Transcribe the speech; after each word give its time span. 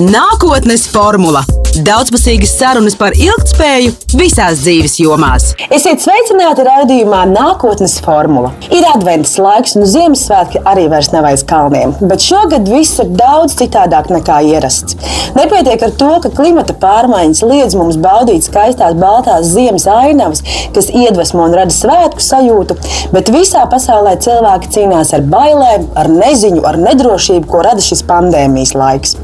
Nākotnes 0.00 0.88
formula- 0.90 1.44
daudzpusīgas 1.82 2.52
sarunas 2.54 2.94
par 2.98 3.16
ilgspēju 3.18 3.92
visās 4.14 4.60
dzīves 4.62 4.98
jomās. 5.02 5.48
Esiet 5.74 6.04
sveicināti 6.04 6.62
raidījumā 6.66 7.24
Nākotnes 7.32 7.96
formula. 8.04 8.52
Ir 8.70 8.86
advents 8.92 9.32
laiks, 9.42 9.74
un 9.78 9.88
Ziemassvētki 9.90 10.62
arī 10.70 10.86
vairs 10.92 11.10
nav 11.14 11.26
aiz 11.30 11.42
kalniem. 11.48 11.96
Bet 12.04 12.22
šogad 12.22 12.68
viss 12.70 13.00
ir 13.02 13.10
daudz 13.18 13.56
citādāk 13.58 14.12
nekā 14.14 14.38
ierasts. 14.52 14.94
Nepietiek 15.34 15.82
ar 15.82 15.94
to, 15.98 16.12
ka 16.22 16.30
klimata 16.36 16.76
pārmaiņas 16.78 17.42
liedz 17.48 17.74
mums 17.78 17.98
baudīt 17.98 18.46
skaistās 18.46 18.94
baltās 19.00 19.50
ziemas 19.50 19.88
ainavas, 19.90 20.44
kas 20.76 20.92
iedvesmo 20.94 21.48
un 21.48 21.56
rada 21.58 21.74
svētku 21.74 22.22
sajūtu, 22.22 22.78
bet 23.14 23.32
visā 23.34 23.64
pasaulē 23.70 24.14
cilvēki 24.22 24.70
cīnās 24.76 25.10
ar 25.16 25.26
bailēm, 25.34 25.88
ar 25.98 26.12
neziņu, 26.12 26.62
ar 26.68 26.78
nedrošību, 26.86 27.48
ko 27.50 27.64
rada 27.66 27.82
šis 27.82 28.04
pandēmijas 28.06 28.76
laiks. 28.78 29.18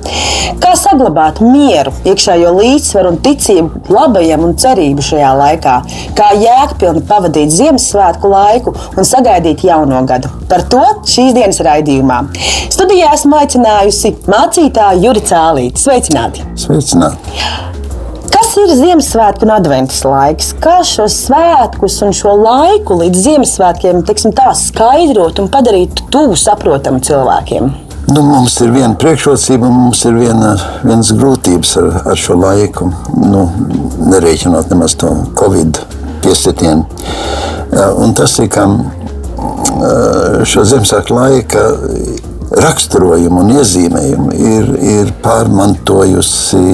Kā 0.61 0.73
saglabāt 0.79 1.39
mieru, 1.45 1.93
iekšējo 2.41 2.53
līdzsvaru 2.57 3.11
un 3.13 3.19
ticību 3.25 3.93
labajam 3.93 4.45
un 4.47 4.55
cerību 4.57 5.05
šajā 5.05 5.31
laikā? 5.37 5.77
Kā 6.17 6.31
jēgpilni 6.41 7.03
pavadīt 7.09 7.53
Ziemassvētku 7.53 8.31
laiku 8.31 8.75
un 8.97 9.05
sagaidīt 9.05 9.65
jauno 9.65 10.01
gadu? 10.09 10.31
Par 10.49 10.65
to 10.71 10.83
šīs 11.05 11.35
dienas 11.37 11.61
raidījumā. 11.61 12.23
Studijā 12.71 13.13
esmu 13.17 13.41
aicinājusi 13.41 14.15
mācītāju 14.31 15.05
Juri 15.05 15.25
Cālīti. 15.27 15.85
Sveicināti! 15.85 16.47
Sveicināti! 16.57 17.43
Kas 18.31 18.57
ir 18.59 18.73
Ziemassvētku 18.79 19.47
un 19.47 19.53
Adventas 19.55 20.01
laiks? 20.07 20.55
Kā 20.63 20.81
šos 20.87 21.19
svētkus 21.27 22.01
un 22.07 22.17
šo 22.17 22.35
laiku 22.41 22.97
līdz 23.03 23.27
Ziemassvētkiem 23.27 24.03
tā, 24.09 24.51
skaidrot 24.57 25.43
un 25.43 25.53
padarīt 25.53 26.07
tuvu 26.11 26.39
saprotamu 26.41 27.03
cilvēkiem? 27.05 27.71
Nu, 28.11 28.23
mums 28.27 28.57
ir 28.59 28.73
viena 28.75 28.97
priekšrocība, 28.99 29.69
un 29.69 29.77
mums 29.85 30.01
ir 30.09 30.17
viena, 30.19 30.55
vienas 30.83 31.13
grūtības 31.15 31.77
ar, 31.79 31.91
ar 32.11 32.19
šo 32.19 32.35
laiku. 32.41 32.89
Nu, 33.23 33.45
nerēķinot 34.11 34.73
nemaz 34.73 34.97
to 34.99 35.13
Covid 35.39 35.79
piesitienu. 36.25 36.89
Un 38.03 38.15
tas 38.19 38.35
ir, 38.43 38.49
ka 38.51 38.67
šo 40.43 40.65
Ziemassvētku 40.67 41.15
laika 41.15 41.63
raksturojumu 42.65 43.45
un 43.45 43.53
iezīmējumu 43.61 44.35
ir, 44.35 44.73
ir 44.97 45.13
pārmantojusi 45.23 46.65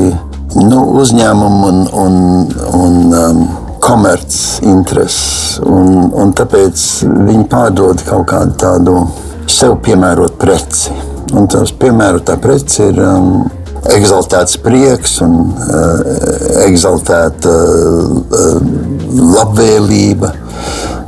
nu, 0.57 0.79
uzņēmumu 1.03 1.69
un, 1.69 1.83
un, 2.05 2.17
un 2.81 2.97
um, 3.19 3.43
komercintereses. 3.85 5.61
Tāpēc 6.41 6.87
viņi 7.29 7.45
pārdod 7.53 8.07
kaut 8.09 8.25
kādu 8.33 8.57
tādu 8.65 8.97
sev 9.53 9.77
piemērotu 9.85 10.41
preci. 10.41 10.97
Un 11.35 11.49
tas, 11.51 11.73
piemēram, 11.75 12.23
tā 12.27 12.37
preci 12.39 12.85
ir 12.87 13.01
um, 13.03 13.47
exaltēts 13.95 14.59
prieks 14.63 15.19
un 15.25 15.39
uh, 15.51 16.03
exaltēta 16.67 17.55
uh, 17.55 18.59
labvēlība. 19.35 20.33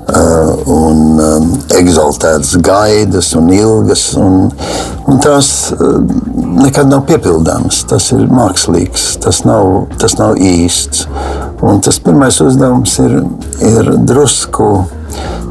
Uh, 0.08 0.55
un 0.72 1.00
um, 1.20 1.48
exaltētas 1.77 2.55
gaidas 2.64 3.34
un 3.36 3.50
ilgas. 3.52 4.06
Un, 4.16 4.48
un 5.05 5.20
tās 5.22 5.50
uh, 5.77 5.98
nekad 6.64 6.88
nav 6.88 7.05
piepildāmas. 7.10 7.82
Tas 7.91 8.08
ir 8.16 8.25
mākslīgs, 8.32 9.10
tas 9.22 9.44
nav, 9.47 9.84
tas 10.00 10.16
nav 10.19 10.41
īsts. 10.41 11.05
Un 11.62 11.82
tas 11.84 12.00
pirmais 12.03 12.41
uzdevums 12.42 12.97
ir, 13.05 13.20
ir 13.69 13.94
drusku 14.08 14.72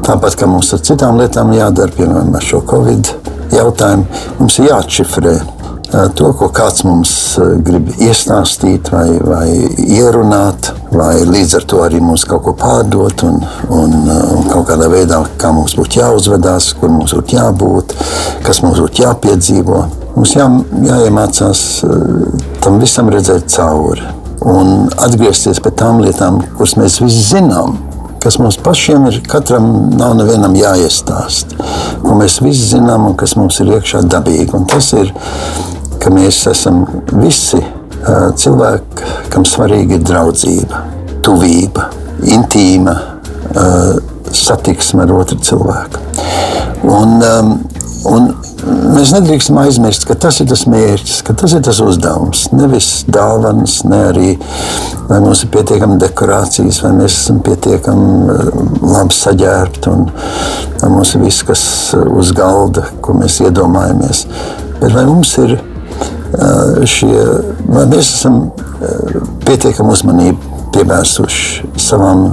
tāpat, 0.04 0.36
kā 0.40 0.50
mums 0.50 0.74
ar 0.74 0.82
citām 0.84 1.22
lietām 1.22 1.54
jādara, 1.54 1.94
piemēram, 1.94 2.34
ar 2.34 2.44
šo 2.44 2.64
covid-19 2.66 3.37
jautājumi 3.58 4.24
mums 4.40 4.58
ir 4.58 4.70
jāatšifrē. 4.72 5.38
To, 5.88 6.34
ko 6.36 6.50
kāds 6.52 6.82
mums 6.84 7.10
grib 7.64 7.86
iestāstīt, 7.96 8.90
vai, 8.92 9.06
vai 9.24 9.46
ierunāt, 9.86 10.68
vai 10.92 11.14
līdz 11.24 11.54
ar 11.56 11.64
to 11.72 11.80
arī 11.80 12.02
mums 12.04 12.26
kaut 12.28 12.42
ko 12.44 12.52
pārdot, 12.60 13.24
un, 13.24 13.40
un, 13.72 13.96
un 14.12 14.44
kaut 14.50 14.68
kādā 14.68 14.90
veidā, 14.92 15.22
kā 15.40 15.48
mums 15.56 15.78
būtu 15.80 16.02
jāuzvedās, 16.02 16.74
kur 16.76 16.92
mums 16.92 17.16
būtu 17.16 17.38
jābūt, 17.38 17.96
kas 18.44 18.60
mums 18.66 18.82
būtu 18.84 19.06
jāpiedzīvo. 19.06 19.80
Mums 20.18 20.36
jā, 20.36 20.50
jāiemācās 20.90 21.64
tam 22.60 22.80
visam 22.84 23.08
redzēt 23.14 23.48
cauri 23.56 24.04
un 24.44 24.90
atgriezties 24.92 25.64
pie 25.64 25.72
tām 25.72 26.02
lietām, 26.04 26.42
kuras 26.58 26.76
mēs 26.78 27.00
visi 27.00 27.24
zinām 27.32 27.78
kas 28.22 28.38
mums 28.42 28.58
pašiem 28.62 29.06
ir, 29.10 29.20
katram 29.30 29.68
nav 29.98 30.14
nevienam 30.18 30.56
jāiestāst, 30.58 31.54
ko 32.02 32.16
mēs 32.18 32.40
visi 32.44 32.74
zinām 32.74 33.08
un 33.10 33.16
kas 33.18 33.36
mums 33.38 33.60
ir 33.62 33.72
iekšā 33.76 34.04
dabīgi. 34.10 34.54
Un 34.58 34.66
tas 34.70 34.92
ir, 34.98 35.12
ka 36.02 36.12
mēs 36.14 36.44
esam 36.50 36.84
visi 37.12 37.60
cilvēki, 38.42 39.14
kam 39.32 39.46
svarīga 39.48 39.98
ir 39.98 40.04
draudzība, 40.06 40.82
tuvība, 41.26 41.88
intīma 42.26 42.94
satiksme 44.34 45.04
ar 45.06 45.14
otru 45.18 45.38
cilvēku. 45.42 46.04
Un, 46.86 47.18
un 48.08 48.28
mēs 48.94 49.12
nedrīkstam 49.14 49.58
aizmirst, 49.62 50.04
ka 50.08 50.16
tas 50.18 50.40
ir 50.42 50.48
tas 50.50 50.64
mērķis, 50.70 51.22
ka 51.26 51.34
tas 51.38 51.54
ir 51.56 51.62
tas 51.66 51.80
uzdevums. 51.82 52.46
Nevis 52.54 52.90
dāvanas, 53.10 53.80
ne 53.88 54.00
arī 54.10 54.32
vai 55.08 55.20
mums 55.24 55.44
ir 55.44 55.52
pietiekami 55.54 55.98
dekorācijas, 56.02 56.82
vai 56.84 56.92
mēs 57.00 57.16
esam 57.22 57.40
pietiekami 57.46 58.34
eh, 58.34 58.50
labi 58.84 59.16
saģērbti 59.16 59.92
un 59.92 60.06
vai 60.82 60.92
mums 60.92 61.14
ir 61.16 61.24
viss, 61.24 61.46
kas 61.48 61.64
uz 61.96 62.34
galda, 62.36 62.86
ko 63.04 63.16
mēs 63.18 63.40
iedomājamies. 63.46 64.26
Bet 64.78 64.94
vai 64.94 65.06
mums 65.08 65.34
ir 65.42 65.56
eh, 65.56 66.84
šie, 66.86 67.16
vai 67.66 67.88
mēs 67.90 68.14
esam 68.20 68.46
pietiekami 69.46 69.90
uzmanību 69.90 70.56
pievērsuši 70.76 71.72
savām 71.82 72.28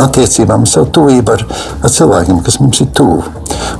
attiecībām, 0.00 0.64
savu 0.68 0.88
tuvību 0.94 1.34
ar, 1.34 1.44
ar 1.82 1.92
cilvēkiem, 1.92 2.40
kas 2.44 2.58
mums 2.62 2.80
ir 2.84 2.90
tuvu. 2.96 3.22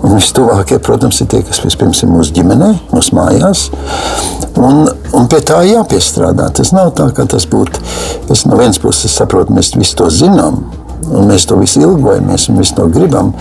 Un 0.03 0.17
vistuvākie, 0.17 0.79
protams, 0.83 1.21
ir 1.23 1.31
tie, 1.31 1.43
kas 1.47 1.63
vispirms 1.65 2.03
ir 2.03 2.11
mūsu 2.11 2.35
ģimenē, 2.37 2.71
mūsu 2.93 3.17
mājās. 3.17 3.69
Un, 4.59 4.85
un 5.17 5.29
pie 5.31 5.41
tā 5.47 5.63
jāpiestrādā. 5.67 6.51
Tas 6.55 6.73
nav 6.75 6.93
tā, 6.99 7.09
ka 7.17 7.27
tas 7.31 7.47
būtu. 7.49 7.83
Es 8.33 8.45
no 8.49 8.59
vienas 8.59 8.81
puses 8.83 9.15
saprotu, 9.15 9.55
mēs 9.57 9.73
visi 9.79 9.97
to 9.99 10.11
zinām. 10.13 10.63
Un 11.13 11.27
mēs 11.29 11.45
to 11.49 11.57
visu 11.59 11.83
ilgojamies 11.83 12.49
un 12.49 12.61
visu 12.63 12.77
to 12.79 12.87
gribam. 12.93 13.33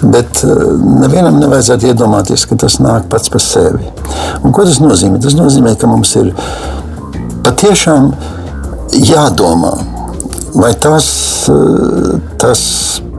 Bet 0.00 0.42
uh, 0.46 0.66
nevienam 1.02 1.40
nevajadzētu 1.40 1.90
iedomāties, 1.90 2.46
ka 2.48 2.58
tas 2.60 2.78
nāk 2.80 3.08
pats 3.12 3.32
par 3.32 3.42
sevi. 3.44 3.86
Un 4.44 4.54
ko 4.56 4.64
tas 4.68 4.80
nozīmē? 4.82 5.20
Tas 5.22 5.36
nozīmē, 5.38 5.74
ka 5.80 5.90
mums 5.90 6.14
ir 6.20 6.32
patiešām 7.44 8.12
jādomā 9.10 9.74
vai 10.54 10.72
tas, 10.74 11.06
eh, 11.48 12.18
tas 12.40 12.60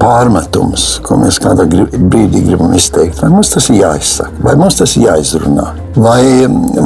pārmetums, 0.01 0.99
ko 1.05 1.17
mēs 1.21 1.37
kādā 1.41 1.67
brīdī 1.69 2.41
gribam 2.47 2.73
izteikt, 2.77 3.21
vai 3.21 3.29
mums 3.33 3.51
tas 3.53 3.69
ir 3.69 3.81
jāizsaka, 3.83 4.43
vai 4.45 4.55
mums 4.59 4.79
tas 4.79 4.95
ir 4.97 5.05
jāizrunā, 5.09 5.67
vai, 5.95 6.23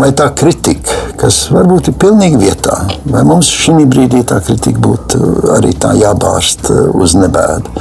vai 0.02 0.12
tā 0.12 0.30
kritika, 0.36 1.00
kas 1.22 1.46
varbūt 1.54 1.92
ir 1.92 2.00
pilnīgi 2.02 2.42
vietā, 2.42 2.82
vai 3.06 3.24
mums 3.28 3.50
šī 3.52 3.86
brīdī 3.88 4.26
tā 4.28 4.42
kritika 4.44 4.84
būtu 4.84 5.22
arī 5.56 5.74
tā 5.80 5.96
jābārst 6.00 6.72
eh, 6.72 6.90
uz 6.94 7.16
nebēdu. 7.20 7.72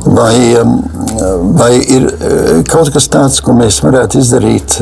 Vai, 0.00 0.56
vai 1.58 1.74
ir 1.76 2.06
eh, 2.08 2.62
kaut 2.68 2.88
kas 2.94 3.08
tāds, 3.12 3.40
ko 3.44 3.52
mēs 3.56 3.82
varētu 3.84 4.20
izdarīt 4.22 4.78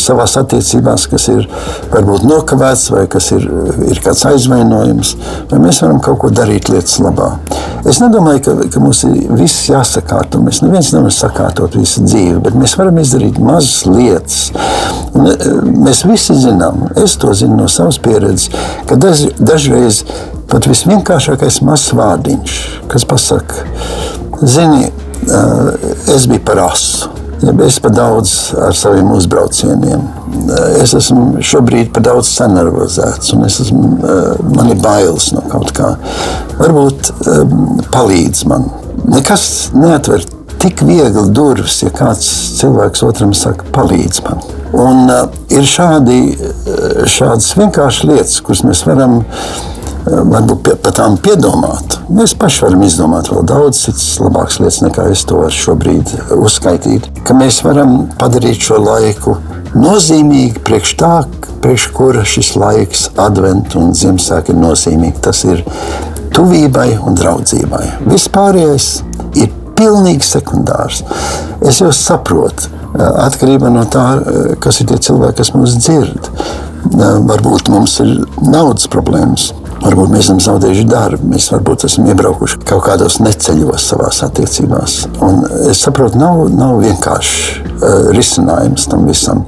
savā 0.00 0.24
attiecībās, 0.40 1.06
kas 1.12 1.28
ir 1.32 1.44
varbūt 1.92 2.24
nokavēts, 2.26 2.88
vai 2.94 3.04
kas 3.10 3.30
ir, 3.36 3.44
ir 3.90 4.00
kāds 4.04 4.24
aizvainojums, 4.30 5.14
vai 5.50 5.60
mēs 5.66 5.82
varam 5.84 6.00
kaut 6.04 6.20
ko 6.24 6.32
darīt 6.32 6.70
lietas 6.72 6.98
labā. 7.04 7.34
Es 7.86 8.00
nedomāju, 8.02 8.40
ka, 8.42 8.54
ka 8.72 8.80
mums 8.82 9.04
ir 9.06 9.14
viss 9.38 9.68
jāsakārto. 9.70 10.40
Mēs 10.42 10.62
neviens 10.64 10.90
nevaram 10.94 11.12
sakārtot 11.14 11.76
visu 11.78 12.02
dzīvi, 12.06 12.40
bet 12.42 12.56
mēs 12.58 12.74
varam 12.80 12.98
izdarīt 13.02 13.38
mazas 13.42 13.84
lietas. 13.86 14.48
Un, 15.16 15.28
mēs 15.84 16.02
visi 16.08 16.34
zinām, 16.42 16.88
es 16.98 17.14
to 17.20 17.34
zinu 17.36 17.60
no 17.60 17.68
savas 17.70 18.00
pieredzes, 18.02 18.50
ka 18.88 18.98
daž, 19.00 19.28
dažreiz 19.38 20.02
pat 20.50 20.68
visvienkāršākais 20.70 21.60
mazs 21.66 21.92
vārdiņš, 21.96 22.56
kas 22.92 23.06
pasaka, 23.08 23.66
zini, 24.42 24.90
es 26.14 26.26
biju 26.30 26.44
par 26.46 26.64
asu. 26.68 27.12
Es 27.66 27.76
par 27.84 27.92
daudz 27.92 28.30
ar 28.64 28.72
saviem 28.74 29.10
uzbraucieniem. 29.12 30.06
Es 30.80 30.94
esmu 30.96 31.42
šobrīd 31.44 31.90
par 31.92 32.06
daudz 32.06 32.30
sanervozēts, 32.32 33.34
un 33.36 33.44
esmu, 33.44 33.90
eh, 34.08 34.30
man 34.56 34.70
ir 34.72 34.80
bailes 34.80 35.32
no 35.36 35.42
kaut 35.50 35.72
kā. 35.76 35.96
Varbūt 36.56 37.12
palīdz 37.92 38.46
man. 38.48 38.70
Nekas 39.04 39.70
neatver 39.74 40.24
tik 40.58 40.80
viegli 40.80 41.28
durvis, 41.36 41.82
ja 41.82 41.90
kāds 41.90 42.26
cilvēks 42.56 43.04
otram 43.04 43.34
saka, 43.34 43.68
palīdz 43.72 44.22
man. 44.24 44.40
Un 44.72 45.12
ir 45.52 45.62
šādi, 45.62 46.20
šādas 47.04 47.52
vienkāršas 47.60 48.08
lietas, 48.08 48.40
kuras 48.40 48.64
mēs 48.66 48.84
varam 48.88 49.20
varbūt 50.06 50.70
par 50.84 50.94
tām 50.96 51.16
piedomāt. 51.22 51.98
Mēs 52.12 52.36
paši 52.38 52.64
varam 52.66 52.84
izdomāt 52.86 53.30
vēl 53.32 53.46
daudz 53.48 53.82
citas 53.86 54.06
labākas 54.22 54.60
lietas, 54.62 54.80
nekā 54.84 55.08
es 55.12 55.24
to 55.26 55.40
varu 55.42 55.56
šobrīd 55.56 56.12
uzskaitīt. 56.36 57.10
Ka 57.26 57.36
mēs 57.36 57.62
varam 57.66 57.98
padarīt 58.20 58.62
šo 58.68 58.78
laiku 58.82 59.36
nozīmīgi 59.76 60.62
priekš 60.66 60.94
tā, 61.00 61.12
priekš 61.64 61.90
kura 61.96 62.24
šis 62.26 62.54
laiks, 62.60 63.08
advents 63.20 63.76
un 63.78 63.92
Ziemassvētku 63.96 64.54
ir 64.54 64.62
nozīmīgi. 64.62 65.22
Tas 65.26 65.42
ir 65.48 65.64
tuvībai 66.36 66.90
un 67.02 67.18
draudzībai. 67.18 67.84
Vispārējais 68.06 68.90
ir 69.42 69.50
pilnīgi 69.76 70.24
sekundārs. 70.26 71.02
Es 71.64 71.80
jau 71.82 71.92
saprotu, 71.94 72.70
atkarībā 72.96 73.70
no 73.72 73.84
tā, 73.90 74.06
kas 74.62 74.80
ir 74.80 74.90
tie 74.90 74.98
cilvēki, 75.08 75.38
kas 75.42 75.52
mūs 75.56 75.76
dzird. 75.80 76.30
Varbūt 77.26 77.70
mums 77.72 77.98
ir 78.04 78.12
naudas 78.46 78.86
problēmas. 78.92 79.50
Varbūt 79.76 80.08
mēs 80.10 80.24
esam 80.24 80.38
zaudējuši 80.40 80.86
darbu, 80.88 81.28
mēs 81.30 81.50
varbūt 81.52 81.84
esam 81.86 82.06
iebraukuši 82.08 82.62
kaut 82.66 82.86
kādos 82.86 83.18
neceļos 83.20 83.90
savā 83.90 84.08
attiecībās. 84.24 84.94
Un 85.22 85.44
es 85.68 85.82
saprotu, 85.84 86.18
nav, 86.18 86.46
nav 86.56 86.80
vienkārši 86.80 88.10
risinājums 88.16 88.88
tam 88.90 89.04
visam. 89.06 89.44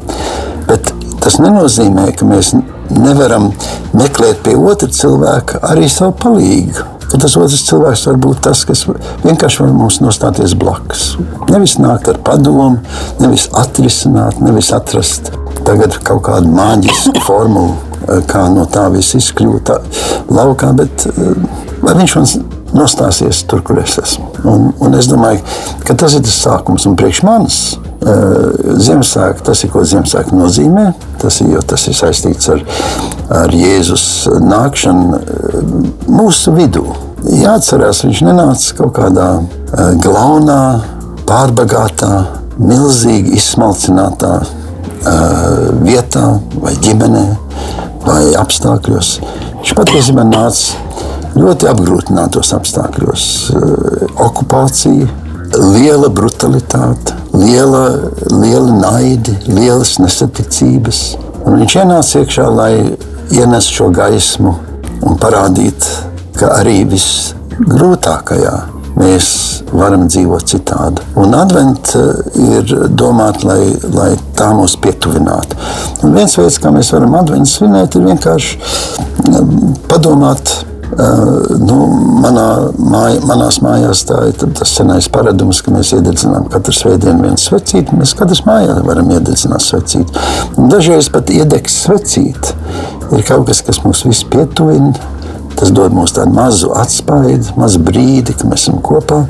Bet 0.68 0.92
tas 1.24 1.40
nenozīmē, 1.40 2.10
ka 2.18 2.28
mēs 2.28 2.52
nevaram 2.92 3.48
meklēt 3.96 4.44
pie 4.44 4.54
otra 4.60 4.90
cilvēka 4.92 5.64
arī 5.72 5.88
savu 5.92 6.14
palīdzību. 6.20 6.97
Ka 7.08 7.20
tas 7.20 7.36
otrs 7.40 7.64
cilvēks 7.70 8.06
var 8.10 8.20
būt 8.20 8.42
tas, 8.44 8.64
kas 8.68 8.84
vienkārši 9.24 9.64
var 9.64 9.74
mums 9.76 10.00
nostāties 10.04 10.54
blakus. 10.58 11.10
Nevis 11.48 11.78
nākt 11.80 12.10
ar 12.12 12.20
padomu, 12.24 12.82
nevis 13.22 13.48
atrisināt, 13.56 14.42
nevis 14.44 14.72
atrast 14.76 15.32
kaut 15.68 16.22
kādu 16.28 16.48
māģisku 16.52 17.20
formulu 17.28 17.76
Eh, 18.08 18.20
kā 18.28 18.46
no 18.52 18.64
tā 18.72 18.86
viss 18.92 19.16
izkļūt 19.18 19.72
laukā, 20.32 20.70
bet 20.76 21.04
lai 21.82 21.92
eh, 21.92 21.98
viņš 21.98 22.14
man 22.16 22.28
nostāsies 22.76 23.42
tur, 23.48 23.62
kur 23.64 23.80
es 23.82 23.96
esmu. 24.00 24.28
Un, 24.48 24.70
un 24.84 24.96
es 24.98 25.08
domāju, 25.10 25.42
ka 25.86 25.96
tas 25.98 26.16
ir 26.16 26.24
tas 26.26 26.36
sākums 26.44 26.86
un 26.88 26.96
priekš 26.98 27.22
manis. 27.26 27.60
Eh, 27.98 28.76
Ziemassvētku 28.78 29.44
tas 29.46 29.64
ir 29.64 29.72
ko 29.72 29.82
Ziemassvētku 29.86 30.36
nozīmē. 30.38 30.90
Tas 31.22 31.40
ir, 31.44 31.56
tas 31.68 31.88
ir 31.90 31.96
saistīts 31.98 32.50
ar, 32.52 32.62
ar 33.40 33.54
Jēzus 33.54 34.06
nākšanu 34.44 35.22
mūsu 36.06 36.54
vidū. 36.56 36.86
Jāatcerās, 37.28 38.04
viņš 38.06 38.22
nenāca 38.28 38.76
kaut 38.78 38.94
kādā 39.00 39.30
glaunā, 40.04 40.60
pārbagātā, 41.28 42.12
milzīgi 42.62 43.34
izsmalcinātā 43.36 44.36
vietā 45.82 46.28
vai 46.62 46.74
ģimenē 46.84 47.26
vai 48.06 48.22
apstākļos. 48.38 49.10
Viņš 49.58 49.74
patiesībā 49.78 50.24
nāca 50.26 50.78
ļoti 51.38 51.68
apgrūtinātos 51.70 52.52
apstākļos. 52.56 53.24
Eh, 53.54 54.06
okupācija, 54.24 55.08
liela 55.58 56.10
brutalitāte, 56.12 57.16
liela, 57.32 57.84
liela 58.32 58.74
naidi, 58.74 59.36
lielas 59.46 59.96
nesaticības. 60.02 61.02
Un 61.46 61.60
viņš 61.62 61.76
ienāca 61.82 62.24
iekšā, 62.24 62.48
lai 62.52 62.72
ienestu 63.34 63.78
šo 63.80 63.90
gaismu 63.94 64.54
un 65.06 65.20
parādītu, 65.20 65.94
ka 66.38 66.58
arī 66.58 66.82
visgrūtākajā 66.90 68.56
mēs 68.98 69.28
varam 69.72 70.06
dzīvot 70.08 70.48
citādi. 70.48 71.04
Un 71.20 71.36
advents 71.38 71.94
eh, 71.98 72.22
ir 72.58 72.88
domāts, 72.98 73.46
lai, 73.46 73.60
lai 73.94 74.10
tā 74.38 74.50
mūs 74.56 74.78
pietuvinātu. 74.82 75.58
Un 76.02 76.16
viens 76.16 76.34
veids, 76.38 76.58
kā 76.62 76.72
mēs 76.74 76.92
varam 76.94 77.14
adventu 77.20 77.52
svinēt, 77.52 77.96
ir 77.96 78.08
vienkārši 78.10 78.58
eh, 78.58 79.54
padomāt. 79.90 80.58
Nu, 80.88 81.78
manā 82.22 82.46
māj, 82.78 83.18
manās 83.28 83.60
mājās 83.64 84.06
tā 84.08 84.22
ir 84.30 84.38
tas 84.56 84.72
senais 84.78 85.10
paradums, 85.12 85.60
ka 85.64 85.74
mēs 85.74 85.92
iededzinām 85.98 86.48
katru 86.52 86.74
svētdienu 86.74 87.26
vienu 87.26 87.42
svecīti. 87.42 87.98
Mēs 87.98 88.14
katrs 88.18 88.44
mājā 88.48 88.78
varam 88.86 89.12
iededzināt 89.12 89.64
svecīti. 89.66 90.24
Un 90.56 90.72
dažreiz 90.72 91.10
pat 91.12 91.30
iedegs 91.34 91.82
svecīti 91.84 92.56
ir 93.12 93.24
kaut 93.28 93.46
kas, 93.50 93.62
kas 93.66 93.82
mūs 93.84 94.06
visus 94.08 94.26
pietuvina 94.32 94.96
Tas 95.58 95.72
dod 95.74 95.90
mums 95.90 96.12
tādu 96.14 96.30
mazu 96.36 96.68
atspaidu, 96.78 97.56
mazu 97.58 97.80
brīdi, 97.82 98.30
kad 98.30 98.46
mēs 98.46 98.68
esam 98.68 98.78
kopā 98.78 99.24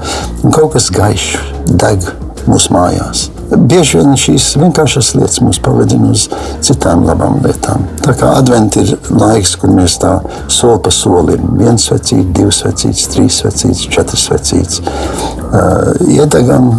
un 0.45 0.53
kaut 0.53 0.75
kas 0.75 0.91
gaišs 0.93 1.73
deg 1.81 2.05
mūsu 2.45 2.75
mājās. 2.77 3.29
Bieži 3.49 3.97
vien 4.03 4.17
šīs 4.21 4.51
vienkāršas 4.61 5.15
lietas 5.17 5.41
mūs 5.41 5.61
pavadina 5.65 6.11
uz 6.13 6.27
citām 6.65 7.07
labām 7.09 7.39
lietām. 7.45 7.87
Tā 8.05 8.13
kā 8.19 8.35
advents 8.37 8.77
ir 8.81 8.93
laiks, 9.09 9.55
kur 9.61 9.73
mēs 9.73 9.97
tā 10.03 10.19
soli 10.53 10.83
pa 10.85 10.93
solim, 10.93 11.47
viens 11.61 11.89
vecīts, 11.89 12.29
divs 12.37 12.61
vecīts, 12.67 13.07
trīs 13.15 13.41
vecīts, 13.47 13.87
četras 13.95 14.29
vecīts, 14.35 14.83
uh, 14.85 15.95
iedegam 16.13 16.75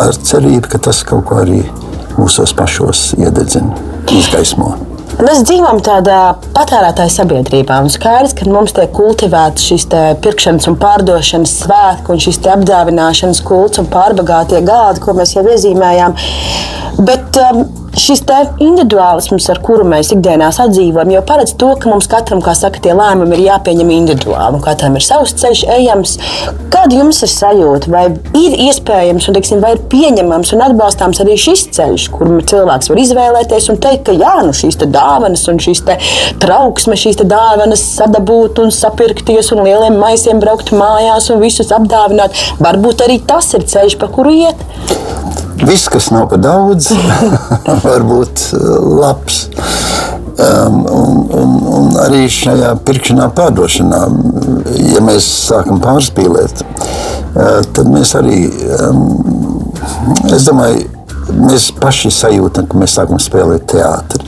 ar 0.00 0.12
cerību, 0.16 0.68
ka 0.68 0.82
tas 0.90 1.02
kaut 1.08 1.24
ko 1.30 1.40
arī 1.46 1.62
mūsos 2.18 2.52
pašos 2.56 3.10
iededzina, 3.16 3.76
izgaismo. 4.12 4.74
Mēs 5.20 5.42
dzīvojam 5.44 5.82
tādā 5.84 6.18
patērētāja 6.56 7.12
sabiedrībā. 7.12 7.76
Un 7.84 7.92
skaidrs, 7.92 8.32
ka 8.38 8.46
mums 8.48 8.72
tiek 8.76 8.88
kultivēts 8.96 9.66
šis 9.68 9.84
pirkšanas 10.24 10.68
un 10.70 10.78
pārdošanas 10.80 11.58
svētki, 11.60 12.14
un 12.14 12.22
šis 12.24 12.40
apdāvināšanas 12.54 13.42
kults 13.44 13.82
un 13.82 13.90
pārbagātie 13.92 14.62
gādi, 14.64 15.02
ko 15.04 15.12
mēs 15.18 15.34
jau 15.36 15.44
iezīmējām. 15.44 16.16
Bet 17.04 17.36
um, 17.42 17.66
šis 17.98 18.22
individuālisms, 18.60 19.48
ar 19.50 19.58
kuru 19.64 19.84
mēs 19.88 20.12
ikdienā 20.14 20.50
sadzīvojam, 20.54 21.10
jau 21.14 21.22
paredz 21.26 21.54
to, 21.58 21.70
ka 21.80 21.90
mums 21.90 22.08
katram, 22.10 22.42
kā 22.44 22.54
saka, 22.54 22.80
tie 22.82 22.94
lēmumi 22.96 23.36
ir 23.36 23.46
jāpieņem 23.48 23.90
individuāli. 23.96 24.60
Katram 24.64 24.96
ir 24.98 25.04
savs 25.04 25.34
ceļš, 25.40 25.64
ejams. 25.76 26.16
Kāda 26.70 27.00
jums 27.00 27.20
ir 27.24 27.32
sajūta? 27.32 27.90
Vai 27.90 28.04
ir 28.38 28.56
iespējams, 28.68 29.26
un 29.28 29.36
teiksim, 29.36 29.62
vai 29.64 29.74
ir 29.74 29.82
pieņemams 29.90 30.54
un 30.54 30.64
atbalstāms 30.68 31.22
arī 31.24 31.36
šis 31.40 31.66
ceļš, 31.76 32.06
kur 32.14 32.32
cilvēks 32.52 32.92
var 32.92 33.02
izvēlēties 33.02 33.70
un 33.72 33.80
teikt, 33.82 34.06
ka 34.08 34.16
jā, 34.16 34.36
nu 34.46 34.54
šīs 34.56 34.78
dāvanas 34.84 35.46
un 35.50 35.60
šīs 35.62 35.82
trauksmes, 36.42 37.02
šīs 37.02 37.20
dāvanas 37.24 37.84
sadabūt 37.96 38.62
un 38.62 38.74
sapirkties 38.74 39.50
un 39.56 39.64
lieliem 39.66 39.98
maisiem 40.00 40.42
braukt 40.42 40.72
mājās 40.76 41.30
un 41.34 41.42
visus 41.42 41.74
apdāvināt. 41.74 42.38
Varbūt 42.62 43.06
arī 43.06 43.20
tas 43.26 43.50
ir 43.58 43.66
ceļš, 43.66 43.98
pa 44.00 44.10
kuru 44.14 44.36
iet. 44.44 44.66
Viss, 45.58 45.88
kas 45.88 46.10
nav 46.10 46.28
par 46.30 46.40
daudz, 46.40 46.90
var 47.84 48.04
būt 48.06 48.44
uh, 48.56 48.60
labs. 49.00 49.42
Um, 50.40 50.86
un, 50.88 51.16
un, 51.36 51.50
un 51.68 51.96
arī 52.00 52.22
šajā 52.32 52.70
pirkšanā, 52.86 53.26
pārdošanā, 53.36 53.98
ja 54.94 55.02
mēs 55.04 55.26
sākam 55.50 55.82
pārspīlēt, 55.84 56.62
uh, 56.64 57.60
tad 57.76 57.90
mēs 57.92 58.14
arī, 58.16 58.46
um, 58.78 59.02
es 60.32 60.48
domāju, 60.48 60.86
mēs 61.36 61.68
paši 61.76 62.12
sajūtam, 62.14 62.70
ka 62.70 62.80
mēs 62.80 62.96
sākam 62.96 63.20
spēlēt 63.20 63.68
teātri. 63.74 64.24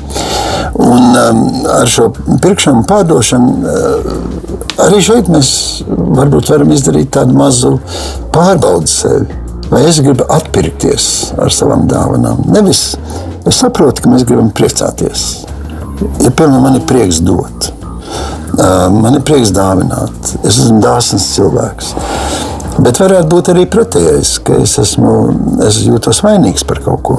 Un 0.82 1.16
um, 1.16 1.42
ar 1.78 1.88
šo 1.88 2.10
pirkšanu, 2.44 2.84
pārdošanu, 2.90 3.54
uh, 3.62 4.82
arī 4.84 5.00
šeit 5.04 5.32
mēs 5.32 5.54
varbūt 5.88 6.52
varam 6.52 6.76
izdarīt 6.76 7.14
tādu 7.16 7.38
mazu 7.38 7.78
pārbaudi 8.36 8.92
sevi 8.92 9.41
vai 9.72 9.86
es 9.88 10.00
gribu 10.04 10.26
atpirkties 10.28 11.06
ar 11.40 11.52
savām 11.54 11.86
dāvanām. 11.90 12.44
Nevis 12.52 12.92
es 13.48 13.58
saprotu, 13.58 14.04
ka 14.04 14.12
mēs 14.12 14.26
gribam 14.28 14.52
priecāties. 14.54 15.26
Ja 16.20 16.30
piemēram 16.30 16.66
man 16.66 16.76
ir 16.76 16.84
prieks 16.88 17.22
dot, 17.24 17.70
man 18.92 19.16
ir 19.16 19.24
prieks 19.26 19.52
dāvināt, 19.54 20.34
es 20.42 20.58
esmu 20.58 20.80
dāsns 20.82 21.30
cilvēks. 21.36 21.94
Bet 22.82 22.98
varētu 23.00 23.28
būt 23.28 23.50
arī 23.52 23.66
pretējais, 23.70 24.38
ka 24.44 24.56
es, 24.62 24.78
esmu, 24.80 25.14
es 25.66 25.82
jūtos 25.84 26.22
vainīgs 26.24 26.64
par 26.68 26.80
kaut 26.84 27.02
ko. 27.06 27.18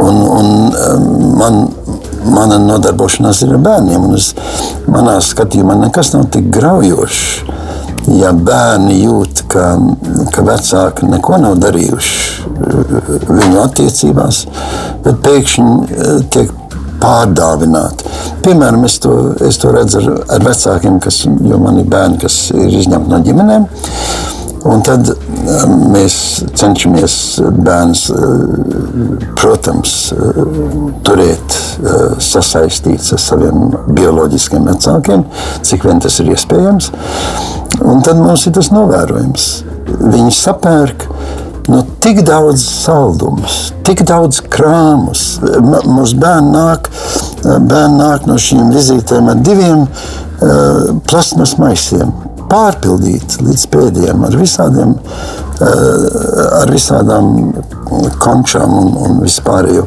Un, 0.00 0.20
un 0.22 1.34
man, 1.36 1.58
mana 2.32 2.58
nodarbošanās 2.62 3.42
ir 3.44 3.56
ar 3.56 3.64
bērniem. 3.66 4.06
Manā 4.92 5.18
skatījumā 5.24 5.76
nekas 5.82 6.14
nav 6.14 6.30
tik 6.32 6.48
graujošs 6.54 7.22
ja 8.10 8.32
bērni 8.34 8.98
jūt, 9.02 9.44
ka, 9.52 9.66
ka 10.34 10.44
vecāki 10.46 11.08
neko 11.10 11.38
nav 11.42 11.58
darījuši 11.62 12.48
uh, 12.48 12.98
viņu 13.28 13.62
attiecībās, 13.62 14.42
bet 15.04 15.22
pēkšņi 15.26 15.70
uh, 15.70 16.18
tiek 16.34 16.52
pārdāvināti. 17.02 18.10
Piemēram, 18.42 18.84
es 18.86 18.98
to, 19.02 19.16
es 19.46 19.58
to 19.62 19.72
redzu 19.74 20.02
ar, 20.02 20.12
ar 20.36 20.44
vecākiem, 20.46 21.00
kas, 21.02 21.24
jo 21.26 21.58
man 21.62 21.80
ir 21.82 21.88
bērni, 21.90 22.20
kas 22.22 22.44
ir 22.54 22.78
izņemti 22.82 23.10
no 23.10 23.22
ģimenēm. 23.26 23.66
Un 24.70 24.82
tad 24.86 25.08
um, 25.10 25.72
mēs 25.90 26.16
cenšamies 26.54 27.16
bērnus, 27.66 28.04
protams, 29.40 29.94
turēt 31.02 31.56
sasaistīts 32.22 33.10
ar 33.16 33.22
saviem 33.22 33.72
bioloģiskiem 33.96 34.70
vecākiem, 34.70 35.26
cik 35.66 35.88
vien 35.88 36.02
tas 36.04 36.20
ir 36.22 36.30
iespējams. 36.36 36.92
Un 37.80 38.02
tad 38.04 38.20
mums 38.20 38.44
ir 38.46 38.54
tas 38.56 38.68
novērojums. 38.72 39.46
Viņi 40.02 40.32
sapērk 40.36 41.06
nu, 41.70 41.82
tik 42.02 42.22
daudz 42.26 42.64
saldumus, 42.64 43.72
tik 43.86 44.04
daudz 44.08 44.42
krāmus. 44.52 45.38
Mūsu 45.40 46.18
bērni 46.20 46.52
nāk, 46.52 46.90
bērni 47.44 47.98
nāk 48.00 48.28
no 48.28 48.36
šīm 48.40 48.72
vizītēm 48.74 49.30
ar 49.32 49.40
diviem 49.46 49.86
uh, 49.86 50.92
plasmas 51.08 51.56
maisiem, 51.60 52.12
pārpildīti 52.52 53.46
līdz 53.46 53.66
pēdējiem 53.72 54.28
ar 54.28 54.38
visādiem 54.38 54.94
ar 55.62 56.70
visādām 56.72 57.52
končām 58.22 58.72
un, 58.78 58.94
un 59.04 59.20
vispārējo. 59.22 59.84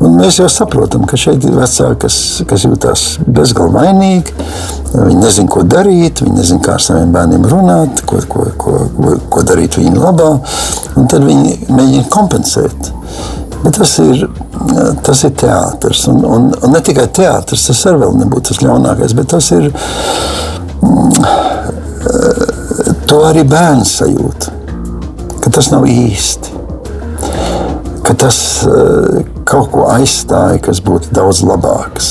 Un 0.00 0.16
mēs 0.16 0.38
jau 0.40 0.48
saprotam, 0.48 1.04
ka 1.08 1.18
šeit 1.20 1.44
ir 1.44 1.56
vecāki, 1.56 1.98
kas, 2.04 2.16
kas 2.48 2.64
jūtas 2.64 3.02
bezgalīgi 3.26 3.74
vainīgi. 3.76 4.46
Viņi 4.94 5.18
nezina, 5.20 5.50
ko 5.52 5.64
darīt, 5.68 6.22
viņi 6.24 6.38
nezina, 6.38 6.62
kā 6.64 6.76
ar 6.78 6.84
saviem 6.84 7.12
bērniem 7.14 7.44
runāt, 7.50 8.02
ko, 8.08 8.22
ko, 8.30 8.46
ko, 8.60 8.76
ko, 8.96 9.16
ko 9.32 9.44
darīt 9.46 9.76
viņu 9.80 10.00
labā. 10.00 10.30
Tad 10.96 11.20
viņi 11.26 11.58
mēģina 11.68 12.08
kompensēt. 12.12 12.92
Bet 13.60 13.76
tas 13.76 13.92
ir, 14.00 14.24
tas 15.04 15.24
ir 15.28 15.34
teātris. 15.42 16.06
Un, 16.08 16.24
un, 16.24 16.48
un 16.56 16.74
ne 16.74 16.80
tikai 16.84 17.10
teātris, 17.20 17.68
tas 17.68 17.84
arī 17.90 18.08
nebūtu 18.22 18.54
tas 18.54 18.64
ļaunākais, 18.64 19.16
bet 19.18 19.32
tas 19.36 19.52
ir. 19.58 19.68
To 22.00 23.20
arī 23.28 23.42
bērns 23.48 23.96
sajūt, 24.00 24.48
ka 25.42 25.52
tas 25.52 25.70
nav 25.72 25.86
īsti. 25.90 26.58
Ka 28.06 28.14
tas 28.18 28.38
kaut 29.48 29.70
ko 29.74 29.86
aizstāja, 29.92 30.60
kas 30.64 30.80
būtu 30.86 31.12
daudz 31.14 31.42
labāks 31.46 32.08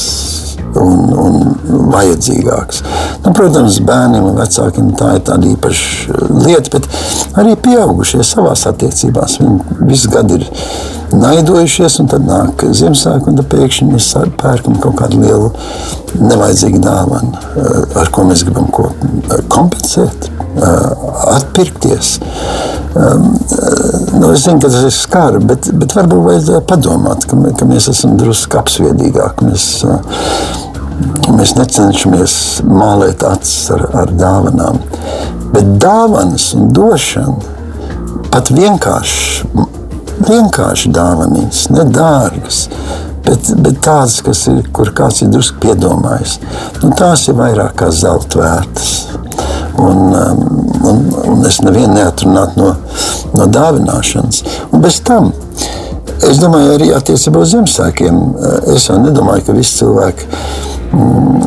un, 0.78 1.10
un 1.16 1.90
vajadzīgāks. 1.94 2.84
Nu, 3.24 3.34
protams, 3.36 3.80
bērniem 3.86 4.30
un 4.30 4.38
vecākiem 4.38 4.94
tā 5.00 5.16
ir 5.18 5.26
tāda 5.28 5.50
īpaša 5.50 6.20
lieta, 6.46 6.76
bet 6.76 6.88
arī 7.40 7.56
pieaugušie 7.64 8.22
savā 8.28 8.54
attiecībās. 8.54 9.40
Viņi 9.42 9.90
visu 9.90 10.12
gadu 10.14 10.40
ir 10.40 10.48
naidojušies, 11.16 12.00
un 12.04 12.10
tad 12.12 12.26
nāk 12.28 12.64
Ziemassvētku, 12.66 13.32
un 13.32 13.48
pēkšņi 13.52 13.88
mēs 13.90 14.10
pērkam 14.40 14.78
kaut 14.84 14.98
kādu 15.02 15.22
lielu 15.24 15.50
nevajadzīgu 16.20 16.82
dāvanu, 16.84 17.32
ar 18.00 18.12
ko 18.14 18.26
mēs 18.30 18.44
gribam 18.48 18.70
ko 18.74 18.90
kompensēt, 19.52 20.30
atpirkties. 21.36 22.20
Nu, 22.96 24.32
es 24.34 24.44
zinu, 24.44 24.60
ka 24.60 24.68
tas 24.68 24.84
ir 24.84 24.94
skarbi, 24.96 25.46
bet, 25.52 25.70
bet 25.82 25.96
varbūt 25.96 26.26
vajadzētu 26.26 26.66
padomāt, 26.70 27.28
ka, 27.30 27.38
ka 27.60 27.68
mēs 27.70 27.90
esam 27.94 28.18
drusku 28.20 28.60
apsviedīgāki. 28.60 29.46
Mēs 31.30 31.54
necenšamies 31.56 32.34
mālēt 32.68 33.24
acis 33.24 33.70
ar, 33.76 33.86
ar 34.02 34.14
dāvanām. 34.20 34.82
Bet 35.54 35.78
dāvanas 35.82 36.50
un 36.58 36.74
došana 36.76 37.58
pat 38.34 38.52
vienkārši, 38.54 39.46
vienkārši 40.28 40.92
dāvanas, 40.96 41.68
nedārgas. 41.74 42.68
Bet, 43.26 43.50
bet 43.62 43.82
tādas, 43.86 44.22
kas 44.26 44.46
ir, 44.50 44.64
kur 44.74 44.90
kāds 44.96 45.22
ir 45.22 45.30
drusku 45.34 45.60
piedomājis, 45.62 46.38
nu, 46.82 46.94
tās 46.98 47.28
ir 47.30 47.38
vairāk 47.38 47.76
kā 47.78 47.92
zelta 47.94 48.40
vērtas. 48.42 48.94
Un, 49.80 50.00
um, 50.16 50.40
un, 50.90 51.04
un 51.34 51.46
es 51.48 51.60
nevienu 51.62 51.94
neatrunātu 52.00 52.64
no, 52.64 52.72
no 53.36 53.46
dāvināšanas. 53.54 54.42
Un 54.74 54.82
bez 54.84 54.98
tam, 55.06 55.30
es 56.26 56.42
domāju, 56.42 56.74
arī 56.80 56.90
attiecībā 56.96 57.44
uz 57.44 57.54
Ziemassvētkiem, 57.54 58.24
es 58.74 58.90
jau 58.90 58.98
nedomāju, 59.04 59.46
ka 59.46 59.60
visi 59.60 59.78
cilvēki 59.84 60.40
Mm, 60.90 61.42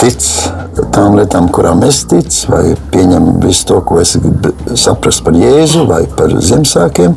tic 0.00 0.16
tām 0.94 1.16
lietām, 1.18 1.48
kurām 1.54 1.82
es 1.86 2.02
ticu, 2.10 2.50
vai 2.52 2.62
pieņem 2.92 3.30
visu 3.44 3.66
to, 3.70 3.80
ko 3.86 4.00
es 4.02 4.16
saprastu 4.80 5.26
par 5.28 5.38
Jēzu 5.38 5.86
vai 5.88 6.02
par 6.18 6.34
Ziemassvētkiem. 6.34 7.16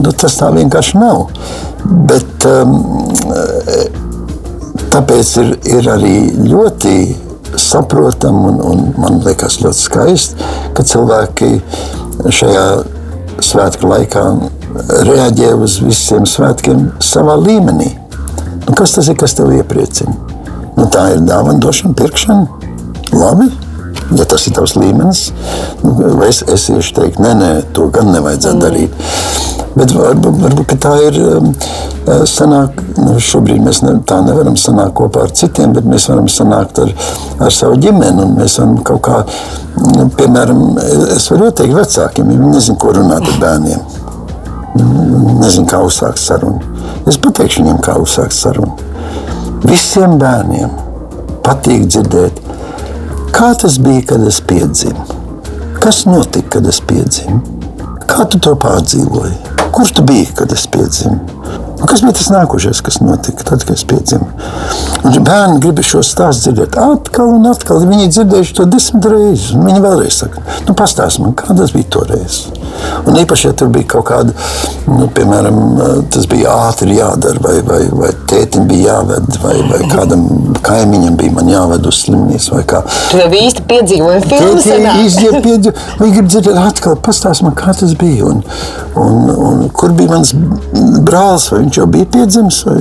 Nu, 0.00 0.12
tas 0.12 0.38
tā 0.40 0.50
vienkārši 0.54 1.00
nav. 1.00 1.30
Bet 2.10 2.46
tāpēc 4.90 5.34
ir, 5.42 5.52
ir 5.78 5.90
arī 5.94 6.14
ļoti 6.50 6.94
saprotami 7.60 8.46
un, 8.52 8.60
un 8.72 8.86
man 9.00 9.20
liekas 9.24 9.60
ļoti 9.64 9.80
skaisti, 9.84 10.50
ka 10.76 10.86
cilvēki 10.86 11.52
šajā 12.30 12.66
svētku 13.44 13.90
laikā 13.90 14.24
reaģē 15.08 15.54
uz 15.58 15.80
visiem 15.82 16.26
svētkiem 16.28 16.90
savā 17.02 17.38
līmenī. 17.40 17.94
Nu, 18.66 18.76
kas 18.76 18.94
tas 18.98 19.08
ir, 19.10 19.18
kas 19.18 19.34
tev 19.38 19.50
iepriecina? 19.56 20.29
Nu, 20.80 20.86
tā 20.88 21.10
ir 21.12 21.24
dāvana, 21.28 21.60
došana, 21.60 21.92
pirkšana. 21.98 22.46
Labi, 23.12 23.50
ja 24.16 24.24
tas 24.24 24.46
ir 24.48 24.54
tavs 24.56 24.76
līmenis, 24.78 25.26
nu, 25.82 25.92
es, 26.24 26.40
es 26.48 26.68
iešu 26.72 26.94
teikt, 26.96 27.18
nē, 27.20 27.34
nē, 27.36 27.48
to 27.76 27.88
gan 27.92 28.08
nevajadzētu 28.14 28.56
mm. 28.56 28.62
darīt. 28.62 28.94
Bet 29.74 29.92
varbūt, 29.94 30.38
varbūt 30.40 30.74
tā 30.82 30.94
ir 31.04 31.18
um, 31.26 31.50
sanāk, 32.26 32.80
nu, 32.96 33.18
šobrīd 33.22 33.60
mēs 33.62 33.82
ne, 33.84 33.98
tā 34.08 34.18
nevaram 34.24 34.56
sanākt 34.58 34.96
kopā 34.98 35.26
ar 35.26 35.34
citiem, 35.36 35.74
bet 35.76 35.86
mēs 35.86 36.08
varam 36.10 36.26
sanākt 36.32 36.80
ar, 36.82 36.94
ar 37.44 37.54
savu 37.54 37.78
ģimeni. 37.82 38.26
Mēs 38.38 38.58
varam 38.62 38.80
kaut 38.86 39.04
kā, 39.06 39.22
nu, 39.84 40.08
piemēram, 40.16 40.64
es 41.14 41.28
varu 41.30 41.50
ieteikt 41.50 41.76
vecākiem, 41.76 42.32
ja 42.32 42.40
viņi 42.40 42.54
nezin, 42.56 42.80
ko 42.80 42.96
runāt 42.96 43.26
ar 43.30 43.40
bērniem. 43.42 43.88
Nezinu, 45.44 45.68
kā 45.70 45.82
uzsākt 45.86 46.22
sarunu. 46.22 46.62
Es 47.10 47.18
pateikšu 47.20 47.62
viņiem, 47.62 47.82
kā 47.84 47.98
uzsākt 48.00 48.34
sarunu. 48.38 48.89
Visiem 49.60 50.14
bērniem 50.16 50.70
patīk 51.44 51.82
dzirdēt, 51.92 52.38
kā 53.36 53.50
tas 53.60 53.74
bija, 53.84 54.06
kad 54.08 54.22
es 54.24 54.38
piedzimu. 54.40 55.02
Kas 55.80 56.06
notika, 56.08 56.56
kad 56.56 56.68
es 56.70 56.78
piedzimu? 56.80 57.42
Kā 58.08 58.24
tu 58.32 58.40
to 58.40 58.54
pārdzīvoji? 58.62 59.36
Kur 59.76 59.92
tu 59.92 60.04
biji, 60.08 60.30
kad 60.38 60.56
es 60.56 60.64
piedzimu? 60.72 61.39
Un 61.80 61.88
kas 61.88 62.02
bija 62.04 62.12
tas 62.18 62.28
nākošais, 62.28 62.82
kas 62.84 62.98
notika 63.00 63.46
tad, 63.48 63.64
kad 63.64 63.76
es 63.78 63.86
piedzimu? 63.88 64.26
Bērni 65.24 65.60
grib 65.62 65.80
šo 65.86 66.02
stāstu 66.04 66.50
dzirdēt 66.50 66.76
atkal 66.76 67.32
un 67.38 67.48
atkal. 67.48 67.80
Viņi 67.88 68.10
dzirdējuši 68.12 68.56
to 68.58 68.66
desmit 68.68 69.08
reizes. 69.08 69.54
Viņi 69.56 69.80
vēlreiz 69.80 70.18
saka, 70.20 70.44
nu, 70.66 70.74
pastāsti 70.76 71.24
man, 71.24 71.32
kā 71.38 71.56
tas 71.56 71.72
bija 71.72 71.88
toreiz. 71.96 72.42
Un 73.08 73.16
īpaši, 73.20 73.48
ja 73.48 73.54
tur 73.56 73.70
bija 73.72 73.88
kaut 73.94 74.06
kāda, 74.10 74.34
nu, 74.90 75.08
piemēram, 75.16 75.56
tas 76.12 76.28
bija 76.30 76.52
ātri 76.68 76.98
jādara, 76.98 77.40
vai, 77.44 77.56
vai, 77.64 77.80
vai 77.96 78.10
tētim 78.28 78.68
bija 78.68 78.98
jāved, 78.98 79.40
vai, 79.40 79.56
vai 79.70 79.80
kādam 79.88 80.26
kaimiņam 80.66 81.16
bija 81.20 81.46
jāved 81.54 81.88
uz 81.88 82.02
slimnīcu. 82.04 82.60
Tu 83.10 83.20
jau 83.22 83.30
īsti 83.40 83.64
piedzīvoji 83.70 84.20
filmu. 84.28 85.72
Viņi 86.00 86.12
grib 86.18 86.28
dzirdēt 86.28 86.60
atkal, 86.60 86.98
pastāsti 87.00 87.48
man, 87.48 87.56
kā 87.56 87.72
tas 87.76 87.96
bija. 88.00 88.28
Un, 88.28 88.44
un, 89.00 89.32
un 89.48 89.66
kur 89.72 89.94
bija 89.96 90.12
mans 90.12 90.34
brālis 91.06 91.39
vai 91.52 91.62
viņš 91.64 91.80
jau 91.80 91.86
bija 91.90 92.08
piedzimis. 92.16 92.62
Vai, 92.68 92.78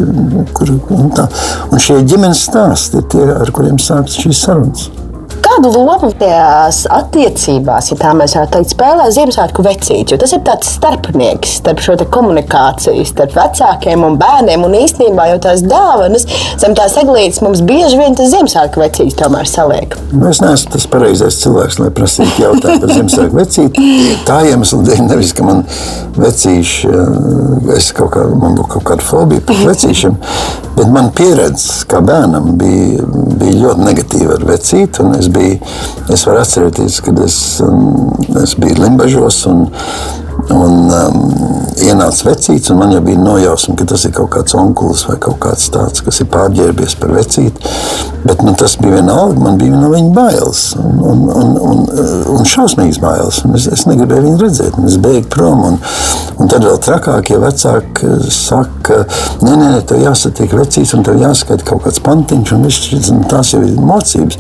kur, 0.56 0.74
un, 0.96 1.12
tā. 1.16 1.30
un 1.72 1.84
šie 1.84 2.02
ģimenes 2.04 2.46
stāsti 2.50 3.00
ir 3.02 3.12
tie, 3.14 3.28
ar 3.40 3.54
kuriem 3.56 3.80
sākas 3.82 4.20
šīs 4.20 4.44
sarunas. 4.48 4.90
Kādu 5.30 5.70
lomu 5.74 6.10
tajās 6.18 6.84
attiecībās, 6.94 7.90
ja 7.92 7.98
tā 8.00 8.12
mēs 8.18 8.34
varētu 8.38 8.54
teikt, 8.56 8.72
spēlē 8.74 9.08
Ziemassvētku 9.14 9.64
vecītis? 9.66 10.20
Tas 10.22 10.34
ir 10.36 10.42
tāds 10.48 10.72
starpnieks 10.78 11.58
starp 11.60 11.84
šo 11.84 11.98
komunikāciju, 12.10 13.06
starp 13.08 13.36
vecākiem 13.38 14.06
un 14.08 14.18
bērniem. 14.22 14.64
Un 14.66 14.78
īstenībā 14.80 15.28
jau 15.32 15.40
tās 15.44 15.62
dāvanas 15.66 16.26
zem 16.62 16.74
tās 16.78 16.96
eglītes 17.02 17.44
mums 17.46 17.62
bieži 17.66 18.00
vien 18.00 18.18
tas 18.18 18.32
Ziemassvētku 18.34 18.82
vecītis 18.82 19.18
tomēr 19.20 19.50
saliek. 19.50 19.98
Nu, 20.14 20.30
es 20.32 20.42
neesmu 20.44 20.74
tas 20.76 20.88
pareizais 20.90 21.40
cilvēks, 21.44 21.80
lai 21.84 21.92
prasītu 21.98 22.46
jautājumu 22.46 22.86
par 22.86 22.96
Ziemassvētku 22.96 23.42
vecīti. 23.42 23.90
Tā 24.30 24.40
iemesla 24.50 24.82
dēļ 24.90 25.04
nevis, 25.12 25.36
ka 25.38 25.46
man 25.46 25.66
vecīši, 26.20 26.90
eh, 26.90 27.76
es 27.78 27.92
kaut 27.96 28.14
kā, 28.16 28.26
man 28.34 28.58
būtu 28.58 28.70
kaut 28.78 28.88
kāda 28.92 29.06
fobija 29.06 29.46
par 29.46 29.62
vecīšiem, 29.70 30.18
bet 30.78 30.92
man 30.94 31.12
pieredze 31.16 31.86
kā 31.90 32.02
bērnam 32.06 32.54
bija, 32.60 33.06
bija 33.40 33.60
ļoti 33.66 33.88
negatīva 33.88 34.40
ar 34.40 34.48
vecīti. 34.54 35.06
Es, 35.20 35.28
biju, 35.34 35.60
es 36.14 36.26
varu 36.28 36.44
atcerēties, 36.44 37.02
kad 37.06 37.20
es, 37.26 37.38
um, 37.66 38.10
es 38.44 38.56
biju 38.60 38.80
Limbažos 38.84 39.44
un, 39.52 39.68
Un 40.50 40.88
um, 40.90 41.18
ienāca 41.84 42.30
vecīts, 42.30 42.72
un 42.72 42.80
man 42.80 42.94
jau 42.94 43.02
bija 43.06 43.20
nojausma, 43.22 43.76
ka 43.78 43.86
tas 43.92 44.06
ir 44.08 44.14
kaut 44.16 44.32
kāds 44.34 44.56
onkulis 44.58 45.04
vai 45.10 45.18
kaut 45.22 45.38
kāds 45.44 45.68
tāds, 45.74 46.02
kas 46.06 46.22
ir 46.24 46.30
pārģērbies 46.32 46.96
par 47.02 47.12
vecīti. 47.14 47.74
Bet 48.24 48.42
nu, 48.46 48.56
tas 48.58 48.78
bija 48.80 48.98
vienalga, 48.98 49.38
man 49.44 49.60
bija 49.60 49.78
no 49.78 49.92
viņa 49.92 50.14
bailes. 50.16 50.64
Un, 50.80 50.98
un, 51.12 51.22
un, 51.36 51.54
un, 51.70 51.84
un 52.34 52.50
šausmīgs 52.50 53.02
bailes. 53.04 53.44
Un 53.46 53.60
es, 53.60 53.68
es 53.70 53.86
negribēju 53.90 54.26
viņu 54.26 54.42
redzēt, 54.42 54.80
un 54.80 54.90
es 54.90 54.98
bēgu 55.04 55.28
prom. 55.36 55.66
Un, 55.70 55.80
un 56.40 56.52
tad 56.52 56.66
vēl 56.66 56.80
trakāk, 56.88 57.34
ja 57.34 57.42
vecāki 57.44 58.14
saka, 58.34 59.04
nē, 59.44 59.54
nē, 59.54 59.74
nē 59.76 59.82
tev 59.92 60.02
jāsatiek 60.08 60.56
vecīts, 60.56 60.96
un 60.98 61.06
tev 61.06 61.20
jāskaita 61.22 61.68
kaut 61.68 61.86
kāds 61.86 62.02
pantiņš, 62.06 62.56
un 62.56 62.66
viss, 62.70 63.12
tās 63.30 63.54
jau 63.54 63.62
ir 63.68 63.76
mocības. 63.78 64.40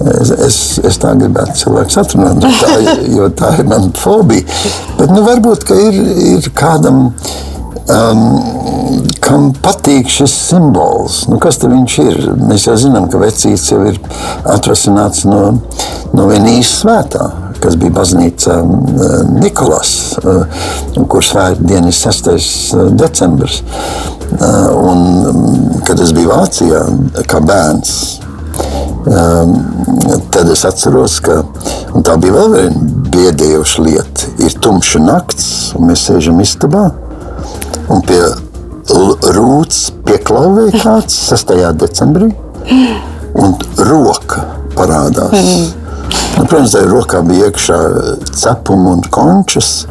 Es, 0.00 0.30
es, 0.32 0.56
es 0.86 0.96
tā 1.00 1.12
gribētu 1.18 1.58
cilvēku 1.60 1.98
atrunāt, 2.00 2.44
tā, 2.62 2.76
jo 3.16 3.28
tā 3.36 3.52
ir 3.60 3.68
mana 3.68 3.90
fobija. 4.00 4.46
Bet 4.96 5.12
nu, 5.12 5.24
varbūt 5.26 5.68
ir, 5.76 6.00
ir 6.36 6.50
kādam. 6.56 7.10
Um, 7.90 8.20
kam 9.24 9.48
patīk 9.62 10.08
šis 10.10 10.32
simbols. 10.50 11.24
Nu, 11.30 11.38
kas 11.42 11.58
viņš 11.62 11.96
ir? 12.04 12.18
Mēs 12.38 12.68
jau 12.68 12.76
zinām, 12.78 13.08
ka 13.10 13.18
vecīts 13.18 13.70
jau 13.72 13.80
ir 13.90 13.98
atvasināts 14.50 15.24
no, 15.26 15.40
no 16.14 16.28
viena 16.30 16.52
īsta 16.54 16.84
svētā, 16.84 17.26
kas 17.62 17.76
bija 17.80 17.96
baznīca 17.98 18.60
uh, 18.62 19.18
Nikolas, 19.40 19.92
uh, 20.22 20.64
kurš 21.10 21.34
svētdiena 21.34 21.90
ir 21.90 21.98
6. 21.98 22.32
Uh, 22.32 22.88
decembris. 22.94 23.60
Un, 24.30 25.06
um, 25.26 25.46
kad 25.82 25.98
es 25.98 26.14
biju 26.14 26.30
Vācijā 26.30 26.84
kā 27.26 27.40
bērns, 27.42 27.94
Um, 28.20 28.29
tad 29.04 30.50
es 30.52 30.64
atceros, 30.68 31.18
ka 31.24 31.40
tā 32.04 32.16
bija 32.20 32.36
vēl 32.36 32.54
viena 32.54 32.84
kliedējoša 33.10 33.84
lieta. 33.86 34.30
Ir 34.44 34.56
tumša 34.62 35.02
nakts, 35.04 35.48
un 35.78 35.90
mēs 35.90 36.06
sēžam 36.08 36.40
istabā, 36.44 36.86
un 37.90 38.04
pie 38.06 38.20
rūtas 38.90 39.90
pieklauvē 40.06 40.70
kāds 40.76 41.16
6. 41.30 41.54
decembrī, 41.80 42.30
un 43.40 43.54
roka 43.78 44.46
parādās. 44.76 45.36
Mm. 45.36 45.68
Nu, 46.38 46.46
protams, 46.46 46.72
tajā 46.74 46.88
rokā 46.90 47.20
bija 47.26 47.50
iekšā 47.50 47.78
cepumi 48.32 48.94
un 48.94 49.04
končas. 49.12 49.84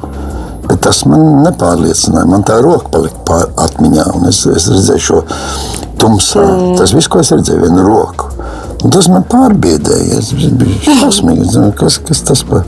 Bet 0.69 0.83
tas 0.85 1.01
man 1.09 1.41
nepārliecināja. 1.45 2.27
Man 2.29 2.43
tā 2.45 2.59
roka 2.61 2.91
palika 2.93 3.39
atmiņā, 3.65 4.05
un 4.17 4.27
es, 4.29 4.43
es 4.49 4.67
redzēju 4.69 5.05
šo 5.05 5.21
tumsā. 6.01 6.43
Mm. 6.45 6.75
Tas 6.79 6.93
viss, 6.95 7.09
ko 7.11 7.23
es 7.23 7.31
redzēju, 7.33 7.63
vienu 7.65 7.85
roku. 7.87 8.28
Un 8.79 8.93
tas 8.95 9.09
man 9.11 9.25
pārbiedēja. 9.29 10.21
Es 10.21 10.31
biju 10.33 10.95
šausmīgi. 11.01 11.49
Kas, 11.79 11.99
kas 12.05 12.23
tas 12.27 12.45
par? 12.47 12.63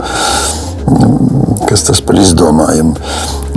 kas 1.72 1.86
tas 1.88 2.02
par 2.04 2.18
izdomājumu. 2.20 2.96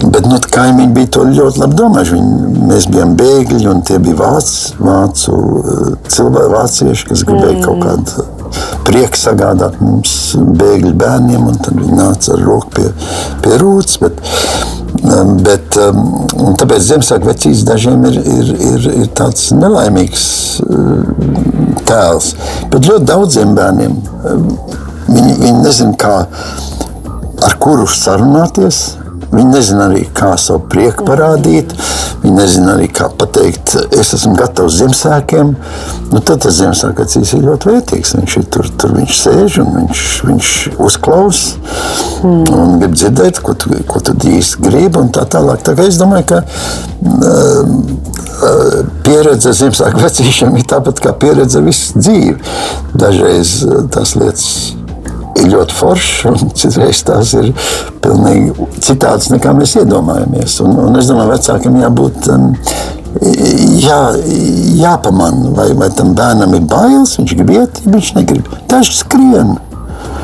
Bet 0.04 0.26
nu, 0.28 0.38
kaimiņi 0.54 0.92
bija 0.94 1.10
to 1.16 1.24
ļoti 1.26 1.62
labi 1.62 1.78
domājuši. 1.78 2.18
Viņi, 2.18 2.66
mēs 2.70 2.86
bijām 2.92 3.16
bēgļi, 3.18 3.64
un 3.70 3.82
tie 3.86 3.98
bija 4.02 4.18
vācu, 4.20 4.76
vācu 4.84 5.38
cilvēki, 6.12 6.52
vācieši, 6.54 7.08
kas 7.10 7.24
gribēja 7.26 7.56
mm. 7.56 7.64
kaut 7.64 7.82
kādu 7.82 8.28
prieku 8.86 9.18
sagādāt 9.18 9.80
mums, 9.82 10.14
bēgļu 10.60 10.94
bērniem. 11.00 11.50
Tad 11.64 11.80
viņi 11.80 11.98
nāca 11.98 12.36
ar 12.36 12.46
roku 12.46 12.70
pie, 12.76 12.88
pie 13.42 13.58
rūtas. 13.62 13.98
Bet, 14.94 15.76
um, 15.82 16.26
tāpēc 16.60 16.84
Ziemassvētku 16.86 17.28
vecīs 17.28 17.64
dažiem 17.66 18.04
ir, 18.08 18.18
ir, 18.20 18.50
ir, 18.70 18.86
ir 19.02 19.08
tāds 19.18 19.48
nelaimīgs 19.56 20.26
uh, 20.64 21.02
tēls. 21.88 22.32
Bet 22.72 22.88
ļoti 22.88 23.08
daudziem 23.10 23.56
bērniem 23.58 23.96
um, 23.98 24.46
viņi, 25.08 25.34
viņi 25.42 25.64
nezina, 25.64 25.96
kā 25.98 26.14
ar 27.44 27.56
kuru 27.62 27.88
sarunāties. 27.90 28.84
Viņi 29.34 29.50
nezina 29.50 29.88
arī, 29.88 30.04
kā 30.14 30.34
savu 30.40 30.62
prieku 30.70 31.06
parādīt. 31.08 31.72
Viņi 32.22 32.34
nezina 32.36 32.74
arī, 32.76 32.86
kā 32.94 33.08
pateikt, 33.18 33.74
es 33.94 34.12
esmu 34.16 34.34
gatavs 34.38 34.78
Ziemassvētkiem. 34.78 35.54
Nu, 36.12 36.20
tad 36.20 36.44
tas 36.44 36.58
Ziemassvētks 36.60 37.34
ir 37.34 37.46
ļoti 37.48 37.70
vērtīgs. 37.72 38.14
Viņš 38.20 38.36
ir 38.40 38.46
tur, 38.54 38.70
tur 38.80 38.94
viņš 38.98 39.18
sēž 39.24 39.58
un 39.64 39.72
viņš, 39.80 40.04
viņš 40.28 40.52
uzklausa 40.86 41.58
mm. 42.22 42.44
un 42.54 42.78
grib 42.82 42.94
dzirdēt, 42.94 43.42
ko 43.44 43.56
tu, 43.58 43.74
ko 43.90 44.02
tu 44.04 44.14
īsti 44.34 44.62
gribi. 44.64 45.04
Tā 45.14 45.26
tālāk. 45.34 45.64
Tā 45.66 45.74
es 45.84 45.98
domāju, 46.00 46.30
ka 46.30 46.38
uh, 46.44 47.74
pieredze 49.04 49.52
Ziemassvētku 49.56 50.04
vecīšiem 50.04 50.56
ir 50.60 50.70
tāpat 50.70 51.02
kā 51.02 51.16
pieredze 51.18 51.62
visu 51.64 51.98
dzīvi. 51.98 52.38
Dažreiz 52.94 53.58
tās 53.94 54.14
lietas 54.20 54.48
ir 55.40 55.50
ļoti 55.52 55.76
foršs, 55.78 56.24
citreiz 56.60 57.02
tās 57.06 57.34
ir 57.38 57.52
pilnīgi 58.04 58.68
citādas 58.84 59.30
nekā 59.34 59.54
mēs 59.56 59.76
iedomājamies. 59.82 60.58
Un, 60.64 60.78
un 60.88 61.00
es 61.00 61.10
domāju, 61.10 61.34
vecākiem 61.34 61.80
jābūt. 61.82 62.30
Um, 62.34 62.50
jā, 63.78 64.00
jāpamana, 64.80 65.52
vai, 65.54 65.68
vai 65.78 65.90
tam 65.94 66.14
bērnam 66.18 66.56
ir 66.56 66.66
bailes, 66.70 67.14
viņš 67.20 67.36
grib 67.38 67.54
iet, 67.54 67.84
viņš 67.86 68.10
negrib. 68.18 68.50
Taču 68.70 68.98
skrien. 68.98 69.54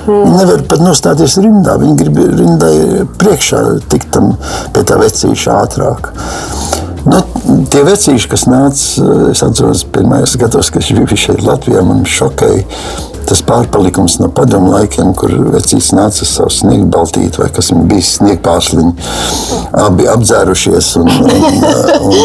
Viņi 0.07 0.33
nevar 0.33 0.64
pat 0.69 0.83
nostāties 0.83 1.37
rindā. 1.43 1.76
Viņi 1.81 1.97
grib 2.00 2.19
rindai 2.19 3.05
priekšā 3.21 3.61
tikt 3.93 4.11
tam 4.17 4.33
pie 4.75 4.85
tā 4.88 4.99
vecīša 5.00 5.59
ātrāk. 5.61 6.11
Nu, 7.07 7.21
tie 7.73 7.81
vecīši, 7.87 8.29
kas 8.29 8.45
nāca, 8.49 9.05
es 9.31 9.40
atceros, 9.45 9.87
pirmais 9.93 10.35
gados, 10.40 10.69
kad 10.73 10.85
viņš 10.85 11.07
bija 11.07 11.21
šeit 11.23 11.45
Latvijā, 11.47 11.85
man 11.87 12.02
šokēja 12.09 12.64
tas 13.30 13.42
pārpalikums 13.46 14.18
no 14.20 14.28
padomu 14.34 14.72
laikiem, 14.75 15.12
kur 15.18 15.32
vecīs 15.54 15.92
nāca 15.94 16.26
savu 16.26 16.50
sniegu 16.54 16.88
baltīti, 16.90 17.38
vai 17.42 17.49
kas 17.54 17.70
viņam 17.70 17.87
bija 17.90 18.06
sniegu 18.08 18.42
pārsliņi, 18.46 18.92
abi 19.84 20.08
apdzērušies. 20.10 20.90
Un, 21.00 21.12
un, 21.14 21.46
un, 22.00 22.18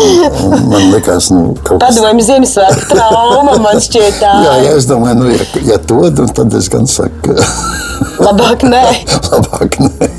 un, 0.47 0.55
man 0.71 0.89
likās, 0.95 1.29
nu, 1.33 1.53
kaut 1.62 1.83
kas... 1.83 2.00
Padomju 2.00 2.25
Ziemassvētku 2.29 2.89
trauma, 2.95 3.57
man 3.62 3.81
šķiet 3.85 4.19
tā. 4.24 4.33
jā, 4.47 4.57
jā, 4.65 4.74
es 4.79 4.89
domāju, 4.89 5.21
nu, 5.21 5.29
ja, 5.33 5.50
ja 5.73 5.80
to, 5.91 6.01
tad 6.34 6.58
es 6.58 6.71
gan 6.73 6.89
saku. 6.89 7.38
Labāk 8.19 8.65
nē. 8.65 8.84
Labāk 9.32 9.80
nē. 9.86 10.10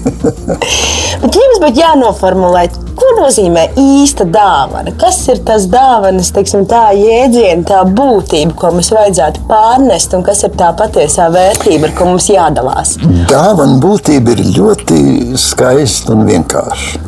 Bet 1.23 1.37
jums 1.39 1.61
būtu 1.63 1.81
jānoformulē, 1.81 2.67
ko 2.99 3.09
nozīmē 3.19 3.65
īsta 3.81 4.27
dāvana? 4.29 4.93
Kas 5.01 5.19
ir 5.33 5.41
tas 5.47 5.67
dāvanas, 5.73 6.31
teiksim, 6.37 6.67
tā 6.69 6.91
jēdziena, 6.97 7.65
tā 7.69 7.81
būtība, 7.89 8.55
ko 8.59 8.73
mums 8.77 8.93
vajadzētu 8.95 9.47
pārnest, 9.49 10.17
un 10.17 10.25
kas 10.27 10.45
ir 10.47 10.55
tā 10.59 10.71
patiesā 10.77 11.31
vērtība, 11.35 11.91
ar 11.91 11.97
ko 11.99 12.11
mums 12.13 12.29
jādalās? 12.33 12.97
Dāvana 13.31 13.81
būtība 13.83 14.37
ir 14.37 14.45
ļoti 14.59 15.01
skaista 15.41 16.15
un 16.17 16.27
vienkārša. 16.29 17.05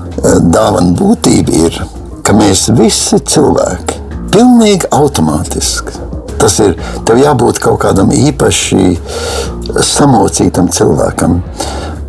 Dāvana 0.48 0.96
būtība 0.98 1.62
ir, 1.68 1.80
ka 2.26 2.34
mēs 2.36 2.68
visi 2.78 3.20
cilvēki 3.22 4.04
pilnīgi 4.32 4.90
automātiski. 4.94 6.04
Tas 6.38 6.58
ir 6.62 6.76
tev 7.06 7.18
jābūt 7.18 7.58
kaut 7.62 7.80
kādam 7.82 8.12
īpaši 8.14 8.92
samocītam 9.84 10.68
cilvēkam, 10.72 11.40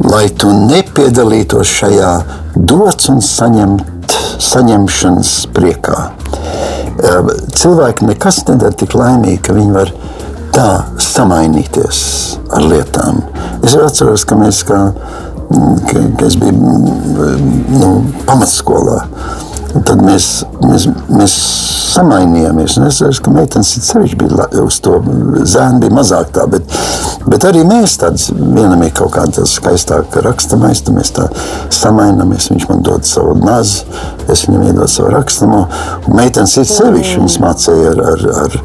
lai 0.05 0.27
tu 0.31 0.51
nepiedalītos 0.53 1.71
šajā 1.79 2.11
dots 2.55 3.09
un 3.11 3.19
saņemt, 3.23 4.15
saņemšanas 4.39 5.33
priekā. 5.55 5.97
Cilvēki 7.59 8.07
nekas 8.07 8.41
nedara 8.47 8.75
tik 8.75 8.95
laimīgi, 8.97 9.41
ka 9.47 9.55
viņi 9.55 9.75
var 9.75 9.91
tā 10.55 10.69
samainīties 11.03 11.99
ar 12.55 12.65
lietām. 12.65 13.21
Es 13.63 13.75
atceros, 13.75 14.25
ka 14.27 14.39
mēs 14.39 14.63
kā, 14.67 14.79
ka, 15.89 16.05
ka 16.19 16.27
es 16.27 16.39
biju 16.39 16.55
nu, 17.75 17.91
pamatskolā. 18.27 19.03
Tad 19.69 19.99
mēs, 20.01 20.27
mēs, 20.63 20.87
mēs 21.13 21.33
samainījāmies. 21.93 22.77
Es 22.87 22.99
saprotu, 22.99 23.23
ka 23.25 23.33
meitenes 23.33 23.71
sevišķi 23.85 24.17
bija 24.19 24.47
uz 24.63 24.79
to 24.83 24.97
zēnu, 25.43 25.81
bija 25.83 25.93
mazāk 25.93 26.31
tā. 26.35 26.45
Bet, 26.49 26.73
bet 27.29 27.45
arī 27.49 27.61
mēs 27.67 27.97
tādas, 28.01 28.29
vienam 28.33 28.81
ir 28.85 28.93
kaut 28.97 29.13
kāda 29.17 29.45
skaistāka 29.49 30.23
rakstamais, 30.25 30.81
tad 30.85 30.97
mēs 30.97 31.13
tā 31.15 31.27
samaināmies. 31.75 32.49
Viņš 32.53 32.67
man 32.71 32.83
dod 32.85 33.05
savu 33.09 33.35
mazu, 33.43 33.85
es 34.29 34.45
viņam 34.47 34.65
iedodu 34.71 34.89
savu 34.95 35.13
rakstamo. 35.13 35.61
Un 36.07 36.17
meitenes 36.17 36.57
ir 36.57 36.67
sevišķi, 36.69 37.21
viņas 37.21 37.39
mācīja 37.45 37.93
ar, 37.93 38.03
ar, 38.13 38.27
ar, 38.45 38.59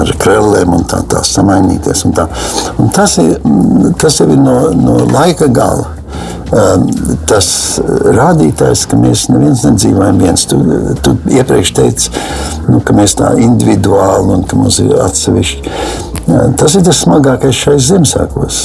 ar 0.00 0.14
krellēm 0.22 0.78
un 0.78 0.86
tā, 0.90 1.02
tā 1.10 1.24
samainīties. 1.26 2.06
Un 2.06 2.16
tā. 2.16 2.30
Un 2.82 2.94
tas 2.94 3.18
ir, 3.22 3.36
tas 4.00 4.22
ir 4.22 4.34
no, 4.38 4.58
no 4.78 5.02
laika 5.10 5.50
gala. 5.50 5.92
Ehm, 6.54 6.84
tas 7.26 7.48
rādītājs, 8.16 8.84
ka 8.90 8.98
mēs 9.00 9.26
neviens 9.32 9.64
nedzīvojam 9.66 10.20
viens. 10.22 10.46
Tu, 10.46 10.58
tu 11.02 11.16
iepriekš 11.34 11.72
teici, 11.76 12.12
nu, 12.70 12.80
ka 12.86 12.94
mēs 12.96 13.16
tā 13.18 13.32
individuāli 13.42 14.36
un 14.36 14.44
ka 14.46 14.58
mums 14.58 14.78
ir 14.84 14.94
atsevišķi. 15.08 15.74
Ehm, 16.26 16.54
tas 16.60 16.78
ir 16.78 16.86
tas 16.86 17.02
smagākais 17.02 17.64
šais 17.66 17.90
Ziemassvētkos. 17.90 18.60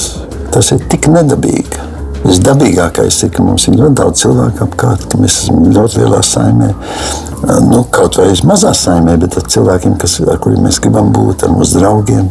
Tas 0.53 0.73
ir 0.75 0.83
tik 0.91 1.09
nedabīgi. 1.09 1.89
Visdabīgākais 2.21 3.17
ir, 3.25 3.31
ka 3.33 3.43
mums 3.43 3.65
ir 3.67 3.79
ļoti 3.79 3.97
daudz 3.97 4.21
cilvēku 4.21 4.65
apkārt, 4.67 5.07
ka 5.09 5.19
mēs 5.21 5.39
esam 5.43 5.63
ļoti 5.73 6.03
lielā 6.03 6.21
saimē. 6.25 6.69
Ehm, 6.71 7.69
nu, 7.71 7.81
kaut 7.89 8.19
vai 8.19 8.29
mazā 8.47 8.73
saimē, 8.77 9.17
bet 9.21 9.39
ar 9.39 9.47
cilvēkiem, 9.49 9.97
kas, 10.01 10.19
ar 10.29 10.37
kuriem 10.43 10.67
mēs 10.67 10.77
gribam 10.83 11.09
būt, 11.15 11.47
ar 11.47 11.55
mūsu 11.55 11.81
draugiem. 11.81 12.29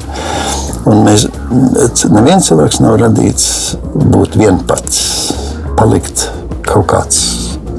Un 0.90 1.02
mēs, 1.04 1.26
neviens 2.08 2.46
cilvēks 2.48 2.80
nav 2.84 3.00
radīts 3.02 3.76
būt 3.94 4.38
vienpats 4.40 5.02
palikt 5.76 6.28
kaut 6.64 6.86
kāds 6.92 7.20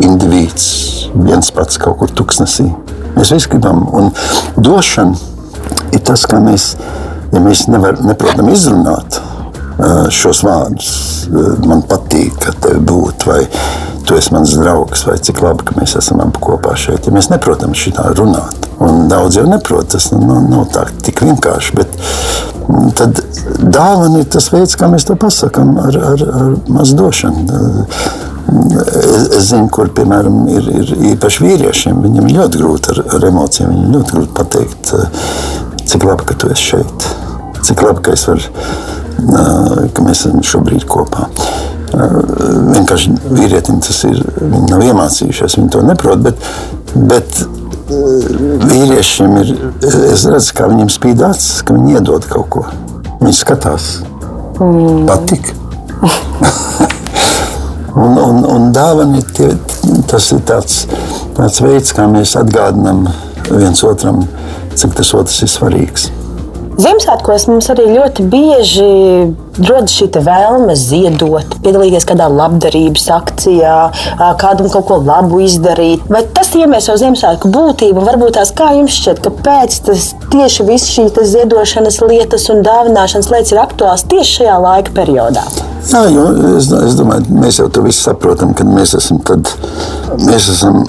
indivīds, 0.04 0.67
viens 1.15 1.52
pats 1.56 1.80
kaut 1.82 2.02
kur 2.02 2.12
tuksnesī. 2.12 2.67
Mēs 3.15 3.32
visi 3.34 3.52
gribam, 3.52 3.86
un 3.95 4.12
došana 4.60 5.15
ir 5.95 6.04
tas, 6.08 6.28
kā 6.28 6.39
mēs, 6.43 6.74
ja 7.32 7.41
mēs 7.43 7.67
nevar, 7.71 8.00
neprotam 8.04 8.52
izrunāt 8.52 9.21
šos 10.14 10.44
vārdus. 10.46 10.92
Man 11.68 11.86
patīk, 11.90 12.36
ka 12.42 12.54
tev 12.64 12.82
būtu, 12.88 13.30
vai 13.32 13.46
tu 14.06 14.18
esi 14.18 14.34
mans 14.34 14.54
draugs, 14.58 15.06
vai 15.08 15.18
cik 15.22 15.42
labi, 15.44 15.66
ka 15.68 15.78
mēs 15.78 15.96
esam 16.00 16.22
abi 16.24 16.42
kopā 16.42 16.76
šeit. 16.80 17.08
Ja 17.08 17.14
mēs 17.16 17.30
neprotam 17.32 17.76
šitā 17.78 18.10
runāt, 18.18 18.68
un 18.82 19.06
daudz 19.12 19.38
jau 19.40 19.46
neprot, 19.50 19.92
tas 19.94 20.10
nu, 20.14 20.22
nav, 20.26 20.48
nav 20.52 20.66
tā 20.74 20.88
tik 21.06 21.22
vienkārši, 21.26 21.78
bet 21.78 22.02
tad 22.98 23.22
dāvana 23.62 24.22
ir 24.22 24.28
tas 24.32 24.50
veids, 24.54 24.76
kā 24.80 24.90
mēs 24.92 25.08
to 25.08 25.18
pasakām 25.20 25.78
ar, 25.82 25.98
ar, 26.12 26.26
ar 26.42 26.52
mazu 26.72 26.98
došanu. 27.00 27.62
Es, 28.52 29.28
es 29.38 29.50
zinu, 29.52 29.70
kur 29.72 29.92
piemēram 29.96 30.44
ir, 30.52 30.66
ir 30.82 30.94
īpaši 31.14 31.44
vīriešiem. 31.46 32.02
Viņam 32.04 32.28
ir 32.28 32.40
ļoti 32.40 32.60
grūti 32.60 32.92
ar, 32.94 33.02
ar 33.16 33.28
emocijām. 33.30 33.72
Viņam 33.72 33.94
ļoti 33.96 34.16
grūti 34.18 34.34
pateikt, 34.36 34.94
cik 35.88 36.08
labi, 36.08 36.28
ka 36.28 36.36
tu 36.42 36.50
esi 36.52 36.74
šeit. 36.74 37.08
Cik 37.62 37.84
labi, 37.86 38.04
ka, 38.04 38.18
var, 38.28 38.44
ka 39.94 40.06
mēs 40.06 40.26
esam 40.26 40.44
šobrīd 40.46 40.86
kopā. 40.90 41.28
Vienkārši 41.92 43.16
vīrietim 43.28 43.82
tas 43.84 44.04
ir. 44.08 44.22
Viņi 44.42 44.68
nav 44.72 44.86
iemācījušies, 44.86 45.58
viņi 45.60 45.74
to 45.74 45.82
neprot. 45.86 46.24
Bet, 46.24 46.46
bet 46.96 47.42
vīriešiem 47.92 49.36
ir, 49.42 49.52
es 50.14 50.26
redzu, 50.30 50.56
kā 50.58 50.70
viņiem 50.72 50.92
spīd 50.94 51.24
acis, 51.28 51.64
ka 51.68 51.76
viņi 51.76 52.00
iedod 52.00 52.28
kaut 52.32 52.50
ko. 52.54 52.66
Viņi 53.22 53.36
skatās, 53.38 53.92
mm. 54.60 55.04
patīk. 55.10 55.54
Un, 57.92 58.16
un, 58.16 58.38
un 58.48 58.70
dāvana 58.72 59.20
tie, 59.36 59.50
tas 60.08 60.30
ir 60.32 60.40
tāds, 60.48 60.86
tāds 61.36 61.60
veids, 61.60 61.92
kā 61.92 62.06
mēs 62.08 62.38
atgādinām 62.40 63.04
viens 63.50 63.84
otram, 63.84 64.24
cik 64.80 64.96
tas 64.96 65.12
otrs 65.18 65.42
ir 65.44 65.52
svarīgs. 65.52 66.08
Ziemassvētkos 66.80 67.46
mums 67.50 67.68
arī 67.74 67.84
ļoti 67.92 68.24
bieži 68.32 68.86
rodas 69.68 69.92
šī 69.92 70.08
vēlme 70.24 70.74
ziedot, 70.80 71.58
piedalīties 71.66 72.06
kādā 72.08 72.30
labdarības 72.32 73.08
akcijā, 73.18 73.74
kādam 74.40 74.70
kaut 74.72 74.88
ko 74.88 75.00
labu 75.04 75.42
izdarīt. 75.44 76.06
Vai 76.12 76.24
tas 76.36 76.54
iemieso 76.56 76.96
Ziemassvētku 77.02 77.52
būtību? 77.52 78.06
Varbūt 78.08 78.38
tās 78.40 78.54
kā 78.56 78.72
jums 78.78 78.96
šķiet, 78.98 79.20
kāpēc 79.26 79.80
tas 79.90 80.08
tieši 80.32 80.68
viss 80.70 80.94
šīs 80.96 81.20
ziedošanas 81.34 82.00
lietas 82.06 82.48
un 82.54 82.64
dāvināšanas 82.66 83.32
lietas 83.34 83.52
ir 83.52 83.64
aktuāls 83.66 84.06
tieši 84.12 84.38
šajā 84.40 84.60
laika 84.64 84.96
periodā? 84.96 85.44
Jā, 85.92 86.06
jo 86.14 86.30
es, 86.56 86.70
es 86.72 86.96
domāju, 86.96 87.28
mēs 87.36 87.60
jau 87.60 87.68
to 87.74 87.84
visu 87.84 88.06
saprotam, 88.06 88.56
kad 88.58 88.70
mēs 88.70 88.96
esam, 88.98 89.20
tad, 89.28 89.52
mēs 90.24 90.48
esam 90.56 90.86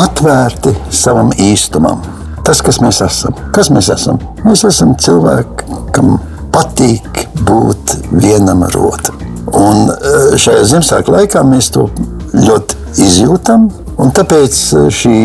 atvērti 0.00 0.72
savam 0.94 1.34
īstumam 1.36 2.00
tas, 2.46 2.62
kas 2.64 2.80
mēs 2.82 3.00
esam. 3.04 3.36
Kas 3.54 3.70
mēs 3.72 3.90
esam? 3.94 4.20
Mēs 4.44 4.64
esam 4.68 4.94
cilvēki, 5.00 5.80
kam 5.96 6.18
patīk 6.54 7.26
būt 7.46 7.96
vienam 8.12 8.64
ar 8.66 8.76
otru. 8.80 9.16
Un 9.56 9.90
eh, 9.90 10.34
šajā 10.38 10.64
Ziemassvētku 10.70 11.14
laikā 11.14 11.42
mēs 11.46 11.72
to 11.74 11.88
ļoti 12.36 12.78
izjūtam. 13.02 13.68
Un 14.00 14.12
tāpēc 14.16 14.58
eh, 14.78 14.86
šī 14.94 15.16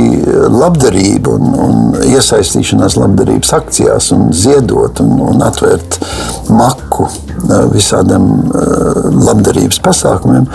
labdarība 0.51 1.35
un, 1.37 1.53
un 1.65 1.75
iesaistīšanās 2.05 2.97
labdarības 2.99 3.53
akcijās, 3.59 4.11
un 4.15 4.31
ziedot 4.35 5.01
un, 5.03 5.15
un 5.29 5.45
atvērt 5.45 5.99
maku 6.49 7.07
eh, 7.07 7.65
visādiem 7.73 8.29
labdarības 9.25 9.81
pasākumiem, 9.85 10.47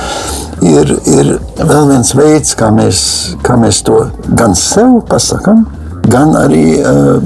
ir, 0.66 0.96
ir 1.08 1.34
vēl 1.56 1.92
viens 1.94 2.14
veids, 2.16 2.56
kā 2.58 2.72
mēs, 2.74 3.02
kā 3.46 3.56
mēs 3.60 3.84
to 3.86 4.02
gan 4.36 4.56
sev 4.58 5.00
pasakām, 5.08 5.64
gan 6.08 6.34
arī 6.38 6.64
uh, 6.80 7.18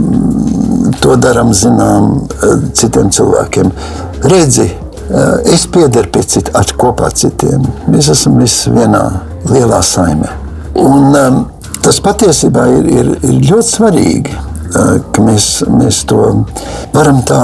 to 1.02 1.16
darām 1.20 1.52
zinām 1.56 2.24
uh, 2.24 2.54
citiem 2.76 3.10
cilvēkiem. 3.14 3.70
Redzi, 4.30 4.68
uh, 4.70 5.37
es 5.54 5.66
piederu 5.70 6.10
pie 6.14 6.24
citiem, 6.26 6.72
kopā 6.80 7.10
ar 7.10 7.18
citiem. 7.18 7.66
Mēs 7.92 8.10
esam 8.14 8.40
visi 8.40 8.72
vienā 8.74 9.04
lielā 9.50 9.82
saimē. 9.84 10.32
Un, 10.80 11.14
tas 11.84 12.00
patiesībā 12.02 12.66
ir, 12.80 12.90
ir, 12.90 13.12
ir 13.22 13.38
ļoti 13.52 13.70
svarīgi. 13.76 14.40
Ka 14.74 15.22
mēs, 15.22 15.44
mēs 15.70 16.00
to 16.10 16.24
varam 16.90 17.20
tā 17.28 17.38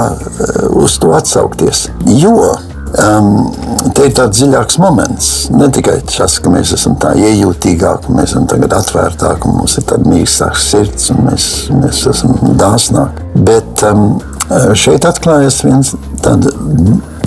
uz 0.80 0.96
to 0.98 1.12
atsaukties. 1.14 1.84
Jo 2.18 2.56
Um, 2.98 3.52
te 3.94 4.08
ir 4.08 4.14
tāds 4.18 4.40
dziļāks 4.40 4.78
moments. 4.82 5.28
Ne 5.54 5.68
tikai 5.70 6.00
tas, 6.10 6.38
ka 6.42 6.50
mēs 6.50 6.72
esam 6.74 6.96
tā 7.00 7.12
iejūtīgāki, 7.18 8.14
mēs 8.16 8.32
esam 8.32 8.48
tagad 8.50 8.74
atvērtāki, 8.80 9.52
mums 9.54 9.76
ir 9.78 9.86
tāda 9.92 10.10
mīkstāka 10.10 10.58
sirds 10.58 11.10
un 11.14 11.22
mēs, 11.28 11.46
mēs 11.70 12.02
esam 12.10 12.34
dāsnāki. 12.58 13.28
Bet 13.46 13.84
um, 13.86 14.18
šeit 14.74 15.06
atklājas 15.06 15.62
viens 15.66 15.94
tāds 16.24 16.50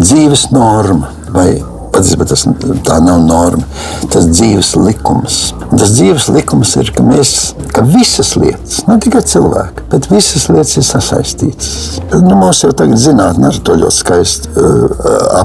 dzīves 0.02 0.50
norma 0.52 1.14
vai 1.34 1.54
Patiesībā 1.94 2.26
tas 2.26 2.46
tā 2.88 2.98
nav 3.06 3.22
norma. 3.28 3.66
Tas 4.14 4.26
dzīves 4.32 4.74
likums. 4.80 5.40
Un 5.70 5.80
tas 5.82 5.94
dzīves 5.94 6.28
likums 6.34 6.74
ir, 6.82 6.90
ka 6.96 7.06
mēs, 7.06 7.54
ka 7.74 7.84
visas 7.86 8.34
lietas, 8.40 8.82
ne 8.88 8.98
tikai 9.02 9.24
cilvēki, 9.30 9.86
bet 9.92 10.10
visas 10.12 10.48
lietas 10.52 10.76
ir 10.80 10.88
sasaistītas. 10.88 11.72
Nu, 12.14 12.36
mums 12.38 12.64
jau 12.64 12.74
tagad 12.78 13.02
zinātnē 13.02 13.50
ar 13.50 13.62
to 13.66 13.78
ļoti 13.82 13.98
skaisti 14.00 14.54
uh, 14.58 15.42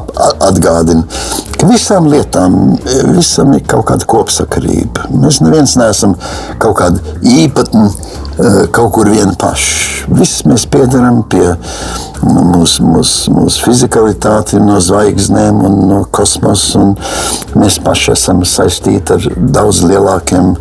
atgādina, 0.48 1.04
ka 1.58 1.68
visām 1.68 2.08
lietām 2.12 2.58
visam 3.14 3.54
ir 3.56 3.64
kaut 3.68 3.88
kāda 3.90 4.08
kopsakarība. 4.08 5.08
Mēs 5.12 5.42
neviens 5.44 5.76
neesam 5.80 6.16
kaut 6.62 6.78
kādi 6.80 7.18
īpatni 7.44 7.88
uh, 7.88 8.62
kaut 8.72 8.92
kur 8.96 9.10
vien 9.12 9.34
paši. 9.38 9.86
Viss 10.08 10.44
mēs 10.48 10.64
piedaram 10.70 11.22
pie 11.28 11.50
mūsu 12.24 12.84
mūs, 12.86 13.12
mūs 13.32 13.58
fizikalitāti 13.62 14.60
no 14.62 14.78
zvaigznēm 14.82 15.60
un 15.68 15.80
no 15.90 16.02
kosmosa. 16.04 16.37
Un 16.78 16.94
mēs 17.58 17.78
paši 17.84 18.12
esam 18.14 18.42
saistīti 18.46 19.14
ar 19.16 19.26
daudz 19.36 19.82
lielākiem 19.86 20.54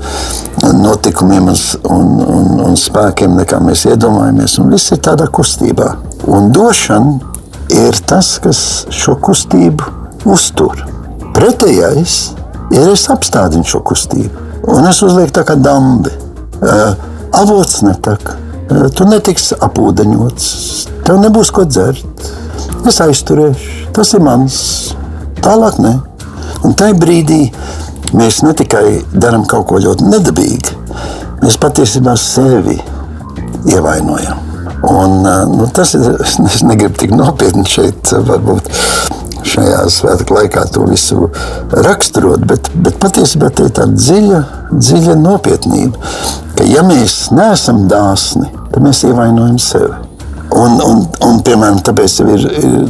notikumiem 0.77 1.49
un, 1.51 2.07
un, 2.23 2.47
un 2.67 2.77
spēkiem, 2.79 3.37
nekā 3.41 3.59
mēs 3.63 3.85
iedomājamies. 3.91 4.57
Un 4.61 4.73
viss 4.73 4.93
ir 4.95 5.01
tādā 5.05 5.29
kustībā. 5.33 5.93
Un 6.27 6.51
došana 6.55 7.19
ir 7.73 8.01
tas, 8.07 8.35
kas 8.43 8.61
šo 8.93 9.17
kustību 9.23 9.93
uztur. 10.33 10.83
Pretējais 11.37 12.17
ir 12.73 12.91
es 12.91 13.07
apstādinu 13.13 13.67
šo 13.67 13.83
kustību. 13.85 14.45
Un 14.73 14.89
es 14.89 14.99
uzlieku 15.05 15.37
tā 15.37 15.45
kā 15.47 15.55
dambi. 15.59 16.11
Avots 17.37 17.83
netak. 17.85 18.33
Tu 18.67 19.05
netiksi 19.07 19.55
apūdeņots 19.63 20.47
Tev 21.07 21.21
nebūs 21.23 21.53
ko 21.55 21.63
dzert. 21.63 22.03
Es 22.83 22.97
aizturēšu, 22.99 23.93
tas 23.95 24.09
ir 24.17 24.23
mans. 24.25 24.57
Tālāk 25.45 25.79
ne. 25.83 25.93
Un 26.65 26.75
tajā 26.77 26.97
brīdī 26.97 27.41
mēs 28.17 28.41
ne 28.45 28.53
tikai 28.57 29.01
darām 29.13 29.45
kaut 29.49 29.67
ko 29.69 29.81
ļoti 29.83 30.07
nedabīgu, 30.09 30.75
mēs 31.43 31.59
patiesībā 31.61 32.15
sevi 32.19 32.77
ievainojam. 33.67 34.43
Un, 34.87 35.23
nu, 35.57 35.67
tas 35.73 35.95
ir. 35.97 36.05
Es 36.21 36.61
negribu 36.65 36.97
tik 37.01 37.13
nopietni 37.17 37.65
šeit, 37.67 38.11
varbūt 38.27 38.69
šajā 39.47 39.83
svētku 39.91 40.37
laikā 40.37 40.65
to 40.73 40.85
visu 40.89 41.29
raksturot, 41.71 42.43
bet, 42.49 42.69
bet 42.83 42.99
patiesībā 43.01 43.51
tā 43.53 43.67
ir 43.67 43.75
tāda 43.77 43.95
dziļa, 43.97 44.41
dziļa 44.73 45.15
nopietnība, 45.21 46.11
ka 46.57 46.67
ja 46.67 46.83
mēs 46.87 47.27
neesam 47.35 47.85
dāsni, 47.91 48.51
tad 48.73 48.83
mēs 48.83 49.05
ievainojam 49.07 49.57
sevi. 49.61 50.06
Un, 50.57 50.77
un, 50.81 51.01
un, 51.27 51.39
piemēram, 51.45 51.81
tāpēc 51.85 52.13
ir, 52.23 52.43
ir 52.47 52.87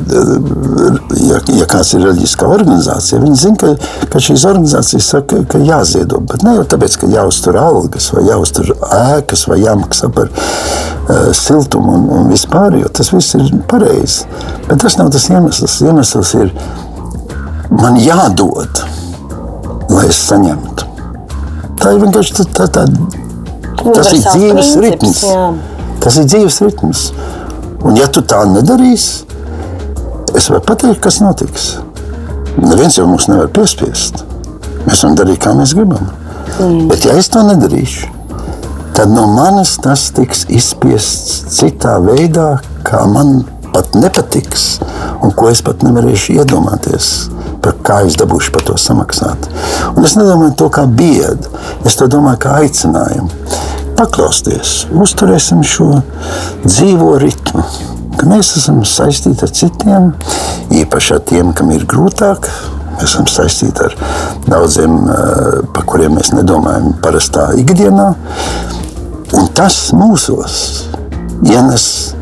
ja, 1.27 1.39
ja 1.57 1.65
kāds 1.67 1.89
ir 1.97 2.05
reliģiskā 2.05 2.47
organizācija, 2.47 3.19
viņi 3.19 3.39
zina, 3.41 3.57
ka, 3.59 4.05
ka 4.13 4.21
šīs 4.23 4.45
organizācijas 4.47 5.09
saka, 5.11 5.41
ka 5.51 5.59
jāziedo. 5.65 6.21
Bet 6.29 6.45
ne 6.47 6.53
jau 6.55 6.63
tāpēc, 6.71 6.95
ka 7.01 7.09
jāuztur 7.11 7.57
algas, 7.59 8.07
vai 8.15 8.23
jāuztur 8.29 8.71
ēkas, 8.77 9.47
vai 9.51 9.59
jāmaksā 9.65 10.09
par 10.15 10.31
uh, 10.31 11.29
siltumu 11.35 11.97
un, 11.97 12.07
un 12.19 12.31
vispār, 12.31 12.77
jo 12.79 12.91
tas 12.93 13.11
viss 13.11 13.35
ir 13.35 13.49
pareizi. 13.67 14.27
Bet 14.69 14.79
tas 14.85 14.95
nav 15.01 15.11
tas 15.15 15.27
iemesls. 15.33 15.79
Iemesls 15.83 16.35
ir, 16.39 16.53
man 17.73 17.99
jādod, 17.99 18.83
lai 19.91 20.05
es 20.07 20.21
saņemtu. 20.29 20.87
Tā 21.77 21.93
ir 21.93 22.05
vienkārši 22.05 22.39
tā, 22.39 22.47
tā, 22.61 22.69
tā, 22.79 22.85
tas 23.91 24.13
ir 24.13 24.23
dzīves 24.23 24.71
princips, 24.77 24.85
ritms. 24.85 25.25
Jā. 25.27 25.49
Tas 26.03 26.21
ir 26.21 26.31
dzīves 26.31 26.61
ritms. 26.63 27.03
Un, 27.85 27.97
ja 27.97 28.07
tu 28.09 28.23
tā 28.25 28.39
nedarīsi, 28.49 29.27
es 30.37 30.49
varu 30.49 30.63
pateikt, 30.65 31.01
kas 31.03 31.19
notiks. 31.21 31.67
Neviens 32.57 32.97
jau 32.97 33.05
mums 33.09 33.27
nevar 33.29 33.51
piespiest. 33.53 34.23
Mēs 34.87 35.03
varam 35.03 35.17
darīt, 35.19 35.41
kā 35.43 35.53
mēs 35.57 35.75
gribam. 35.77 36.09
Mm. 36.57 36.87
Bet, 36.89 37.05
ja 37.05 37.17
es 37.19 37.29
to 37.29 37.43
nedarīšu, 37.45 38.09
tad 38.97 39.11
no 39.13 39.27
manis 39.29 39.75
tas 39.83 40.07
tiks 40.15 40.45
izspiests 40.49 41.59
citā 41.59 41.97
veidā, 42.01 42.55
kā 42.87 43.03
man 43.11 43.43
pat 43.75 43.93
nepatiks, 43.93 44.79
un 45.21 45.35
ko 45.37 45.51
es 45.51 45.61
pat 45.61 45.85
nevarēšu 45.85 46.39
iedomāties. 46.39 47.11
Kā 47.83 47.99
es 48.07 48.15
dabūšu 48.15 48.53
par 48.55 48.63
to 48.63 48.77
samaksāt. 48.79 49.49
Un 49.91 50.05
es 50.07 50.13
nedomāju 50.15 50.53
to 50.61 50.69
kā 50.71 50.85
biedu, 50.87 51.51
es 51.85 51.97
to 51.99 52.07
domāju 52.07 52.39
kā 52.45 52.61
aicinājumu 52.61 53.27
paklausties, 53.97 54.85
uzturēsim 54.93 55.63
šo 55.65 55.89
dzīvo 56.65 57.15
ritmu. 57.21 57.63
Mēs 58.27 58.55
esam 58.59 58.81
saistīti 58.87 59.45
ar 59.45 59.51
citiem, 59.53 60.07
īpaši 60.73 61.13
ar 61.15 61.21
tiem, 61.29 61.53
kam 61.57 61.71
ir 61.73 61.85
grūtāk. 61.89 62.49
Mēs 62.97 63.11
esam 63.11 63.27
saistīti 63.29 63.85
ar 63.85 63.93
daudziem, 64.49 64.97
eh, 65.05 65.59
par 65.73 65.85
kuriem 65.85 66.17
mēs 66.17 66.33
nedomājam 66.33 66.95
parastā 67.01 67.51
ikdienā. 67.61 68.07
Un 69.37 69.47
tas 69.53 69.91
mūsos 69.93 70.87
ienes 71.45 72.15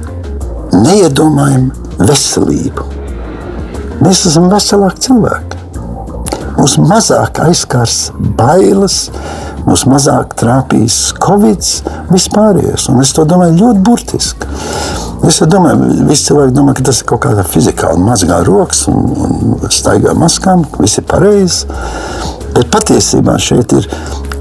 neiedomājumu 0.74 1.72
veselību. 2.00 2.88
Mēs 4.04 4.26
esam 4.28 4.50
veselāki 4.52 5.08
cilvēki. 5.08 5.62
Mums 6.58 6.78
mazāk 6.78 7.40
aizskars 7.46 8.12
bailes, 8.38 9.10
mūs 9.66 9.86
mazāk 9.90 10.36
trāpīs 10.40 11.00
Covid, 11.22 11.66
vispārējais. 12.12 12.90
Un 12.92 13.02
es 13.04 13.14
to 13.16 13.26
domāju 13.30 13.58
ļoti 13.62 13.84
burtiski. 13.86 14.52
Es 15.26 15.40
domāju, 15.50 16.06
visi 16.06 16.28
cilvēki 16.30 16.54
domā, 16.54 16.76
ka 16.78 16.86
tas 16.86 17.02
ir 17.02 17.08
kaut 17.10 17.24
kāda 17.26 17.46
fizikāla 17.48 17.98
mazgā 18.02 18.42
rokas 18.46 18.84
un, 18.92 19.08
un 19.16 19.74
staigā 19.74 20.14
maskām, 20.18 20.68
ka 20.70 20.84
viss 20.86 21.02
ir 21.02 21.08
pareizi. 21.10 21.66
Bet 22.56 22.70
patiesībā 22.72 23.40
šeit 23.42 23.74
ir 23.76 23.90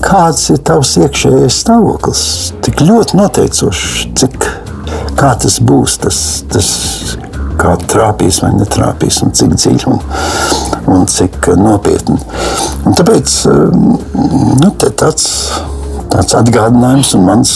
kāds 0.04 0.50
ir 0.52 0.60
tavs 0.66 0.96
iekšējais 1.00 1.62
stāvoklis. 1.64 2.24
Tik 2.66 2.84
ļoti 2.84 3.18
noteicošs, 3.18 3.87
cik 4.20 4.48
kā 5.18 5.32
tas 5.40 5.60
būs, 5.64 5.98
tas, 6.04 6.18
tas 6.52 6.68
kā 7.60 7.76
trāpīs 7.90 8.40
vai 8.44 8.52
netrāpīs, 8.58 9.20
un 9.24 9.34
cik 9.36 9.54
dziļi 9.58 9.88
un, 9.90 10.02
un 10.94 11.06
cik 11.10 11.50
nopietni. 11.60 12.18
Un 12.84 12.96
tāpēc 12.98 13.36
nu, 14.62 14.72
tāds, 14.82 15.28
tāds 16.12 16.36
atgādinājums 16.40 17.14
un 17.18 17.26
mans, 17.28 17.54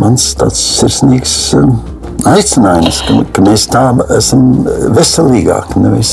mans 0.00 0.30
tāds 0.40 0.62
sirsnīgs 0.80 1.34
aicinājums, 2.30 3.00
ka, 3.04 3.18
ka 3.36 3.44
mēs 3.44 3.66
tā 3.72 3.84
esam 4.16 4.64
veselīgāki, 4.96 5.82
nevis 5.84 6.12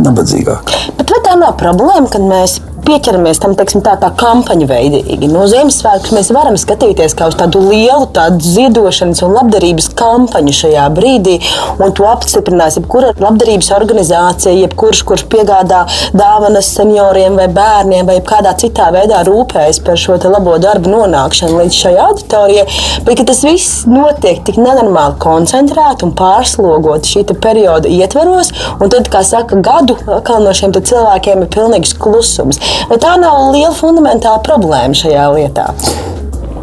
nabadzīgāki. 0.00 0.80
Bet 0.98 1.12
vai 1.14 1.20
tā 1.26 1.36
nav 1.40 1.56
problēma, 1.60 2.10
kad 2.10 2.24
mēs 2.26 2.58
pieķeramies 2.86 3.40
tam 3.42 3.54
teiksim, 3.58 3.82
tā, 3.84 3.96
tā 4.00 4.10
kampaņu 4.20 4.68
veidīgi. 4.70 5.28
No 5.32 5.46
Ziemassvētkus 5.50 6.14
mēs 6.16 6.30
varam 6.34 6.56
skatīties 6.60 7.16
kā 7.18 7.28
uz 7.30 7.38
tādu 7.38 7.62
lielu 7.66 8.06
tādu 8.14 8.44
ziedošanas 8.44 9.22
un 9.26 9.34
labdarības 9.38 9.90
kampaņu 9.98 10.54
šajā 10.60 10.84
brīdī, 10.96 11.38
un 11.78 11.94
to 11.96 12.06
apstiprinās 12.10 12.78
jebkura 12.78 13.14
labdarības 13.20 13.70
organizācija, 13.76 14.54
jebkurš, 14.64 15.02
kurš 15.08 15.26
piegādā 15.32 15.84
dāvanas 16.16 16.70
senioriem 16.76 17.38
vai 17.40 17.48
bērniem 17.52 18.08
vai 18.08 18.18
kādā 18.24 18.54
citā 18.60 18.90
veidā 18.94 19.22
rūpējas 19.28 19.80
par 19.84 20.00
šo 20.00 20.18
labo 20.24 20.56
darbu 20.62 20.92
nonākšanu 20.92 21.60
līdz 21.60 21.80
šai 21.80 21.94
auditorijai, 22.06 22.66
bet 23.06 23.24
tas 23.28 23.42
viss 23.46 23.84
notiek 23.90 24.40
tik 24.46 24.58
nenormāli 24.60 25.18
koncentrēti 25.22 26.06
un 26.06 26.14
pārslogoti 26.16 27.14
šī 27.14 27.24
perioda 27.44 27.90
ietvaros, 27.90 28.52
un 28.78 28.92
tad, 28.92 29.08
kā 29.12 29.24
saka, 29.26 29.58
gadu 29.64 29.96
no 30.04 30.52
šiem 30.56 30.74
cilvēkiem 30.74 31.44
ir 31.44 31.50
pilnīgs 31.54 31.94
klusums. 32.00 32.60
Tā 33.00 33.14
nav 33.20 33.50
liela 33.54 33.74
fundamentāla 33.76 34.42
problēma 34.44 34.96
šajā 34.96 35.24
lietā? 35.34 35.70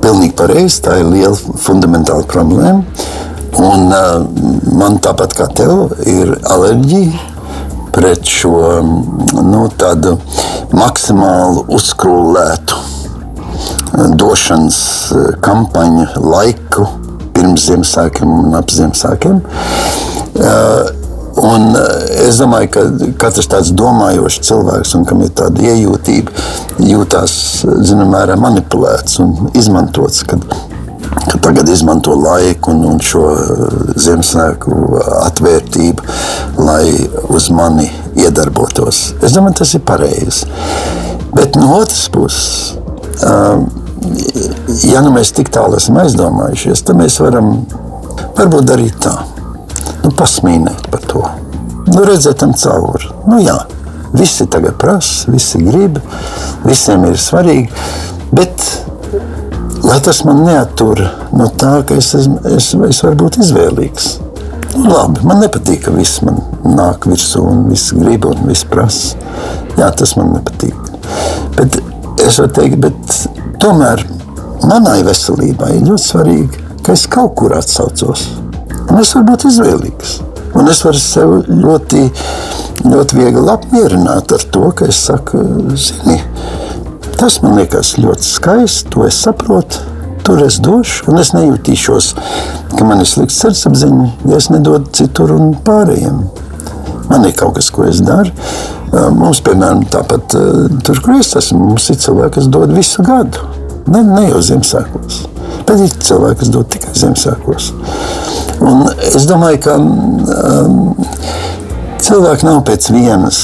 Pilnīgi 0.01 0.35
pareizi. 0.37 0.81
Tā 0.85 0.99
ir 1.01 1.09
liela 1.11 1.57
fundamentāla 1.61 2.27
problēma. 2.29 2.83
Un, 3.61 3.89
uh, 3.91 4.23
man 4.77 4.97
tāpat 5.03 5.35
kā 5.37 5.49
tev 5.57 5.91
ir 6.07 6.33
alerģija 6.49 7.27
pret 7.91 8.23
šo 8.23 8.55
nu, 8.81 9.65
tādu 9.75 10.15
maksimālu 10.71 11.65
uzkrūlētu 11.75 12.79
došanas 14.15 14.79
kampaņu 15.43 16.07
laiku 16.23 16.87
pirms 17.35 17.67
Ziemassvētkiem 17.67 18.31
un 18.31 18.55
ap 18.55 18.71
Ziemassvētkiem. 18.71 19.41
Uh, 20.39 21.00
Un 21.41 21.75
eh, 21.75 22.27
es 22.27 22.37
domāju, 22.41 22.69
ka 22.75 22.83
katrs 23.21 23.49
tāds 23.49 23.71
domājošs 23.77 24.41
cilvēks, 24.45 24.95
un 24.97 25.07
kam 25.09 25.23
ir 25.25 25.31
tāda 25.37 25.63
iejūtība, 25.71 26.33
jūtas 26.85 27.33
zināmā 27.65 28.11
mērā 28.19 28.37
manipulēts 28.39 29.17
un 29.23 29.49
izmantots. 29.57 30.21
Kad, 30.29 30.45
ka 31.31 31.39
tagad 31.41 31.69
izmanto 31.71 32.13
laiku 32.19 32.75
un, 32.75 32.85
un 32.91 33.01
šo 33.01 33.23
eh, 33.33 33.65
Ziemassvētku 34.05 35.01
atvērtību, 35.23 36.05
lai 36.61 36.85
uz 37.33 37.49
mani 37.55 37.89
iedarbotos. 38.21 39.03
Es 39.25 39.33
domāju, 39.33 39.61
tas 39.63 39.73
ir 39.77 39.85
pareizi. 39.87 40.45
Bet 41.33 41.57
no 41.57 41.73
otras 41.79 42.05
puses, 42.11 42.75
um, 43.25 43.65
ja 44.83 45.01
nu 45.01 45.13
mēs 45.15 45.33
tik 45.33 45.49
tālu 45.53 45.79
esam 45.79 46.01
aizdomājušies, 46.03 46.85
tad 46.85 46.99
mēs 47.01 47.21
varam 47.23 47.53
varbūt 48.35 48.67
darīt 48.67 48.99
tā 49.01 49.15
nu, 50.11 50.17
pasmīnēt 50.19 50.89
par 50.91 51.03
to. 51.07 51.23
Nu, 51.91 52.03
redzēt 52.05 52.41
tam 52.43 52.53
cauri. 52.57 53.09
Nu, 53.27 53.39
jā, 53.41 53.57
visi 54.13 54.47
tagad 54.51 54.77
prasa, 54.79 55.31
visi 55.31 55.61
grib, 55.63 55.99
visiem 56.67 57.05
ir 57.09 57.19
svarīgi. 57.19 57.69
Bet 58.31 58.63
lai 59.83 59.99
tas 60.03 60.21
man 60.27 60.43
neatur 60.45 61.01
no 61.35 61.47
tā, 61.59 61.81
ka 61.87 61.97
es, 61.99 62.13
es, 62.15 62.27
es, 62.47 62.73
es 62.87 63.01
varu 63.03 63.23
būt 63.25 63.41
izvēlīgs. 63.43 64.11
Nu, 64.77 64.85
labi, 64.87 65.23
man 65.27 65.41
nepatīk, 65.43 65.81
ka 65.85 65.95
viss 65.95 66.21
man 66.23 66.39
nāk 66.63 67.07
virsū 67.09 67.43
un 67.43 67.65
viss 67.71 67.91
grib 67.97 68.27
un 68.29 68.45
viss 68.47 68.67
prasa. 68.67 69.17
Jā, 69.79 69.89
tas 69.97 70.15
man 70.19 70.31
nepatīk. 70.37 70.77
Bet 71.57 71.81
es 72.23 72.39
varu 72.39 72.53
teikt, 72.55 72.79
bet 72.83 73.17
tomēr 73.63 74.05
manai 74.67 75.01
veselībai 75.07 75.73
ir 75.79 75.89
ļoti 75.89 76.07
svarīgi, 76.07 76.63
ka 76.85 76.95
es 76.95 77.07
kaut 77.11 77.35
kur 77.39 77.57
atsaucos. 77.57 78.29
Un 78.91 78.99
es 78.99 79.13
varu 79.15 79.29
būt 79.29 79.45
izvēlīgs. 79.47 80.17
Un 80.59 80.67
es 80.67 80.81
varu 80.83 80.99
sev 80.99 81.29
ļoti, 81.47 82.01
ļoti 82.83 83.15
viegli 83.15 83.43
apmierināt 83.53 84.33
ar 84.35 84.43
to, 84.51 84.65
ka 84.75 84.89
es 84.91 84.99
saku, 85.07 85.39
zini, 85.79 86.17
tas 87.15 87.39
man 87.43 87.55
liekas 87.55 87.93
ļoti 88.01 88.27
skaisti, 88.27 88.91
to 88.91 89.05
es 89.07 89.21
saprotu. 89.23 89.87
Tur 90.27 90.43
es 90.45 90.59
došu, 90.61 91.07
un 91.09 91.17
es 91.17 91.31
nejūtīšos, 91.33 92.11
ka 92.75 92.85
man 92.85 92.99
ir 93.01 93.07
slikts 93.09 93.39
sirdsapziņa, 93.41 94.09
ja 94.29 94.37
es 94.37 94.51
nedodu 94.51 94.91
citur 94.99 95.31
un 95.33 95.55
pārējiem. 95.65 96.19
Man 97.07 97.25
ir 97.25 97.33
kaut 97.39 97.55
kas, 97.57 97.71
ko 97.73 97.87
es 97.87 98.03
daru. 98.05 98.29
Mums, 98.91 99.39
piemēram, 99.47 99.85
tāpat 99.89 100.35
tur, 100.83 101.01
kur 101.01 101.15
es 101.17 101.31
esmu, 101.39 101.71
mums 101.71 101.87
ir 101.89 101.97
cilvēki, 102.03 102.35
kas 102.37 102.51
dod 102.51 102.75
visu 102.75 103.07
gadu. 103.07 103.47
Ne, 103.87 104.03
ne 104.05 104.27
jau 104.27 104.43
Ziemassvētkos, 104.51 105.23
bet 105.71 105.83
ir 105.85 105.93
cilvēki, 106.07 106.39
kas 106.41 106.51
dod 106.51 106.69
tikai 106.71 106.93
Ziemassvētkos. 106.97 107.71
Un 108.61 108.83
es 109.07 109.25
domāju, 109.29 109.61
ka 109.63 109.75
um, 109.79 110.73
cilvēki 112.01 112.47
nav 112.47 112.61
pēc 112.67 112.89
vienas, 112.93 113.39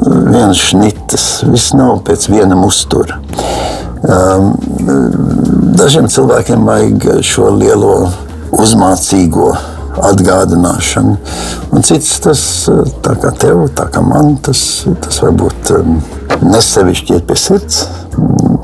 vienas 0.00 0.62
šnitas, 0.70 1.26
viss 1.50 1.74
nav 1.76 2.00
pēc 2.06 2.26
viena 2.32 2.58
uztura. 2.64 3.20
Um, 4.00 4.54
dažiem 5.76 6.08
cilvēkiem 6.10 6.64
vajag 6.66 7.10
šo 7.26 7.50
lielo 7.58 7.94
uzmācīgo 8.56 9.52
atgādināšanu, 10.10 11.16
un 11.74 11.84
cits 11.84 12.14
tas, 12.24 12.42
tā 13.04 13.14
kā 13.20 13.34
tev, 13.36 13.66
tā 13.76 13.90
kā 13.92 14.00
man, 14.04 14.38
tas, 14.42 14.86
tas 15.04 15.20
varbūt 15.26 15.74
um, 15.76 15.98
nesevišķi 16.46 17.18
iet 17.18 17.28
pie 17.28 17.38
sirds. 17.38 17.84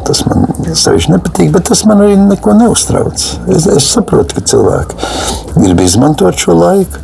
Tas 0.06 0.22
man 0.28 0.46
sevišķi 0.66 1.12
nepatīk, 1.16 1.50
bet 1.54 1.66
tas 1.70 1.82
man 1.88 2.02
arī 2.04 2.18
neko 2.20 2.54
neuztrauc. 2.60 3.24
Es, 3.50 3.66
es 3.66 3.88
saprotu, 3.90 4.36
ka 4.36 4.44
cilvēki 4.52 4.98
grib 5.56 5.82
izmantot 5.82 6.38
šo 6.38 6.54
laiku, 6.58 7.02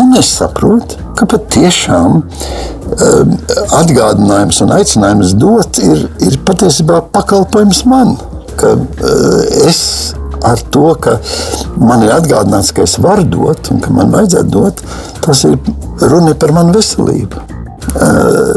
un 0.00 0.14
es 0.18 0.30
saprotu, 0.38 0.96
ka 1.18 1.28
patiešām 1.28 2.20
um, 2.22 3.34
atgādinājums 3.76 4.62
un 4.64 4.72
aicinājums 4.78 5.34
dot 5.40 5.82
ir, 5.84 6.06
ir 6.24 6.38
patiesībā 6.48 7.02
pakalpojums 7.12 7.84
man. 7.90 8.16
Ka, 8.60 8.72
uh, 8.76 9.68
es 9.68 10.14
ar 10.46 10.60
to, 10.72 10.86
ka 10.96 11.18
man 11.76 12.06
ir 12.06 12.14
atgādināts, 12.16 12.72
ka 12.72 12.86
es 12.88 12.96
varu 13.02 13.26
dot 13.28 13.68
un 13.74 13.84
ka 13.84 13.92
man 13.92 14.12
vajadzētu 14.14 14.54
dot, 14.54 14.80
tas 15.26 15.44
ir 15.48 15.58
runa 16.08 16.32
par 16.40 16.56
manu 16.56 16.76
veselību. 16.78 17.48
Uh, 17.90 18.54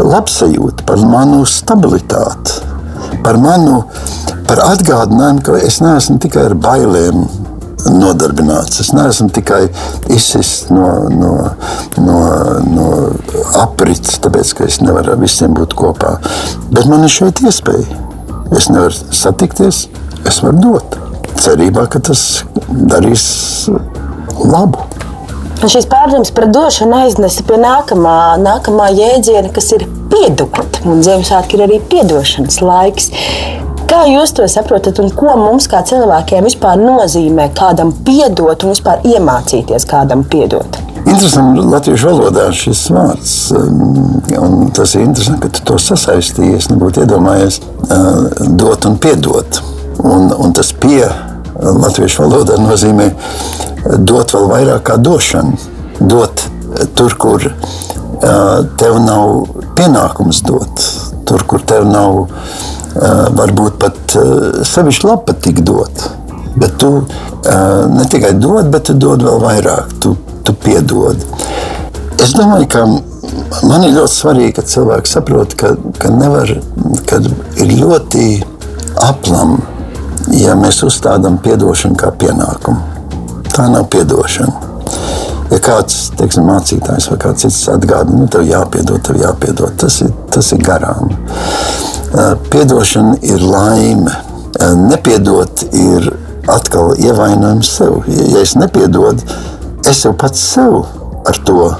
labsajūta, 0.00 0.84
par 0.88 1.00
manu 1.04 1.42
stabilitāti, 1.48 2.69
par 3.24 3.38
manu 3.40 3.84
par 4.48 4.64
atgādinājumu, 4.66 5.44
ka 5.46 5.60
es 5.62 5.78
neesmu 5.82 6.18
tikai 6.22 6.48
ar 6.48 6.56
bailēm 6.58 7.22
nodarbināts. 7.88 8.80
Es 8.82 8.90
neesmu 8.96 9.30
tikai 9.34 9.62
izsists 10.12 10.70
no, 10.74 10.88
no, 11.14 11.32
no, 12.02 12.18
no 12.66 12.88
aprits, 13.62 14.18
tāpēc 14.24 14.54
ka 14.58 14.68
es 14.68 14.80
nevaru 14.82 15.14
ar 15.14 15.20
visiem 15.22 15.54
būt 15.56 15.76
kopā. 15.78 16.16
Bet 16.74 16.88
man 16.90 17.06
ir 17.06 17.14
šeit 17.14 17.42
iespēja. 17.44 17.86
Es 18.56 18.66
nevaru 18.72 19.14
satikties, 19.14 19.84
es 20.26 20.40
varu 20.44 20.64
dot. 20.64 20.98
Cerībā, 21.40 21.86
ka 21.88 22.02
tas 22.10 22.42
darīs 22.68 23.24
labu. 24.42 24.82
Un 25.60 25.68
šis 25.68 25.86
pārdoms 25.88 26.32
par 26.34 26.48
došanu 26.52 27.04
aiznesa 27.04 27.44
pie 27.46 27.58
nākamā, 27.60 28.18
nākamā 28.40 28.90
jēdziena, 28.96 29.52
kas 29.54 29.70
ir 29.76 29.86
piedot. 30.12 30.82
Un 30.84 31.02
Ziemassvētki 31.06 31.58
ir 31.58 31.64
arī 31.66 31.80
piedošanas 31.90 32.60
laiks. 32.64 33.10
Kā 33.90 34.04
jūs 34.06 34.30
to 34.36 34.44
saprotat, 34.46 35.00
un 35.02 35.10
ko 35.10 35.32
mums 35.34 35.66
kā 35.70 35.80
cilvēkiem 35.86 36.46
vispār 36.46 36.78
nozīmē 36.78 37.48
kādam 37.58 37.90
piedot 38.06 38.62
un 38.62 38.70
vispār 38.70 39.02
iemācīties 39.02 39.86
kādam 39.90 40.22
piedot? 40.30 40.78
Interesanti, 41.00 41.64
latviešu 41.72 42.10
valodā 42.10 42.44
šis 42.54 42.84
vārds, 42.94 43.32
un 44.36 44.68
tas 44.76 44.94
ir 44.94 45.06
interesanti, 45.08 45.40
ka 45.42 45.50
tu 45.56 45.64
to 45.72 45.78
sasaistīji. 45.80 46.58
Es 46.60 46.68
nebūtu 46.70 47.02
iedomājies 47.02 47.58
dot 48.60 48.86
un 48.86 48.98
piedot. 49.02 49.62
Un, 50.04 50.30
un 50.38 50.54
tas 50.56 50.70
pie 50.70 51.02
latviešu 51.60 52.22
valodā 52.26 52.60
nozīmē 52.60 53.10
dot 54.06 54.36
vēl 54.36 54.46
vairāk 54.52 54.86
kā 54.92 55.00
došanu. 55.00 55.58
Dot 56.00 56.46
tur, 56.94 57.16
kur 57.18 57.48
tev 58.20 58.98
nav 59.04 59.46
pienākums 59.78 60.42
dot, 60.46 60.84
tur, 61.28 61.44
kur 61.48 61.64
tev 61.66 61.86
nav 61.88 62.26
varbūt 63.38 63.78
pat 63.80 64.16
sevišķi 64.66 65.06
labi 65.06 65.28
patīk 65.30 65.62
dot. 65.64 66.08
Bet 66.60 66.76
tu 66.82 66.90
ne 67.94 68.04
tikai 68.10 68.32
dod, 68.42 68.68
bet 68.72 68.88
tu 68.88 68.96
dod 68.98 69.22
vēl 69.22 69.38
vairāk, 69.42 69.94
tu, 70.02 70.16
tu 70.44 70.54
piedod. 70.64 71.20
Es 72.20 72.34
domāju, 72.36 72.66
ka 72.68 72.84
man 73.64 73.86
ir 73.86 73.94
ļoti 73.94 74.12
svarīgi, 74.12 74.54
ka 74.58 74.66
cilvēki 74.68 75.08
saprot, 75.08 75.54
ka, 75.56 75.74
ka, 76.02 76.10
nevar, 76.12 76.50
ka 77.08 77.20
ir 77.56 77.76
ļoti 77.78 78.26
aplam, 79.06 79.60
ja 80.34 80.56
mēs 80.58 80.82
uzstādām 80.86 81.38
atdošanu 81.40 81.96
kā 82.00 82.12
pienākumu. 82.20 82.82
Tā 83.50 83.70
nav 83.72 83.88
atdošana. 83.88 84.69
Ja 85.50 85.58
kāds 85.58 86.12
teiksim, 86.14 86.46
mācītājs 86.46 87.08
vai 87.10 87.16
kāds 87.24 87.42
cits 87.42 87.64
atgādina, 87.72 88.22
nu, 88.22 88.28
tev 88.30 88.44
jāpiedod, 88.46 89.02
tev 89.02 89.18
jāpiedod, 89.18 89.74
tas 89.82 89.96
ir, 90.04 90.12
tas 90.30 90.52
ir 90.54 90.62
garām. 90.62 91.10
Piedošana 92.52 93.16
ir 93.26 93.42
laime. 93.42 94.14
Nepiedot 94.90 95.64
ir 95.74 96.06
atkal 96.50 96.94
ievainojums 97.02 97.70
sev. 97.80 98.00
Ja 98.06 98.42
es 98.44 98.54
nepiedodu, 98.58 99.26
es 99.90 100.04
jau 100.04 100.14
pats 100.18 100.42
sev 100.54 100.84
ar 101.26 101.38
to 101.46 101.66
uh, 101.66 101.76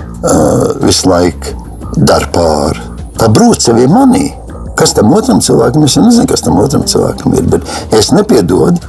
visu 0.83 1.11
laiku 1.11 1.57
daru 1.97 2.31
pāri. 2.35 2.87
Tā 3.21 3.31
brūce 3.33 3.71
jau 3.71 3.79
ir 3.79 3.91
manī. 3.91 4.29
Kas 4.79 4.95
tam 4.97 5.13
otram 5.15 5.43
cilvēkam 5.45 5.85
ir? 5.85 5.91
Es 5.91 5.99
nezinu, 6.01 6.27
kas 6.31 6.43
tam 6.47 6.59
otram 6.59 6.87
cilvēkam 6.89 7.35
ir. 7.37 7.47
Bet, 7.53 7.75
ja 7.93 8.01
es 8.01 8.11
nepiedodu, 8.17 8.81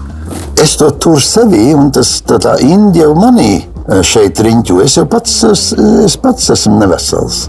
es 0.62 0.78
to 0.80 0.90
turu 1.04 1.22
sevī, 1.22 1.72
un 1.76 1.92
tas 1.94 2.20
tā, 2.26 2.40
tā 2.42 2.56
Indija 2.64 3.10
manī 3.18 3.66
šeit 4.06 4.40
riņķo. 4.40 4.80
Es 4.86 4.96
jau 5.00 5.06
pats, 5.10 5.34
es, 5.50 5.66
es 6.06 6.16
pats 6.22 6.52
esmu 6.54 6.78
nevesels. 6.80 7.44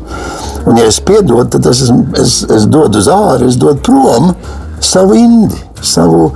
Un, 0.67 0.79
ja 0.81 0.89
es 0.91 0.99
piedodu, 1.03 1.45
tad 1.51 1.69
es, 1.71 1.85
es, 2.19 2.41
es 2.51 2.67
dodu 2.71 3.03
uz 3.03 3.11
ārā, 3.11 3.47
es 3.49 3.59
dodu 3.61 3.79
prom 3.87 4.33
savu 4.83 5.17
indi, 5.19 5.59
savu, 5.83 6.31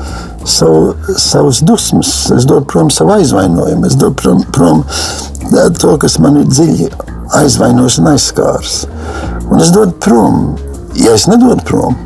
savu, 0.47 0.95
savus 1.19 1.63
dusmas, 1.67 2.13
es 2.37 2.47
dodu 2.47 2.67
prom 2.71 2.91
savu 2.95 3.17
aizvainojumu, 3.17 3.87
es 3.87 3.99
dodu 3.99 4.15
prom, 4.23 4.45
prom 4.55 4.85
to, 5.81 5.97
kas 6.03 6.19
man 6.23 6.41
ir 6.43 6.49
dziļi 6.51 6.89
aizvainojis 7.41 8.01
un 8.03 8.11
aizskārs. 8.13 8.79
Un 9.51 9.63
es 9.63 9.75
dodu 9.75 9.95
prom, 10.03 10.55
ja 10.99 11.15
es 11.15 11.27
nedodu 11.31 11.63
prom, 11.67 11.99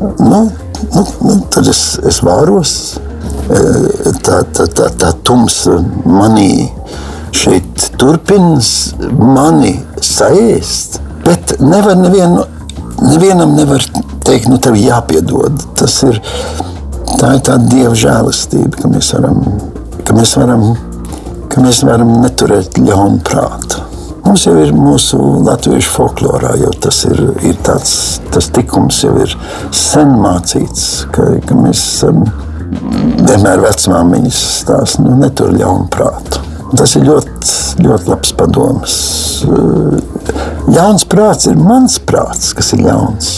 nu, 0.00 0.46
nu, 0.94 1.04
nu, 1.26 1.36
tad 1.50 1.70
es, 1.70 1.98
es 2.06 2.22
vāros. 2.26 2.78
Tā, 3.48 4.42
tā, 4.52 4.66
tā, 4.76 4.90
tā 5.00 5.08
tumsa 5.24 5.78
manī 6.04 6.68
šeit 7.36 7.88
turpinās 8.00 8.94
mani 9.18 9.74
saēst. 10.04 11.00
Bet 11.26 11.58
nevar 11.60 11.98
nevienu, 11.98 12.44
nevienam 13.02 13.56
nevar 13.58 13.84
teikt, 14.24 14.48
nu, 14.48 14.58
tev 14.62 14.78
jāpiedod. 14.80 15.64
Tas 15.78 16.00
ir 16.08 16.20
tā 17.18 17.34
ir 17.36 17.44
tāda 17.44 17.68
dieva 17.68 17.94
žēlastība, 17.98 18.82
ka 18.82 18.92
mēs 18.92 19.12
varam, 19.16 19.42
ka 20.06 20.16
mēs 20.16 20.34
varam, 20.38 20.64
ka 21.52 21.64
mēs 21.64 21.82
varam 21.86 22.18
neturēt 22.22 22.80
ļaunu 22.80 23.22
prātu. 23.26 23.84
Mums 24.28 24.44
jau 24.44 24.58
ir 24.60 24.74
mūsu 24.76 25.18
latviešu 25.46 25.88
folklorā, 25.88 26.50
jau 26.60 26.72
tas 26.84 26.98
ir, 27.08 27.22
ir 27.48 27.56
tāds, 27.64 27.94
tas 28.34 28.50
tikums 28.52 29.00
jau 29.06 29.14
ir 29.22 29.32
sen 29.72 30.12
mācīts, 30.20 31.06
ka, 31.14 31.30
ka 31.48 31.56
mēs 31.56 31.84
um, 32.04 32.26
vienmēr 33.24 33.64
vecmāmiņas 33.64 34.42
stāsta, 34.58 35.06
nu, 35.06 35.16
netur 35.22 35.54
ļaunu 35.56 35.88
prātu. 35.94 36.47
Tas 36.76 36.94
ir 36.98 37.06
ļoti, 37.06 37.52
ļoti 37.84 38.10
labs 38.10 38.32
padoms. 38.36 38.96
Ļauns 40.68 41.06
prāts 41.08 41.48
ir 41.48 41.56
mans 41.56 41.96
prāts, 42.04 42.52
kas 42.56 42.74
ir 42.76 42.82
ļauns. 42.84 43.30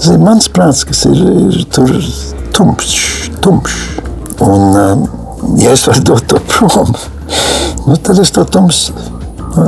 Tas 0.00 0.12
ir 0.14 0.22
mans 0.22 0.48
prāts, 0.48 0.86
kas 0.88 1.04
ir, 1.10 1.18
ir 1.50 1.64
tur 1.74 1.92
tumšs, 2.56 2.94
tumšs. 3.44 3.80
Un, 4.40 5.04
ja 5.60 5.74
es 5.76 5.84
varu 5.84 6.06
dot 6.08 6.24
to 6.32 6.40
prom, 6.48 6.94
nu, 7.84 7.96
tad 8.00 8.16
es 8.22 8.32
to 8.32 8.46
tumsu, 8.48 8.94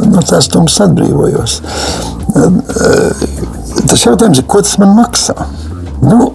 no 0.08 0.22
tās 0.24 0.48
tumsas 0.48 0.86
atbrīvojos. 0.86 1.58
Tas 2.32 4.06
jautājums 4.06 4.40
ir, 4.40 4.46
ko 4.48 4.62
tas 4.64 4.78
man 4.80 4.96
maksā? 4.96 5.36
Nu, 6.00 6.30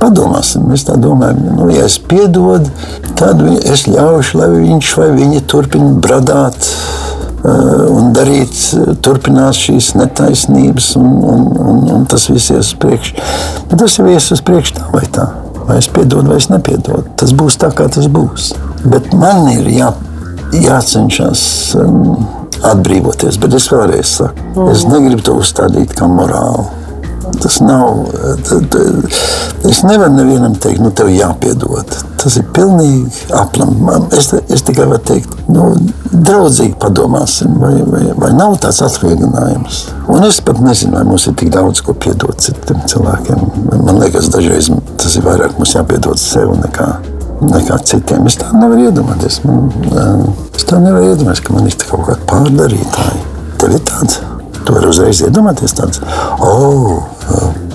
Padomāsim, 0.00 0.64
mēs 0.70 0.86
tā 0.88 0.96
domājam, 1.00 1.42
nu, 1.58 1.66
ja 1.74 1.84
es 1.84 1.98
piedodu, 2.00 2.70
tad 3.20 3.42
es 3.58 3.84
ļaušu, 3.90 4.38
lai 4.40 4.48
viņš 4.54 4.92
vai 4.96 5.10
viņa 5.18 5.42
turpina 5.50 5.90
bradāt 6.00 6.56
uh, 6.64 7.84
un 7.92 8.14
darīt, 8.16 8.56
turpinās 9.04 9.60
šīs 9.60 9.92
netaisnības, 10.00 10.94
un, 11.00 11.12
un, 11.34 11.44
un, 11.52 11.84
un 11.98 12.08
tas 12.08 12.30
viss 12.32 12.52
ies 12.54 12.72
uz 12.72 12.74
priekšu. 12.80 13.28
Bet 13.68 13.76
tas 13.84 14.00
jau 14.00 14.08
ies 14.08 14.30
uz 14.32 14.40
priekšu 14.46 14.78
tā 14.80 14.88
vai 14.94 15.04
tā. 15.12 15.28
Vai 15.68 15.76
es 15.78 15.90
piedodu, 15.92 16.32
vai 16.32 16.40
es 16.40 16.48
nepiedodu. 16.50 17.04
Tas 17.20 17.36
būs 17.36 17.60
tā, 17.60 17.68
kā 17.76 17.84
tas 17.92 18.08
būs. 18.10 18.54
Bet 18.88 19.12
man 19.14 19.44
ir 19.52 19.68
jā, 19.70 19.92
jācenšas. 20.56 21.42
Um, 21.78 22.28
Atbrīvoties, 22.60 23.38
bet 23.40 23.54
es 23.56 23.70
vēlreiz 23.72 24.10
saku, 24.18 24.42
mm. 24.52 24.66
es 24.68 24.82
negribu 24.84 25.22
to 25.24 25.38
uzstādīt 25.40 25.94
kā 25.96 26.04
morāli. 26.10 26.66
Tas 27.40 27.60
nav. 27.62 28.08
Es 29.68 29.82
nevaru 29.84 30.14
nevienam 30.14 30.54
teikt, 30.60 30.80
nu, 30.82 30.90
tev 30.96 31.10
jāpiedod. 31.12 31.94
Tas 32.20 32.36
ir 32.40 32.46
pilnīgi 32.56 33.28
aplam. 33.36 33.90
Es, 34.16 34.30
es 34.48 34.64
tikai 34.66 34.88
varu 34.90 35.02
teikt, 35.10 35.36
nu, 35.52 35.68
draudzīgi 36.10 36.74
padomāsim, 36.80 37.54
vai, 37.60 37.74
vai, 37.86 38.02
vai 38.18 38.32
nav 38.36 38.56
tāds 38.62 38.82
atvieglojums. 38.86 39.82
Un 40.10 40.26
es 40.28 40.40
pat 40.44 40.60
nezinu, 40.64 40.96
vai 40.98 41.04
mums 41.08 41.28
ir 41.30 41.36
tik 41.40 41.52
daudz 41.54 41.84
ko 41.86 41.94
piedot 41.94 42.40
citiem 42.42 42.82
cilvēkiem. 42.90 43.46
Man 43.70 44.02
liekas, 44.02 44.32
dažreiz 44.34 44.72
tas 45.00 45.16
ir 45.16 45.26
vairāk 45.28 45.56
mums 45.60 45.76
jāpiedod 45.76 46.20
sev 46.20 46.52
nekā 46.60 46.90
nekā 47.40 47.78
citiem. 47.88 48.26
Es 48.28 48.36
tā 48.40 48.50
nevaru 48.52 48.88
iedomāties. 48.88 49.40
Man, 49.46 49.70
es 50.56 50.66
tā 50.68 50.80
nevaru 50.82 51.14
iedomāties, 51.14 51.44
ka 51.44 51.56
man 51.56 51.68
ir 51.70 51.78
kaut 51.86 52.04
kāda 52.08 52.26
pārdarītāja. 52.28 53.22
Tev 53.60 53.76
ir 53.76 53.86
tāds. 53.88 54.20
Tu 54.60 54.74
vari 54.76 54.90
uzreiz 54.90 55.22
iedomāties 55.24 55.72
tāds, 55.72 56.02
oh, 56.44 57.00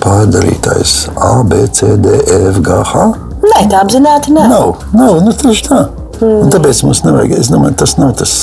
pārdarītais 0.06 0.96
A, 1.16 1.42
B, 1.46 1.66
C, 1.74 1.96
D, 2.00 2.14
E, 2.22 2.40
F, 2.52 2.62
G, 2.64 2.80
H. 2.92 3.06
Nē, 3.46 3.66
tā 3.70 3.82
apzināti 3.82 4.34
nav. 4.34 4.50
Nav, 4.50 4.84
nav 4.96 5.20
nu, 5.26 5.34
tieši 5.36 5.68
tā. 5.68 5.82
Mm. 6.20 6.46
Un 6.46 6.52
tāpēc 6.54 6.82
mums 6.86 7.02
nevajag, 7.04 7.36
es 7.42 7.50
domāju, 7.52 7.76
tas 7.82 7.96
nav 8.00 8.14
tas. 8.20 8.34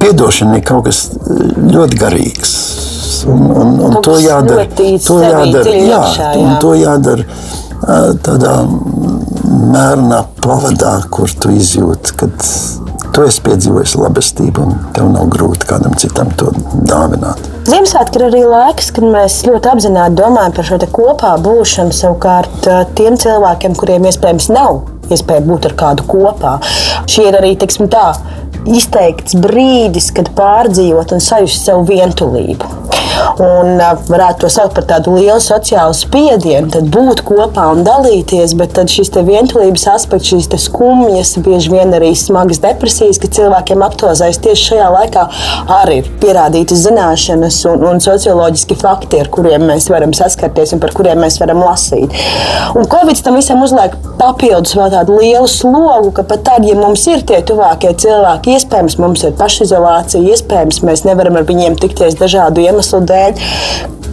Piedošana 0.00 0.60
ir 0.60 0.64
kaut 0.66 0.86
kas 0.86 1.06
ļoti 1.56 1.98
garīgs. 2.00 2.56
Un, 3.26 3.42
un, 3.50 3.72
un 3.88 3.96
to 4.06 4.14
jādara. 4.22 4.68
To 4.76 5.18
jādara, 5.24 5.72
jā, 5.72 5.80
iekšā, 5.82 6.28
jā. 6.36 6.42
Un 6.44 6.58
to 6.62 6.74
jādara 6.78 7.24
tādā 8.26 8.54
mērnā 9.46 10.22
pavadā, 10.42 10.98
kur 11.10 11.30
tu 11.40 11.52
izjūti, 11.54 12.14
kad 12.20 12.34
tu 13.16 13.24
esi 13.24 13.40
piedzīvojis 13.46 13.94
labestību, 13.96 14.64
un 14.66 14.90
tev 14.96 15.08
nav 15.08 15.30
grūti 15.32 15.68
kādam 15.70 15.94
citam 15.96 16.28
to 16.36 16.50
dāvināt. 16.88 17.40
Ziemassvētki 17.66 18.20
ir 18.20 18.24
arī 18.28 18.42
laiks, 18.44 18.90
kad 18.94 19.06
mēs 19.08 19.38
ļoti 19.48 19.72
apzināti 19.72 20.18
domājam 20.20 20.56
par 20.56 20.68
šo 20.68 20.78
kopā 20.98 21.32
būšanu. 21.42 21.96
Savukārt 21.96 22.68
tiem 22.98 23.16
cilvēkiem, 23.20 23.76
kuriem 23.80 24.08
iespējams 24.10 24.50
nav 24.52 24.82
iespēja 25.08 25.46
būt 25.46 25.70
ar 25.70 25.76
kādu 25.80 26.06
kopā, 26.10 26.56
šī 27.08 27.28
ir 27.30 27.38
arī 27.40 27.54
tā, 27.56 28.06
izteikts 28.66 29.38
brīdis, 29.38 30.10
kad 30.12 30.32
pārdzīvot 30.36 31.16
un 31.16 31.22
sajust 31.22 31.70
sev 31.70 31.86
vientulību 31.88 32.85
un 33.42 33.80
varētu 34.08 34.44
to 34.44 34.50
saukt 34.52 34.76
par 34.76 34.86
tādu 34.88 35.16
lielu 35.16 35.40
sociālu 35.42 35.94
spiedienu, 35.96 36.70
tad 36.72 36.88
būt 36.92 37.22
kopā 37.26 37.68
un 37.74 37.84
dalīties, 37.86 38.54
bet 38.58 38.74
tad 38.76 38.92
šis 38.92 39.12
vientulības 39.16 39.86
aspekts, 39.94 40.32
šīs 40.32 40.50
skumjas, 40.66 41.36
bieži 41.44 41.72
vien 41.72 41.94
arī 41.96 42.12
smagas 42.18 42.60
depresijas, 42.64 43.20
ka 43.22 43.30
cilvēkiem 43.32 43.84
aktualizējas 43.86 44.40
tieši 44.44 44.68
šajā 44.70 44.88
laikā, 44.94 45.26
arī 45.78 46.00
ir 46.02 46.10
pierādītas 46.22 46.84
zināšanas 46.86 47.60
un, 47.70 47.84
un 47.90 48.02
socioloģiski 48.02 48.78
fakti, 48.80 49.20
ar 49.22 49.30
kuriem 49.32 49.66
mēs 49.70 49.88
varam 49.92 50.14
saskarties 50.16 50.74
un 50.76 50.82
par 50.82 50.94
kuriem 50.96 51.20
mēs 51.24 51.38
varam 51.42 51.62
lasīt. 51.64 52.12
Un 52.76 52.88
Covid 52.90 53.22
tam 53.24 53.38
visam 53.38 53.62
uzliek 53.64 53.94
papildus 54.20 54.76
vēl 54.76 54.92
tādu 54.92 55.18
lielu 55.20 55.48
slogu, 55.50 56.12
ka 56.16 56.24
pat 56.28 56.44
tad, 56.46 56.66
ja 56.68 56.76
mums 56.78 57.04
ir 57.10 57.24
tie 57.26 57.40
tuvākie 57.46 57.92
cilvēki, 58.02 58.56
iespējams, 58.56 58.98
mums 59.02 59.24
ir 59.26 59.36
pašizolācija, 59.38 60.24
iespējams, 60.34 60.82
mēs 60.86 61.04
nevaram 61.08 61.38
ar 61.40 61.46
viņiem 61.48 61.78
tikties 61.80 62.18
dažādu 62.20 62.64
iemeslu 62.64 63.02
dēļ. 63.08 63.44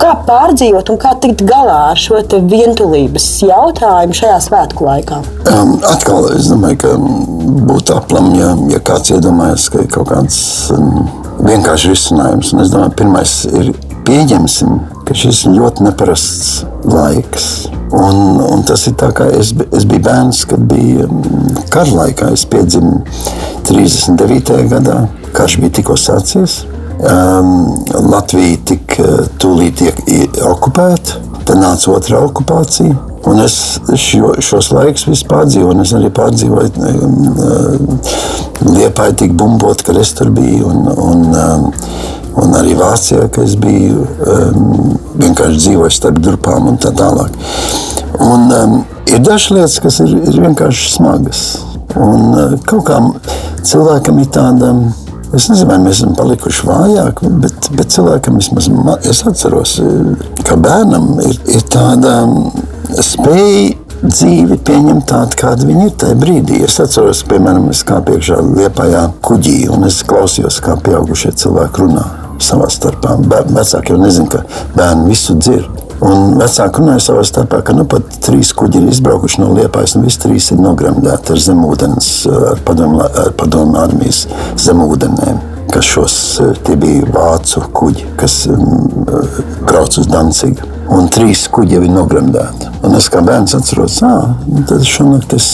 Kā 0.01 0.13
pārdzīvot 0.27 0.89
un 0.91 0.97
kā 0.99 1.13
tikt 1.21 1.43
galā 1.47 1.77
ar 1.91 1.99
šo 1.99 2.17
vientulības 2.49 3.27
jautājumu 3.45 4.17
šajā 4.17 4.39
svētku 4.47 4.87
laikā? 4.87 5.19
Um, 5.51 5.77
atkal 5.87 6.27
es 6.33 6.49
domāju, 6.51 6.79
ka 6.81 6.93
būtu 7.69 7.95
aplam, 7.95 8.33
ja, 8.35 8.53
ja 8.73 8.81
kāds 8.83 9.13
iedomājas, 9.13 9.69
ka 9.71 9.83
ir 9.83 9.91
kaut 9.93 10.09
kāds 10.09 10.39
um, 10.75 11.05
vienkāršs 11.43 11.87
risinājums. 11.91 12.51
Un 12.55 12.65
es 12.65 12.73
domāju, 12.73 12.95
pirmais 13.03 13.37
ir 13.51 13.71
pieņemsim, 14.07 14.75
ka 15.07 15.15
šis 15.17 15.45
ir 15.47 15.57
ļoti 15.61 15.87
neparasts 15.87 16.51
laiks. 16.89 17.49
Un, 17.93 18.41
un 18.41 18.63
tas 18.67 18.87
ir 18.89 18.97
tā, 18.99 19.11
kā 19.15 19.29
es, 19.37 19.53
es 19.69 19.87
biju 19.87 20.03
bērns, 20.09 20.43
kad 20.49 20.67
bija 20.67 21.05
um, 21.07 21.23
kara 21.71 22.01
laikā. 22.01 22.33
Es 22.33 22.47
piedzimu 22.49 23.03
39. 23.69 24.63
gadā. 24.73 25.03
Karš 25.33 25.61
bija 25.61 25.79
tikko 25.79 25.95
sācies 25.97 26.63
um, 26.99 27.49
Latvija 28.11 28.59
tik 28.73 28.97
uh, 29.01 29.23
tūlīt 29.41 29.81
tiek 29.81 29.99
okupēta, 30.47 31.19
tad 31.43 31.59
nāca 31.59 31.91
otrā 31.95 32.21
okupācija. 32.27 32.95
Un 33.23 33.39
es 33.39 33.55
šo, 33.95 34.33
šos 34.43 34.73
laikus 34.75 35.05
vispār 35.07 35.45
pārdzīvoju. 35.45 35.83
Es 35.85 35.93
arī 35.95 36.09
pārdzīvoju, 36.11 36.71
um, 36.89 37.21
uh, 37.39 38.23
Liepāja 38.63 39.15
tik 39.23 39.33
bumbot, 39.39 39.81
ka 39.83 39.95
es 39.99 40.13
tur 40.17 40.31
biju. 40.35 40.67
Un, 40.67 40.89
un, 40.91 41.23
um, 41.31 41.69
un 42.43 42.57
arī 42.59 42.75
Vācijā, 42.79 43.27
ka 43.31 43.43
es 43.47 43.55
biju 43.59 44.03
um, 44.27 44.97
vienkārši 45.19 45.61
dzīvoju 45.67 45.93
starp 45.93 46.19
durpām 46.23 46.67
un 46.71 46.79
tā 46.81 46.91
tālāk. 46.95 47.35
Un, 48.23 48.49
um, 48.51 48.75
ir 49.07 49.23
dažas 49.23 49.51
lietas, 49.55 49.79
kas 49.83 50.01
ir, 50.03 50.17
ir 50.19 50.41
vienkārši 50.43 50.91
smagas. 50.97 51.45
Un 51.95 52.27
uh, 52.33 52.57
kaut 52.67 52.87
kā 52.89 52.99
cilvēkam 53.63 54.19
ir 54.23 54.31
tāda 54.35 54.73
Es 55.33 55.47
nezinu, 55.49 55.71
vai 55.71 55.79
mēs 55.81 55.97
esam 55.97 56.13
palikuši 56.17 56.67
vājāki, 56.69 57.29
bet, 57.41 57.69
bet 57.73 57.93
cilvēkam 57.95 58.37
vismaz 58.37 58.67
es 59.09 59.23
atceros, 59.25 59.79
ka 60.45 60.57
bērnam 60.61 61.15
ir, 61.25 61.39
ir 61.55 61.63
tāda 61.73 62.19
spēja 63.01 63.71
dzīvi 64.03 64.59
pieņemt 64.67 65.07
tādu, 65.09 65.37
kāda 65.39 65.67
viņa 65.67 65.87
ir 65.87 65.95
tajā 66.03 66.17
brīdī. 66.19 66.59
Es 66.67 66.77
atceros, 66.83 67.23
piemēram, 67.29 67.69
es 67.73 67.81
kā 67.87 68.01
piekšā 68.05 68.41
liepājā 68.45 69.07
kuģī, 69.25 69.57
un 69.73 69.87
es 69.87 70.01
klausījos, 70.07 70.59
kā 70.63 70.75
pieaugušie 70.85 71.33
cilvēki 71.43 71.85
runā 71.85 72.05
savā 72.43 72.69
starpā. 72.73 73.17
Vecāki 73.53 73.95
jau 73.95 74.01
nezina, 74.01 74.29
ka 74.35 74.43
bērni 74.75 75.13
visu 75.13 75.37
dzird. 75.39 75.82
Un 76.03 76.35
vecāki 76.35 76.81
runāja 76.81 77.05
savā 77.05 77.23
starpā, 77.27 77.61
ka 77.63 77.75
nu 77.77 77.85
pat 77.87 78.17
trīs 78.25 78.51
kuģi 78.57 78.81
ir 78.81 78.91
izbraukuši 78.91 79.39
no 79.39 79.53
Liepājas, 79.55 79.95
un 79.95 80.03
visi 80.07 80.19
trīs 80.25 80.49
ir 80.51 80.59
nogremdēti 80.59 81.35
ar 81.35 81.41
zemūdens, 81.47 82.11
ar 82.51 82.61
padomu, 82.67 82.99
ar 83.07 83.31
padomu 83.39 83.79
armijas 83.79 84.25
zemūdenēm. 84.59 85.52
Kas 85.73 85.87
šos 85.89 86.15
tie 86.67 86.75
bija 86.77 87.07
vācu 87.09 87.63
kuģi, 87.73 88.03
kas 88.19 88.43
brauc 89.65 89.97
uz 89.97 90.05
Dancigu. 90.11 90.69
Un 90.93 91.07
trīs 91.09 91.47
kuģi 91.49 91.77
jau 91.77 91.83
ir 91.87 91.93
nogremdēti. 91.95 92.69
Un 92.85 92.93
es 92.97 93.07
kā 93.09 93.23
bērns 93.25 93.55
atceros, 93.57 93.95
ka 94.03 94.11
tad 94.69 94.85
šonakt 94.85 95.33
es 95.33 95.47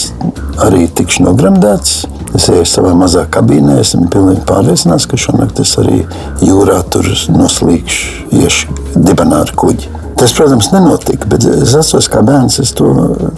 arī 0.66 0.90
tikšu 0.92 1.24
nogremdēts. 1.28 1.94
Es 2.36 2.50
eju 2.52 2.66
savā 2.68 2.92
mazā 2.98 3.24
kabīnē, 3.32 3.80
esmu 3.80 4.10
pilnīgi 4.12 4.44
pārliecināts, 4.50 5.08
ka 5.10 5.18
šonakt 5.18 5.62
es 5.64 5.72
arī 5.82 6.02
jūrā 6.46 6.82
tur 6.92 7.08
noslīgšu, 7.34 8.28
iešu 8.42 8.76
dibenā 8.98 9.46
ar 9.46 9.56
kuģi. 9.56 9.96
Tas, 10.20 10.36
protams, 10.36 10.74
nenotika, 10.76 11.30
bet 11.32 11.48
es 11.48 11.78
atceros, 11.80 12.12
kā 12.12 12.26
bērns 12.28 12.60
es 12.60 12.76
to, 12.76 12.92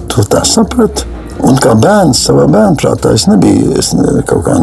to 0.09 0.25
tā 0.25 0.41
sapratu. 0.49 1.05
Un 1.41 1.57
kā 1.61 1.73
bērns 1.79 2.21
savā 2.27 2.45
bērnu 2.51 2.77
prātā 2.79 3.13
es 3.15 3.25
nebiju, 3.29 3.71
es 3.79 3.91
ne, 3.97 4.21
kaut 4.27 4.43
kā, 4.45 4.55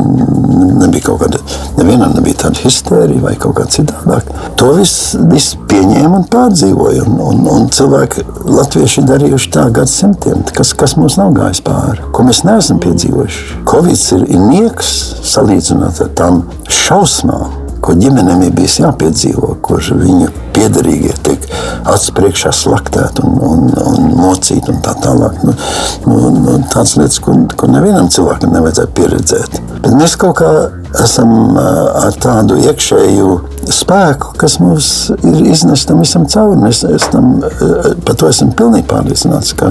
nebija 0.78 1.08
kaut 1.08 1.22
kāda, 1.24 1.40
nevienam 1.78 2.14
nebija 2.16 2.44
tāda 2.44 2.62
histērija 2.62 3.24
vai 3.24 3.34
kaut 3.40 3.58
kā 3.58 3.66
citādāk. 3.72 4.30
To 4.60 4.72
visu 4.76 5.22
vis 5.32 5.50
pieņēma 5.70 6.22
un 6.22 6.26
pārdzīvoja. 6.32 7.06
Un, 7.08 7.20
un, 7.24 7.44
un 7.52 7.70
cilvēki, 7.74 8.24
latvieši 8.48 9.06
darījuši 9.08 9.52
tā 9.54 9.68
gadsimtiem, 9.74 10.44
kas, 10.54 10.74
kas 10.78 10.96
mums 11.00 11.18
nav 11.20 11.34
gājis 11.36 11.62
pāri, 11.66 12.04
ko 12.14 12.26
mēs 12.28 12.44
neesam 12.48 12.82
piedzīvojuši. 12.84 13.62
Covid 13.68 14.04
ir, 14.18 14.26
ir 14.36 14.44
nieks 14.48 14.92
salīdzinot 15.28 16.04
ar 16.04 16.12
tām 16.18 16.44
šausmām 16.68 17.67
ko 17.84 17.94
ģimenēm 17.98 18.44
ir 18.46 18.54
bijis 18.56 18.78
jāpiedzīvo, 18.82 19.56
kur 19.64 19.82
viņu 19.82 20.30
piederīgie 20.56 21.14
tiek 21.26 21.46
acu 21.88 22.14
priekšā 22.18 22.52
slaktēti 22.54 23.24
un, 23.26 23.38
un, 23.50 23.68
un 23.92 24.10
mocīti 24.18 24.72
un 24.72 24.82
tā 24.84 24.94
tālāk. 25.02 25.38
Nu, 25.46 25.54
nu, 26.06 26.32
nu, 26.34 26.58
tādas 26.72 26.96
lietas, 26.98 27.20
ko, 27.24 27.36
ko 27.58 27.70
nevienam 27.70 28.10
cilvēkam 28.12 28.54
nevajadzētu 28.56 28.96
pieredzēt. 28.98 29.60
Bet 29.78 29.94
mēs 29.94 30.16
kaut 30.18 30.40
kā 30.40 30.52
esam 31.04 31.56
ar 31.58 32.16
tādu 32.20 32.56
iekšēju 32.64 33.28
spēku, 33.72 34.32
kas 34.40 34.56
mums 34.62 34.88
ir 35.18 35.42
iznesis 35.52 35.86
tam 35.88 36.00
visam 36.02 36.24
cauri. 36.30 36.58
Es, 36.70 36.80
es 36.88 37.06
tam, 37.12 37.42
par 38.06 38.16
to 38.18 38.30
esmu 38.30 38.54
pilnīgi 38.58 38.88
pārliecināts, 38.90 39.52
ka 39.58 39.70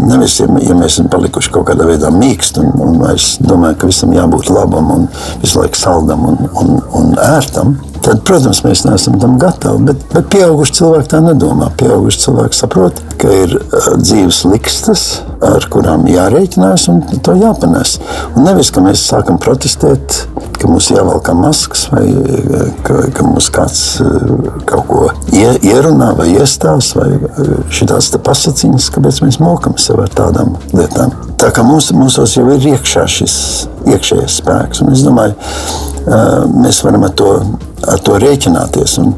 nevis, 0.00 0.38
ja, 0.40 0.48
ja 0.64 0.76
mēs 0.78 0.96
esam 0.96 1.10
palikuši 1.12 1.52
kaut 1.54 1.68
kādā 1.70 1.86
veidā 1.88 2.10
mīksti, 2.14 2.64
un, 2.64 2.72
un 2.86 3.04
es 3.12 3.34
domāju, 3.44 3.78
ka 3.82 3.90
visam 3.90 4.14
jābūt 4.16 4.50
labam 4.54 4.90
un 4.96 5.06
visu 5.42 5.60
laiku 5.60 5.78
saldam 5.78 6.24
un, 6.32 6.40
un, 6.62 6.74
un 7.00 7.12
ērtam, 7.20 7.43
tad, 8.04 8.22
protams, 8.26 8.62
mēs 8.64 8.84
neesam 8.86 9.18
tam 9.22 9.36
gatavi. 9.40 9.84
Bet, 9.88 10.04
bet 10.12 10.30
pieauguši 10.32 10.76
cilvēki 10.80 11.10
tā 11.12 11.20
nedomā. 11.24 11.70
Pieauguši 11.80 12.22
cilvēki 12.24 12.58
saprot, 12.58 13.00
ka 13.20 13.32
ir 13.44 13.56
dzīves 14.00 14.42
likstas, 14.50 15.04
ar 15.44 15.66
kurām 15.72 16.06
jārēķinās 16.10 16.88
un 16.92 17.02
to 17.24 17.36
jāpanes. 17.40 17.98
Un 18.34 18.48
nevis, 18.48 18.72
ka 18.74 18.84
mēs 18.84 19.04
sākam 19.08 19.40
protestēt, 19.42 20.24
ka 20.58 20.70
mums 20.70 20.88
jāvelk 20.92 21.28
maskas 21.36 21.88
vai 21.92 22.04
ka, 22.86 23.00
ka 23.14 23.26
mums 23.26 23.50
kāds 23.52 23.82
kaut 24.68 24.86
ko 24.88 25.02
ierunā 25.34 26.12
vai 26.18 26.30
iestās 26.36 26.94
vai 26.96 27.10
šīs 27.74 28.14
pasakiņas, 28.24 28.90
kāpēc 28.94 29.20
mēs 29.26 29.40
mokam 29.42 29.76
sev 29.80 30.04
ar 30.04 30.12
tādām 30.16 30.56
lietām. 30.72 31.12
Tā 31.40 31.50
kā 31.54 31.64
mums, 31.66 31.92
mūsos 31.96 32.38
jau 32.38 32.46
ir 32.54 32.72
iekšā 32.74 33.04
šis 33.10 33.38
iekšējais 33.90 34.40
spēks. 34.40 34.82
Un 34.84 34.94
es 34.94 35.04
domāju, 35.06 35.36
mēs 36.60 36.82
varam 36.84 37.06
ar 37.06 37.14
to, 37.16 37.30
ar 37.88 38.00
to 38.04 38.18
rēķināties, 38.20 38.96
un, 39.02 39.14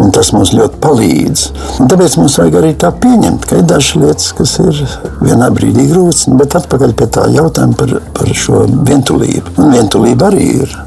un 0.00 0.12
tas 0.14 0.32
mums 0.36 0.54
ļoti 0.56 0.80
palīdz. 0.84 1.44
Un 1.82 1.90
tāpēc 1.92 2.16
mums 2.20 2.38
vajag 2.40 2.58
arī 2.60 2.72
tā 2.80 2.92
pieņemt, 3.04 3.48
ka 3.48 3.60
ir 3.60 3.68
dažas 3.68 3.98
lietas, 4.00 4.30
kas 4.38 4.56
ir 4.62 4.80
vienā 5.20 5.50
brīdī 5.54 5.88
grūtas, 5.90 6.26
nu, 6.30 6.38
bet 6.40 6.56
atpakaļ 6.60 6.96
pie 6.98 7.10
tā 7.18 7.28
jautājuma 7.34 7.78
par, 7.78 7.98
par 8.16 8.32
šo 8.36 8.64
vientulību. 8.88 9.56
Un 9.58 9.76
vientulība 9.76 10.32
arī 10.32 10.48
ir. 10.62 10.80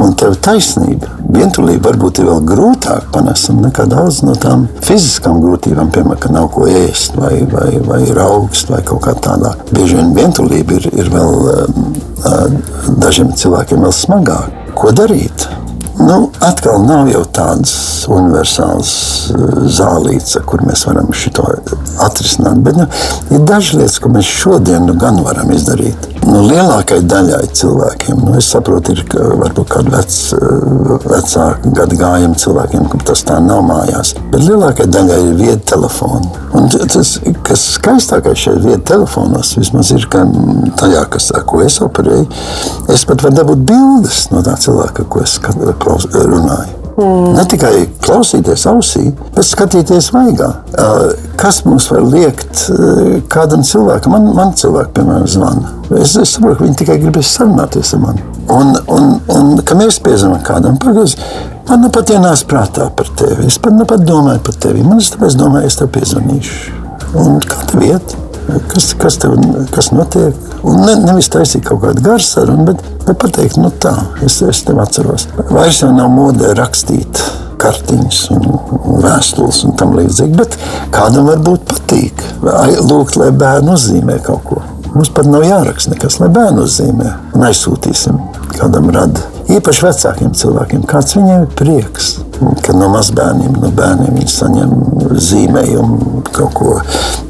Un 0.00 0.14
tev 0.18 0.36
taisnība. 0.44 1.10
Vientulība 1.34 1.90
varbūt 1.90 2.20
ir 2.20 2.28
vēl 2.28 2.44
grūtāk 2.48 3.08
panesama 3.14 3.68
nekā 3.68 3.86
daudz 3.90 4.22
no 4.26 4.34
tām 4.38 4.66
fiziskām 4.84 5.40
grūtībām, 5.42 5.90
piemēram, 5.94 6.20
ka 6.20 6.32
nav 6.34 6.50
ko 6.54 6.68
ēst, 6.70 7.18
vai, 7.18 7.40
vai, 7.50 7.70
vai 7.86 8.00
ir 8.06 8.20
augsts, 8.22 8.70
vai 8.70 8.82
kaut 8.86 9.04
kā 9.06 9.16
tāda. 9.24 9.54
Bieži 9.72 9.98
vien 9.98 10.14
vientulība 10.16 10.78
ir, 10.78 10.88
ir 10.94 11.10
vēl 11.14 11.34
dažiem 13.02 13.34
cilvēkiem 13.38 13.84
vēl 13.86 13.94
smagāka. 13.94 14.64
Ko 14.74 14.90
darīt? 14.90 15.46
Nu, 15.98 16.30
atkal 16.40 16.82
nav 16.82 17.08
jau 17.08 17.22
tādas 17.32 17.74
universālas 18.10 18.94
zālītes, 19.76 20.34
kur 20.48 20.64
mēs 20.66 20.82
varam 20.88 21.12
šo 21.14 21.46
atrisināt. 22.02 22.58
Bet 22.66 22.80
nu, 22.80 22.88
ir 23.30 23.44
dažas 23.46 23.78
lietas, 23.78 24.00
ko 24.02 24.10
mēs 24.14 24.26
šodien 24.26 24.88
nu, 24.88 24.96
gan 24.98 25.20
varam 25.24 25.52
izdarīt. 25.54 26.08
Nu, 26.24 26.40
lielākajai 26.48 27.04
daļai 27.06 27.42
cilvēkiem, 27.54 28.22
nu, 28.24 28.34
es 28.40 28.48
saprotu, 28.50 28.94
ir 28.94 29.04
varbūt 29.14 29.70
kādi 29.70 29.92
vec, 29.92 30.16
vecāki 31.04 31.72
gadu 31.76 31.98
gājumi 32.00 32.40
cilvēkiem, 32.42 32.88
kam 32.90 33.04
tas 33.06 33.22
tā 33.28 33.38
nav 33.44 33.62
mājās. 33.68 34.14
Bet 34.32 34.42
lielākajai 34.48 34.90
daļai 34.96 35.20
ir 35.28 35.38
viedi 35.38 35.60
telefoni. 35.68 36.32
Un 36.54 36.68
tas, 36.70 37.16
kas 37.46 37.64
skaistākais 37.76 38.40
šeit 38.46 38.60
viedi 38.64 38.82
telefonos, 38.88 39.52
vismaz 39.58 39.92
ir, 39.94 40.08
ka 40.10 40.24
tajā, 40.80 41.04
kas, 41.12 41.30
ko 41.46 41.62
es 41.64 41.80
operēju, 41.84 42.26
es 42.94 43.06
pat 43.08 43.24
varu 43.26 43.38
dabūt 43.40 43.64
bildes 43.68 44.24
no 44.32 44.42
tā 44.46 44.56
cilvēka, 44.64 45.06
ko 45.10 45.22
es 45.26 45.36
runāju. 45.84 46.80
Mm. 46.94 47.32
Ne 47.34 47.42
tikai 47.50 47.72
klausīties 48.04 48.68
ausī, 48.70 49.08
bet 49.34 49.46
skatīties 49.48 50.12
vaigā. 50.14 50.50
Kas 51.40 51.64
mums 51.66 51.88
var 51.90 52.04
liekt 52.06 52.68
kādam 53.32 53.64
cilvēkam? 53.66 54.14
Man, 54.14 54.28
man 54.36 54.52
cilvēki, 54.58 54.92
piemēram, 54.94 55.26
zvana. 55.30 55.72
Es, 55.98 56.14
es 56.14 56.36
saprotu, 56.36 56.60
ka 56.60 56.68
viņi 56.68 56.78
tikai 56.84 57.00
gribēs 57.02 57.34
sarunāties 57.34 57.90
ar 57.96 58.04
mani. 58.04 58.22
Un, 58.54 58.70
un, 58.94 59.10
un 59.34 59.52
ka 59.66 59.74
mēs 59.78 59.98
piezvanām 60.04 60.44
kādam, 60.46 60.78
pagaidzi, 60.80 61.18
man 61.66 61.82
nu 61.82 61.90
pat 61.94 62.14
ienāca 62.14 62.50
prātā 62.52 62.86
par 62.94 63.10
tevi. 63.18 63.48
Es 63.50 63.58
pat, 63.58 63.74
nu 63.74 63.88
pat 63.90 64.06
domāju 64.06 64.44
par 64.46 64.62
tevi. 64.62 64.86
Man 64.86 65.02
es 65.02 65.10
tāpēc 65.16 65.38
domāju, 65.40 65.72
es 65.72 65.80
tev 65.80 65.90
piezvanīšu. 65.96 66.84
Un 67.24 67.42
kā 67.42 67.66
tev 67.72 67.82
iet? 67.90 68.14
Kas, 68.44 68.90
kas, 69.00 69.16
tev, 69.22 69.38
kas 69.72 69.88
notiek? 69.94 70.36
Un 70.66 70.82
ne, 70.84 70.98
nevis 71.00 71.30
taisīt 71.32 71.64
kaut 71.64 71.80
kādu 71.84 72.04
garu 72.04 72.24
sarunu, 72.24 72.66
bet, 72.68 72.82
bet 73.06 73.18
pateikt, 73.22 73.56
nu 73.60 73.70
tā, 73.80 73.94
es, 74.24 74.40
es 74.44 74.60
tev 74.66 74.82
atceros. 74.84 75.26
Vairs 75.48 75.80
jau 75.80 75.90
nav 75.94 76.12
modē 76.12 76.52
rakstīt 76.58 77.22
kartiņas 77.64 78.20
un, 78.34 78.46
vēstules 79.04 79.62
un 79.68 79.76
tam 79.80 79.94
līdzīgi, 79.96 80.36
bet 80.36 80.58
kādam 80.94 81.30
varbūt 81.30 81.64
patīk 81.70 82.24
lūgt, 82.84 83.16
lai 83.20 83.30
bērnu 83.32 83.78
uzzīmē 83.78 84.20
kaut 84.26 84.44
ko. 84.50 84.62
Mums 84.94 85.10
pat 85.14 85.26
nav 85.26 85.46
jāraksta 85.46 85.94
nekas, 85.94 86.20
lai 86.20 86.28
bērnu 86.34 86.68
uzzīmē 86.68 87.14
un 87.34 87.48
aizsūtīsim 87.48 88.20
kādam 88.58 88.92
rada. 88.94 89.33
Īpaši 89.52 89.84
vecākiem 89.84 90.36
cilvēkiem, 90.40 90.86
kāds 90.88 91.18
viņiem 91.18 91.44
ir 91.44 91.58
prieks 91.58 92.14
ka 92.64 92.74
no 92.76 92.88
mazbērniem, 92.92 93.54
no 93.62 93.70
bērniem 93.74 94.16
viņi 94.18 94.32
saņem 94.32 94.72
zīmējumu 95.22 96.22
kaut 96.34 96.54
ko. 96.56 96.72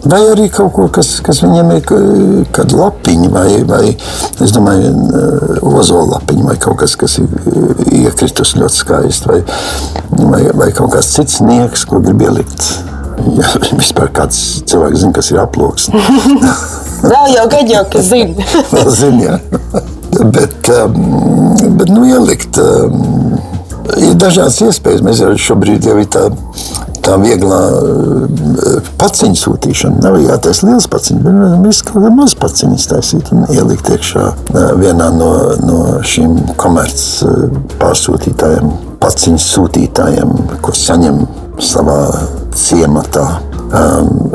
Vai 0.08 0.20
arī 0.30 0.48
kaut 0.52 0.72
ko, 0.76 0.86
kas, 0.92 1.16
kas 1.24 1.42
viņiem 1.44 1.72
ir 1.76 1.84
kāda 2.54 2.78
lapiņa, 2.78 3.30
vai, 3.34 3.48
vai 3.68 3.82
es 4.44 4.54
domāju, 4.54 4.92
ozola 5.74 6.16
lapiņa, 6.16 6.46
vai 6.48 6.56
kaut 6.60 6.80
kas, 6.82 6.96
kas 7.00 7.18
ir 7.22 7.28
iekritus 7.92 8.56
ļoti 8.58 8.80
skaisti, 8.80 9.30
vai, 9.30 9.40
vai, 10.22 10.42
vai 10.64 10.70
kaut 10.76 10.94
kāds 10.96 11.14
cits 11.16 11.40
nieks, 11.44 11.86
ko 11.88 12.02
grib 12.04 12.24
ielikt. 12.24 12.70
Ja 13.38 13.50
vispār 13.80 14.12
kāds 14.14 14.40
cilvēks 14.68 15.04
zina, 15.04 15.16
kas 15.16 15.32
ir 15.34 15.42
aploks. 15.44 15.90
Vēl 17.04 17.34
jau 17.36 17.50
gadu, 17.52 17.82
kas 17.92 18.08
zina. 18.12 18.48
Vēl 18.72 18.94
zina, 18.96 19.28
jā. 19.28 19.84
Bet, 20.20 20.70
bet 21.78 21.90
nu, 21.90 22.04
ielikt 22.06 22.60
ir 24.00 24.16
dažādas 24.18 24.60
iespējas. 24.64 25.02
Mēs 25.04 25.22
jau 25.22 25.32
šobrīd 25.40 25.86
jau 25.88 25.96
ir 26.00 26.08
tā, 26.12 26.24
tā 27.04 27.16
vieglā 27.20 27.60
eh, 27.68 28.90
paciņu 29.00 29.38
sūtīšana. 29.40 30.02
Nav 30.04 30.18
jātaisa 30.22 30.68
liels 30.68 30.88
paciņš, 30.90 31.22
bet 31.24 31.38
mēs 31.64 31.82
kaut 31.84 31.98
kādā 31.98 32.12
maz 32.14 32.36
paciņas 32.40 32.88
taisīt 32.92 33.32
un 33.34 33.46
ielikt 33.52 33.90
iekšā 33.94 34.26
eh, 34.32 34.68
vienā 34.80 35.10
no, 35.18 35.30
no 35.64 35.80
šīm 36.06 36.56
komerc 36.60 37.04
eh, 37.28 37.58
pārsūtītājiem, 37.82 38.70
paciņu 39.02 39.42
sūtītājiem, 39.44 40.36
ko 40.64 40.76
saņem 40.76 41.24
savā 41.62 41.98
ciematā 42.54 43.26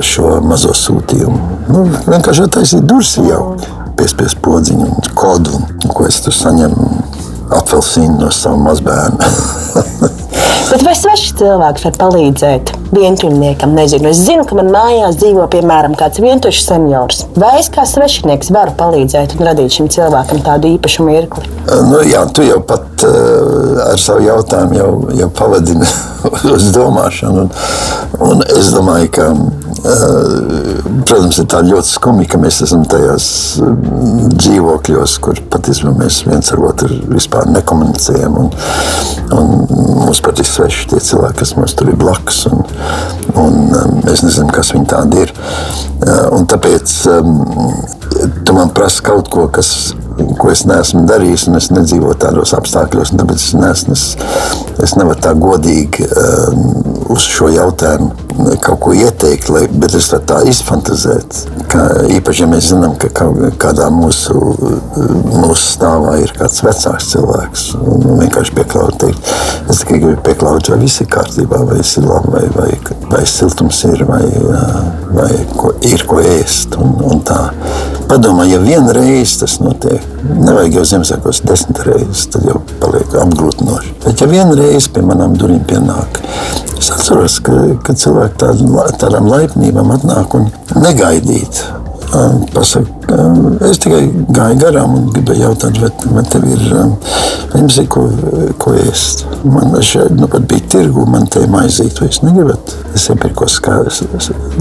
šo 0.04 0.40
mazo 0.44 0.74
sūtījumu. 0.76 1.38
Nu, 1.72 1.84
vienkārši 2.10 2.48
taisīt 2.52 2.88
durvis 2.88 3.14
jau 3.24 3.54
piespiest 4.00 4.39
podziņu 4.45 4.88
un 4.88 5.12
kodu, 5.20 5.60
ko 5.93 6.08
es 6.08 6.22
tur 6.24 6.36
saņemu 6.36 6.89
apelsīnu 7.60 8.20
no 8.22 8.32
sava 8.34 8.60
mazbērna. 8.70 9.30
Bet 10.70 10.84
vai 10.86 10.91
sveši 10.93 11.32
cilvēki 11.39 11.82
var 11.82 11.95
palīdzēt 11.97 12.72
vientuļniekam? 12.93 13.72
Nezinu. 13.74 14.12
Es 14.12 14.20
zinu, 14.22 14.43
ka 14.45 14.54
man 14.60 14.70
mājās 14.70 15.18
dzīvo 15.18 15.47
piemēram 15.50 15.95
kāds 15.97 16.22
vientuļš 16.22 16.60
seniors. 16.62 17.24
Vai 17.41 17.56
es 17.58 17.72
kā 17.74 17.88
svešinieks 17.89 18.52
varu 18.54 18.76
palīdzēt 18.78 19.34
un 19.38 19.47
radīt 19.50 19.74
šim 19.74 19.89
cilvēkam 19.89 20.43
tādu 20.45 20.70
īpašu 20.76 21.08
mirkli? 21.08 21.50
Nu, 21.89 22.04
jā, 22.06 22.22
tu 22.36 22.45
jau 22.45 22.60
pat 22.70 23.06
uh, 23.08 23.82
ar 23.88 23.97
savu 24.02 24.28
jautājumu 24.28 24.78
jau, 24.78 24.91
jau 25.24 25.32
pavadini 25.41 25.89
uz 26.56 26.70
domāšanu. 26.76 27.47
Un, 27.47 28.30
un 28.30 28.45
es 28.54 28.70
domāju, 28.76 29.10
ka 29.18 29.32
Protams, 29.80 31.40
ir 31.40 31.48
tā 31.50 31.62
ļoti 31.66 31.92
skumji, 31.94 32.28
ka 32.30 32.40
mēs 32.42 32.60
esam 32.66 32.84
tajos 32.90 33.28
dzīvokļos, 34.40 35.16
kur 35.24 35.40
patiesībā 35.52 35.94
mēs 35.98 36.22
viens 36.28 36.52
ar 36.54 36.64
otru 36.70 37.00
vispār 37.12 37.50
nekomunicējam. 37.54 38.38
Un, 38.42 38.52
un 39.38 39.54
mums 40.04 40.22
pat 40.26 40.42
ir 40.42 40.50
sveši 40.50 40.90
tie 40.94 41.02
cilvēki, 41.12 41.40
kas 41.42 41.56
mums 41.58 41.78
tur 41.80 41.92
ir 41.94 42.00
blakus. 42.00 42.44
Un, 42.52 42.64
un 43.40 43.60
mēs 44.04 44.26
nezinām, 44.26 44.52
kas 44.56 44.74
viņi 44.76 44.90
tādi 44.92 45.26
ir. 45.26 45.34
Un 46.36 46.48
tāpēc 46.50 46.96
tu 48.46 48.56
man 48.58 48.74
prasa 48.76 49.06
kaut 49.06 49.30
ko, 49.32 49.48
kas 49.54 49.94
ko 50.40 50.52
es 50.52 50.66
neesmu 50.68 51.06
darījis, 51.08 51.48
un 51.50 51.60
es 51.60 51.70
nedzīvoju 51.72 52.18
tādos 52.24 52.56
apstākļos. 52.58 53.14
Tāpēc 53.20 53.44
es, 53.44 53.52
neesmu, 53.56 53.96
es, 53.96 54.08
es 54.84 54.96
nevaru 55.00 55.22
tā 55.24 55.36
godīgi 55.40 56.10
uh, 56.10 57.14
uz 57.14 57.28
šo 57.30 57.52
jautājumu 57.54 58.29
kaut 58.64 58.80
ko 58.84 58.94
ieteikt, 58.96 59.50
lai, 59.54 59.66
bet 59.82 59.96
es 59.98 60.10
varu 60.14 60.26
tā 60.30 60.40
izfantazēt. 60.50 61.40
Ka, 61.70 61.86
īpaši, 62.18 62.44
ja 62.44 62.50
mēs 62.50 62.70
zinām, 62.72 62.96
ka 63.00 63.10
kādā 63.62 63.90
mūsu, 63.94 64.36
mūsu 65.30 65.60
stāvā 65.64 66.18
ir 66.24 66.34
kāds 66.38 66.64
vecāks 66.66 67.12
cilvēks, 67.14 67.66
un 67.80 68.08
vienkārši 68.24 68.56
pieklaut, 68.58 68.98
teikt, 69.02 69.34
es 69.70 69.84
tikai 69.84 70.02
gribu 70.04 70.24
pieklaut, 70.26 70.72
vai 70.74 70.80
viss 70.84 71.04
ir 71.04 71.10
kārtībā, 71.14 71.64
vai 71.70 71.80
viss 71.82 72.00
ir 72.02 72.08
labi, 72.10 72.34
vai, 72.36 72.46
vai, 72.58 73.00
vai 73.12 73.24
siltums 73.30 73.84
ir, 73.92 74.06
vai, 74.10 74.24
vai 75.16 75.32
ko, 75.56 75.74
ir 75.86 76.06
ko 76.10 76.22
ēst. 76.24 76.80
Un, 76.80 76.96
un 77.12 77.26
tā. 77.28 77.42
Padomā, 78.10 78.48
ja 78.50 78.62
vienreiz 78.64 79.38
tas 79.42 79.60
notiek, 79.62 80.06
Nevajag 80.20 80.76
jau 80.76 80.86
Ziemassvētkos 80.90 81.40
desmit 81.48 81.80
reizes, 81.88 82.26
tad 82.34 82.44
jau 82.48 82.60
paliek 82.82 83.14
apgrūtinoši. 83.22 83.94
Bet 84.04 84.20
ja 84.20 84.28
vienreiz 84.28 84.90
pie 84.92 85.04
manām 85.06 85.38
durvīm 85.40 85.62
pienāk, 85.70 86.20
es 86.76 86.90
atceros, 86.92 87.38
ka, 87.46 87.56
ka 87.86 87.96
cilvēki 87.96 88.29
tād, 88.42 88.64
tādām 89.02 89.30
laipnībām 89.30 89.94
atnāk 89.96 90.36
un 90.40 90.50
negaidīt. 90.80 91.64
Pasaka, 92.56 93.18
es 93.70 93.78
tikai 93.84 94.02
gāju 94.34 94.58
garām 94.64 94.96
un 94.98 95.10
gribēju 95.14 95.44
jautāt, 95.44 95.78
vai, 95.78 95.92
vai 96.16 96.24
tev 96.26 96.48
ir, 96.50 96.64
jums 97.54 97.78
ir 97.78 97.90
ko, 97.94 98.08
ko 98.62 98.74
ēst. 98.82 99.28
Man 99.46 99.78
šeit 99.86 100.18
nu, 100.18 100.30
pat 100.32 100.48
bija 100.50 100.72
tirgu, 100.78 101.06
man 101.10 101.30
te 101.30 101.46
maizīt, 101.52 102.02
vai 102.02 102.10
es 102.10 102.24
negribat. 102.26 102.78
Es 102.98 103.10
iepirkos 103.14 103.60
kā 103.66 103.84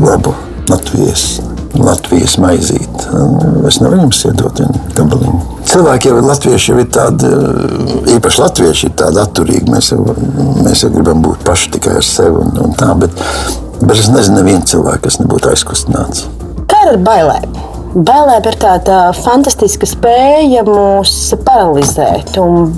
labu 0.05 0.37
Latvijas 0.69 1.39
Latvijas 1.77 2.39
maizīt. 2.41 3.05
Es 3.69 3.79
nevaru 3.83 4.07
jums 4.07 4.23
iedot 4.29 4.61
vienu 4.63 4.81
gabaliņu. 4.97 5.41
Cilvēki 5.69 6.11
jau 6.11 6.19
ir 6.19 6.27
latvieši, 6.27 6.71
jau 6.73 6.81
ir 6.81 6.89
tādi, 6.95 7.31
īpaši 8.15 8.43
latvieši 8.43 8.89
ir 8.89 8.95
tādi 9.03 9.21
atturīgi. 9.23 9.69
Mēs 9.73 9.93
jau, 9.93 10.01
mēs 10.65 10.85
jau 10.85 10.93
gribam 10.95 11.23
būt 11.25 11.45
paši 11.47 11.73
tikai 11.77 11.99
ar 12.01 12.07
sevi 12.07 12.41
un, 12.41 12.55
un 12.65 12.77
tā, 12.79 12.91
bet, 12.99 13.21
bet 13.83 13.97
es 13.99 14.11
nezinu 14.15 14.41
nevienu 14.41 14.69
cilvēku, 14.73 15.05
kas 15.07 15.21
nebūtu 15.21 15.53
aizkustināts. 15.53 16.29
Kā 16.71 16.85
ar 16.89 17.01
bailēm? 17.05 17.59
Bailēm 17.99 18.49
ir 18.51 18.59
tāda 18.61 18.99
fantastiska 19.17 19.89
spēja 19.89 20.65
mūs 20.67 21.15
paralizēt. 21.45 22.37
Un 22.43 22.73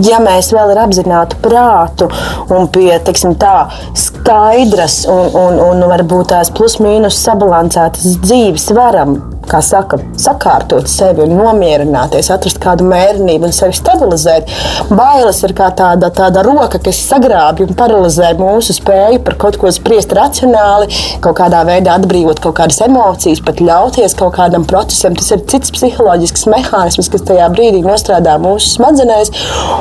ja 0.00 0.20
mēs 0.22 0.52
vēl 0.54 0.72
ar 0.74 0.84
apzinātu 0.86 1.40
prātu 1.44 2.08
un 2.52 2.68
pie 2.72 2.90
teiksim, 3.04 3.36
tā, 3.40 3.68
skaidras 3.98 5.02
un, 5.10 5.28
un, 5.36 5.60
un 5.66 5.86
varbūt 5.92 6.32
tās 6.32 6.52
plus-mínus 6.54 7.20
sabalansētas 7.26 8.18
dzīves 8.24 8.70
varam 8.76 9.20
kā 9.48 9.60
saka, 9.64 9.98
sakārtot 10.20 10.88
sevi 10.90 11.24
un 11.24 11.34
nomierināties, 11.36 12.30
atrast 12.32 12.60
kādu 12.62 12.86
mērību 12.88 13.48
un 13.48 13.54
sevi 13.54 13.76
stabilizēt. 13.76 14.50
Bailes 14.92 15.42
ir 15.46 15.54
kā 15.58 15.68
tāda, 15.76 16.12
tāda 16.14 16.44
roka, 16.46 16.80
kas 16.82 17.00
sagrābj 17.10 17.66
un 17.66 17.74
paralizē 17.78 18.32
mūsu 18.38 18.76
spēju 18.76 19.22
par 19.26 19.38
kaut 19.42 19.58
ko 19.60 19.72
spriest 19.74 20.14
racionāli, 20.16 20.88
kaut 21.24 21.38
kādā 21.40 21.62
veidā 21.68 21.96
atbrīvot 21.98 22.42
kaut 22.42 22.56
kādas 22.60 22.80
emocijas, 22.86 23.42
pat 23.44 23.62
ļauties 23.62 24.16
kaut 24.18 24.36
kādam 24.38 24.66
procesam. 24.68 25.16
Tas 25.18 25.32
ir 25.34 25.44
cits 25.50 25.74
psiholoģisks 25.74 26.46
mehānisms, 26.52 27.10
kas 27.12 27.26
tajā 27.28 27.50
brīdī 27.52 27.82
nostrādā 27.84 28.38
mūsu 28.42 28.76
smadzenēs, 28.76 29.32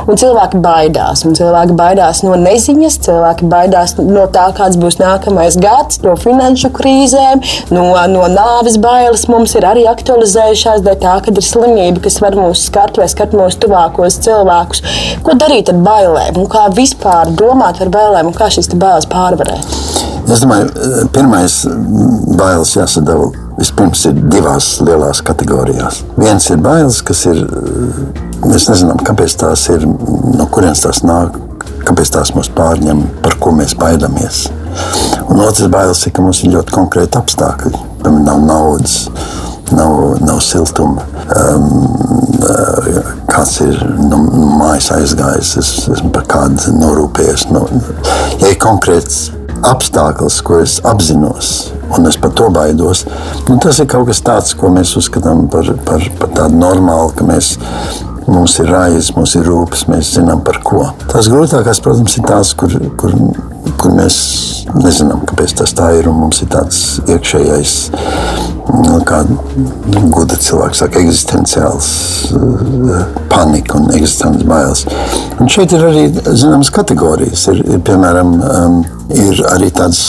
un 0.07 0.19
cilvēki 0.19 0.61
baidās. 0.63 1.23
Un 1.27 1.35
cilvēki 1.37 1.75
baidās 1.77 2.21
no 2.25 2.35
neziņas, 2.39 2.99
cilvēki 3.05 3.49
baidās 3.51 3.95
no 3.99 4.25
tā, 4.33 4.47
kāds 4.57 4.79
būs 4.81 4.99
nākamais 5.01 5.57
gads, 5.61 6.01
no 6.05 6.15
finanšu 6.19 6.71
krīzēm, 6.77 7.43
no, 7.75 7.85
no 8.11 8.27
nāves 8.31 8.77
bailes 8.81 9.27
mums 9.31 9.55
ir 9.57 9.67
arī 9.67 9.87
aktualizējušās 9.91 10.85
dēļ 10.85 10.99
tā, 11.01 11.17
ka 11.25 11.33
ir 11.33 11.45
slimība, 11.45 12.03
kas 12.05 12.21
var 12.23 12.37
mūs 12.39 12.67
skart 12.69 13.01
vai 13.01 13.09
skart 13.11 13.35
mūsu 13.37 13.63
tuvākos 13.65 14.21
cilvēkus. 14.25 14.85
Ko 15.25 15.37
darīt 15.39 15.73
ar 15.73 15.81
bailēm 15.85 16.41
un 16.41 16.49
kā 16.51 16.67
vispār 16.75 17.33
domāt 17.37 17.81
par 17.81 17.93
bailēm 17.93 18.31
un 18.31 18.37
kā 18.37 18.51
šīs 18.53 18.73
bailes 18.75 19.09
pārvarēt? 19.11 20.10
Es 20.31 20.39
domāju, 20.39 20.69
pirmais 21.11 21.57
bailes 22.39 22.71
jāsadala. 22.77 23.31
Vispirms 23.57 24.05
ir 24.07 24.19
divās 24.31 24.77
lielās 24.79 25.19
kategorijās. 25.27 26.01
Viens 26.15 26.47
ir 26.53 26.61
bailes, 26.63 27.01
kas 27.05 27.25
ir. 27.27 27.41
Mēs 28.41 28.69
nezinām, 28.71 29.01
kāpēc 29.05 29.35
tās 29.37 29.67
ir, 29.69 29.83
no 29.85 30.47
kurienes 30.49 30.81
tās 30.81 31.03
nāk, 31.05 31.35
kāpēc 31.85 32.13
tās 32.15 32.31
mūs 32.33 32.49
pārņem, 32.55 33.03
par 33.21 33.35
ko 33.43 33.51
mēs 33.53 33.75
baidāmies. 33.77 34.47
Un 35.27 35.43
otrs 35.43 35.69
bailes 35.71 36.01
ir, 36.07 36.15
ka 36.15 36.23
mums 36.25 36.41
ir 36.41 36.55
ļoti 36.55 36.73
konkrēti 36.73 37.19
apstākļi. 37.19 37.73
Piemēram, 38.01 38.23
nav 38.25 38.41
naudas, 38.47 38.95
nav, 39.75 39.99
nav 40.23 40.39
siltuma. 40.47 41.05
Um, 41.35 41.67
kāds 43.29 43.59
ir 43.67 43.77
no 43.99 44.23
nu, 44.23 44.47
mājas 44.57 44.89
aizgājis, 44.95 45.53
es 45.61 45.69
esmu 45.91 46.09
par 46.15 46.25
kādu 46.31 46.73
norūpējies. 46.79 47.45
No, 47.53 47.67
ja 48.41 48.49
ir 48.49 48.57
konkrēts 48.63 49.27
apstākļus, 49.67 50.39
ko 50.45 50.59
es 50.63 50.77
apzinos, 50.87 51.71
un 51.95 52.09
es 52.09 52.17
par 52.21 52.33
to 52.37 52.49
baidos, 52.53 53.05
nu, 53.49 53.57
tas 53.61 53.81
ir 53.81 53.89
kaut 53.91 54.09
kas 54.09 54.23
tāds, 54.25 54.55
ko 54.57 54.71
mēs 54.73 54.95
uzskatām 54.99 55.47
par, 55.51 55.73
par, 55.87 56.05
par 56.19 56.33
tādu 56.37 56.61
normālu, 56.61 57.13
ka 57.17 57.27
mēs 57.27 57.55
mums 58.31 58.57
ir 58.61 58.69
raizes, 58.71 59.11
mums 59.15 59.35
ir 59.37 59.47
rūpes, 59.47 59.87
mēs 59.91 60.13
zinām 60.15 60.43
par 60.45 60.61
ko. 60.65 60.85
Tās 61.11 61.29
grūtākās, 61.31 61.81
protams, 61.83 62.17
ir 62.17 62.27
tās, 62.29 62.53
kur, 62.57 62.75
kur, 62.99 63.15
kur 63.79 63.93
mēs 63.95 64.17
nezinām, 64.75 65.23
kāpēc 65.29 65.55
tas 65.61 65.73
tā 65.77 65.91
ir. 65.99 66.09
Mums 66.11 66.41
ir 66.43 66.51
tāds 66.51 66.81
iekšējais, 67.09 67.75
nu, 68.71 68.99
kā 69.07 69.21
gudra 70.11 70.37
cilvēks 70.37 70.83
saka, 70.83 71.01
eksistenciāls 71.03 71.89
uh, 72.35 73.01
panika 73.31 73.79
un 73.79 73.89
eksistenciāls 73.95 74.47
bailes. 74.49 74.85
Un 75.41 75.51
šeit 75.51 75.75
ir 75.77 75.87
arī 75.87 76.05
zināmas 76.29 76.71
kategorijas. 76.73 77.47
Ir, 77.53 77.63
ir, 77.67 77.81
piemēram, 77.87 78.37
um, 78.39 78.79
ir 79.15 79.43
arī 79.51 79.71
tāds 79.75 80.03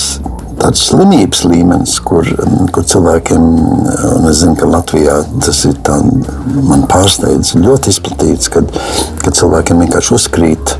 tāds 0.60 0.84
slimības 0.90 1.44
līmenis, 1.48 1.96
kur, 2.04 2.28
kur 2.74 2.86
cilvēkiem, 2.88 3.48
un 4.12 4.28
es 4.30 4.42
zinu, 4.42 4.56
ka 4.58 4.70
Latvijā 4.70 5.18
tas 5.44 5.64
ir 5.68 5.76
tā, 5.86 5.98
man 6.68 6.86
pārsteidz, 6.90 7.54
ļoti 7.62 7.92
izplatīts, 7.94 8.52
kad, 8.52 8.70
kad 9.22 9.38
cilvēkiem 9.38 9.84
vienkārši 9.84 10.16
uzkrīt 10.18 10.76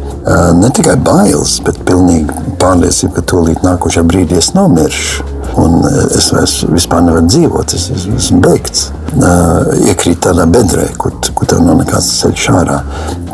ne 0.59 0.71
tikai 0.71 0.97
bailes, 1.03 1.59
bet 1.67 1.81
pilnīgi 1.87 2.57
pārliecība, 2.63 3.17
ka 3.19 3.29
tūlīt 3.33 3.63
nākošajā 3.67 4.07
brīdī 4.07 4.39
es 4.39 4.53
nomiršu. 4.57 5.31
Un 5.61 5.83
es 6.17 6.31
vairs 6.33 6.63
vispār 6.71 7.03
nevaru 7.05 7.27
dzīvot, 7.29 7.75
es, 7.77 7.91
es 7.93 8.07
esmu 8.09 8.39
beigts. 8.41 8.87
Iekrīt 9.85 10.23
tādā 10.25 10.47
bedrē, 10.49 10.87
kur, 10.97 11.13
kur 11.37 11.51
tev 11.51 11.61
nav 11.67 11.83
nekāds 11.83 12.09
ceļš 12.23 12.47
ārā. 12.55 12.79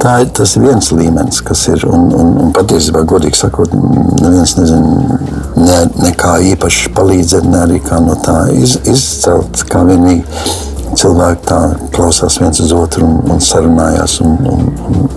Tā 0.03 0.17
ir 0.25 0.33
tas 0.35 0.57
viens 0.59 0.91
līmenis, 0.91 1.39
kas 1.47 1.69
ir. 1.71 1.85
Un, 1.87 2.09
un, 2.19 2.33
un 2.43 2.51
patiesībā, 2.57 3.05
godīgi 3.07 3.39
sakot, 3.39 3.77
neviens 4.19 4.57
nezina 4.59 5.21
ne, 5.59 5.83
nekā 6.07 6.39
īpaši 6.55 6.95
palīdzēt, 6.97 7.47
ne 7.51 7.63
arī 7.67 7.83
kā 7.85 8.01
no 8.05 8.17
tā 8.25 8.41
iz, 8.55 8.79
izcelt. 8.89 9.65
Kā 9.69 9.85
vienīgi 9.89 10.25
cilvēki 10.99 11.47
tā 11.49 11.61
klausās 11.95 12.39
viens 12.41 12.61
uz 12.65 12.73
otru 12.75 13.07
un, 13.07 13.19
un 13.33 13.43
sarunājās 13.45 14.19
un, 14.25 14.37
un, 14.51 14.69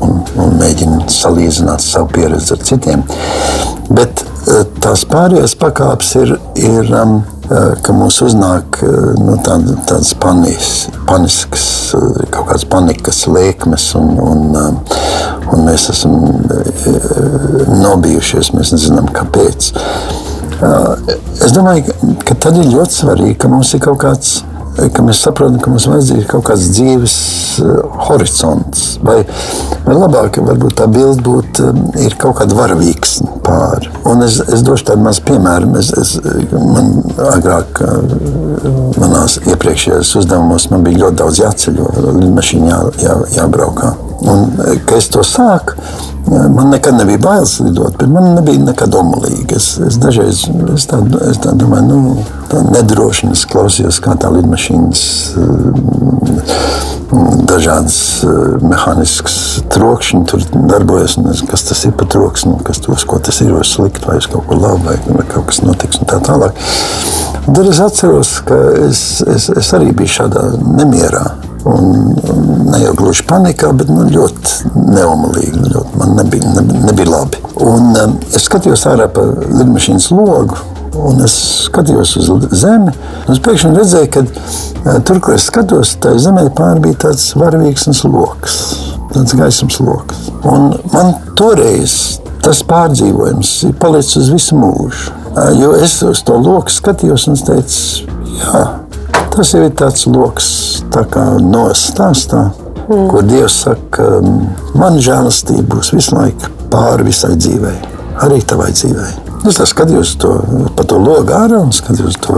un, 0.04 0.18
un 0.44 0.58
mēģina 0.60 1.08
salīdzināt 1.12 1.84
savu 1.84 2.12
pieredzi 2.18 2.56
ar 2.56 2.66
citiem. 2.68 3.06
Bet 3.92 4.24
eh, 4.24 4.64
tās 4.84 5.06
pārējās 5.10 5.56
pakāpes 5.62 6.14
ir, 6.22 6.36
ir 6.60 6.92
um, 6.98 7.18
eh, 7.50 7.72
ka 7.84 7.96
mums 7.96 8.22
uznāk 8.26 8.82
eh, 8.86 9.00
nu, 9.20 9.38
tāda, 9.46 9.78
tādas 9.89 10.14
panis, 10.22 10.72
paniskas, 11.10 11.66
kaut 12.32 12.52
kādas 12.52 12.68
panikas 12.72 13.26
lēkmes, 13.32 13.92
un, 14.00 14.14
un, 14.22 14.46
um, 14.62 14.82
un 15.52 15.66
mēs 15.68 15.89
esam 15.93 16.16
nobijušies, 17.82 18.54
mēs 18.56 18.74
nezinām, 18.76 19.10
kāpēc. 19.16 19.72
Es 21.41 21.54
domāju, 21.56 21.95
ka 22.28 22.38
tad 22.38 22.60
ir 22.62 22.70
ļoti 22.70 22.97
svarīgi, 23.02 23.38
ka 23.41 23.49
mums 23.52 23.74
ir 23.76 23.84
kaut 23.84 24.02
kāds 24.04 24.41
ka 24.90 25.04
mēs 25.06 25.22
saprotam, 25.26 25.60
ka 25.62 25.72
mums 25.72 25.88
vajadzīgs 25.90 26.30
kaut 26.32 26.46
kāds 26.50 26.70
dzīves 26.74 27.16
horizonts. 28.08 28.98
Vai, 29.06 29.20
vai 29.86 29.96
labāk, 29.98 30.40
varbūt 30.42 30.78
tā 30.82 30.88
bilde 30.92 31.22
būtu 31.26 31.72
ir 32.02 32.16
kaut 32.22 32.40
kāda 32.42 32.58
varavīksne 32.58 33.42
pāri. 33.46 33.92
Un 34.10 34.24
es, 34.26 34.40
es 34.42 34.64
došu 34.66 34.90
tādu 34.92 35.06
mazu 35.06 35.26
piemēru. 35.28 35.74
Es, 35.82 35.92
es, 35.98 36.14
man 36.52 36.94
agrāk, 37.32 37.84
manās 39.02 39.40
iepriekšējās 39.46 40.16
uzdevumos, 40.22 40.70
man 40.74 40.86
bija 40.88 41.06
ļoti 41.06 41.22
daudz 41.24 41.44
jāceļo, 41.44 41.92
lidmašīnā 42.22 42.72
jā, 42.72 42.86
jā, 43.06 43.20
jābraukā. 43.42 43.94
Un, 44.22 44.52
kad 44.86 45.00
es 45.00 45.08
to 45.10 45.24
sāku, 45.26 45.74
man 46.30 46.70
nekad 46.70 46.94
nebija 46.94 47.18
bailes 47.18 47.60
lidot, 47.60 47.98
bet 47.98 48.10
man 48.10 48.36
nebija 48.36 48.62
nekad 48.68 48.96
omulīgi. 48.96 49.56
Es, 49.58 49.72
es 49.82 49.98
dažreiz 50.02 50.44
es 50.76 50.86
tā, 50.90 51.00
es 51.30 51.42
tā 51.42 51.56
domāju, 51.58 51.88
nu, 51.90 52.26
tā 52.52 52.62
nedroši 52.68 53.32
es 53.34 53.48
klausījos, 53.50 54.02
kā 54.04 54.14
tā 54.22 54.30
lidmašīnas 54.72 55.02
dažādas 57.52 57.98
mehāniskas 58.64 59.36
trokšņi 59.74 60.22
tur 60.32 60.44
darbojas. 60.70 61.18
Es, 61.34 61.44
kas 61.48 61.66
tas 61.68 61.84
ir 61.88 61.96
par 61.98 62.08
troksni, 62.12 62.56
kas 62.64 62.80
tos, 62.84 63.04
ko 63.06 63.20
tas 63.20 63.42
ir, 63.44 63.52
vai 63.52 63.66
slikti, 63.68 64.06
vai 64.08 64.20
kaut 64.24 64.48
ko 64.48 64.56
labu, 64.60 64.86
vai, 64.88 64.98
vai 65.10 65.28
kaut 65.28 65.50
kas 65.52 65.62
notiks 65.66 66.00
un 66.00 66.08
tā 66.08 66.22
tālāk. 66.24 66.56
Tad 67.52 67.68
es 67.68 67.82
atceros, 67.84 68.36
ka 68.48 68.58
es, 68.88 69.22
es, 69.28 69.50
es 69.50 69.72
arī 69.76 69.92
biju 69.98 70.16
šādā 70.22 70.48
nemierā. 70.80 71.26
Un, 71.68 72.16
ne 72.72 72.80
jau 72.82 72.96
gluži 72.98 73.26
panikā, 73.30 73.70
bet 73.78 73.92
nu, 73.92 74.08
ļoti 74.10 74.72
neomalīgi. 74.96 75.66
Ļoti, 75.76 76.00
man 76.00 76.16
nebija, 76.18 76.56
nebija, 76.56 76.86
nebija 76.88 77.12
labi. 77.12 77.44
Un, 77.62 77.92
um, 78.02 78.16
es 78.32 78.48
skatījos 78.48 78.88
ārā 78.90 79.12
pa 79.14 79.28
lidmašīnas 79.28 80.10
logu. 80.16 80.58
Un 80.98 81.22
es 81.24 81.36
skatījos 81.68 82.18
uz 82.20 82.30
zemi, 82.60 82.92
un 83.32 83.39
pēkšņi 83.46 83.72
redzēju, 83.78 84.10
ka 84.12 84.26
uh, 84.26 84.98
tur, 85.08 85.22
kur 85.24 85.38
es 85.38 85.48
skatos, 85.48 85.96
tā 86.04 86.18
zemē 86.20 86.50
pāri 86.58 86.84
bija 86.88 87.06
tāds 87.08 87.30
varavīgs 87.39 87.88
lokus, 88.04 88.58
tāds 89.14 89.38
gaismas 89.39 89.80
lokus. 89.80 90.28
Un 90.44 90.74
man 90.92 91.16
toreiz 91.39 92.20
tas 92.44 92.64
pārdzīvojums 92.68 93.56
ir 93.70 93.76
palicis 93.80 94.20
uz 94.24 94.32
visu 94.34 94.60
mūžu. 94.60 95.16
Uh, 95.32 95.52
jo 95.56 95.74
es 95.80 95.96
uz 96.04 96.26
to 96.28 96.36
loku 96.42 96.74
skatījos 96.74 97.30
un 97.32 97.39
teicu, 97.39 98.10
jā, 98.42 98.64
Tas 99.32 99.54
jau 99.56 99.62
ir 99.64 99.72
tāds 99.80 100.04
lokus, 100.12 100.48
tā 100.92 101.06
kā 101.08 101.22
nostāstā, 101.39 102.50
mm. 102.82 103.06
kur 103.08 103.24
Dievs 103.24 103.62
saka, 103.64 104.08
man 104.76 105.00
žēlastība 105.00 105.70
būs 105.72 105.94
visu 105.96 106.18
laiku 106.18 106.52
pāri 106.74 107.08
visai 107.08 107.38
dzīvei, 107.38 107.78
arī 108.28 108.42
tavai 108.44 108.74
dzīvei. 108.76 109.31
Es 109.50 109.58
skatījos 109.72 110.12
to, 110.22 110.36
pa 110.78 110.84
to 110.86 111.00
logu 111.02 111.34
ārā 111.34 111.64
un 111.66 111.72
skatījos 111.74 112.20
to 112.22 112.38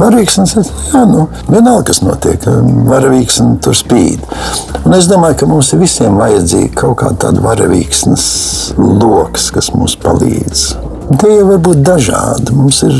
varavīksni. 0.00 0.64
Jā, 0.90 1.04
nu, 1.06 1.28
vienalga, 1.46 1.90
kas 1.92 2.02
notiek, 2.02 2.46
varavīksni 2.90 3.60
tur 3.62 3.76
spīd. 3.78 4.24
Un 4.82 4.96
es 4.98 5.06
domāju, 5.10 5.38
ka 5.42 5.50
mums 5.50 5.70
visiem 5.78 6.18
vajadzīga 6.18 6.74
kaut 6.82 7.04
kāda 7.04 7.36
varavīksnes 7.44 8.24
loks, 8.78 9.52
kas 9.54 9.70
mums 9.76 9.94
palīdz. 10.02 10.99
Tie 11.18 11.40
var 11.42 11.58
būt 11.58 11.80
dažādi. 11.82 12.52
Mums 12.54 12.84
ir, 12.86 12.98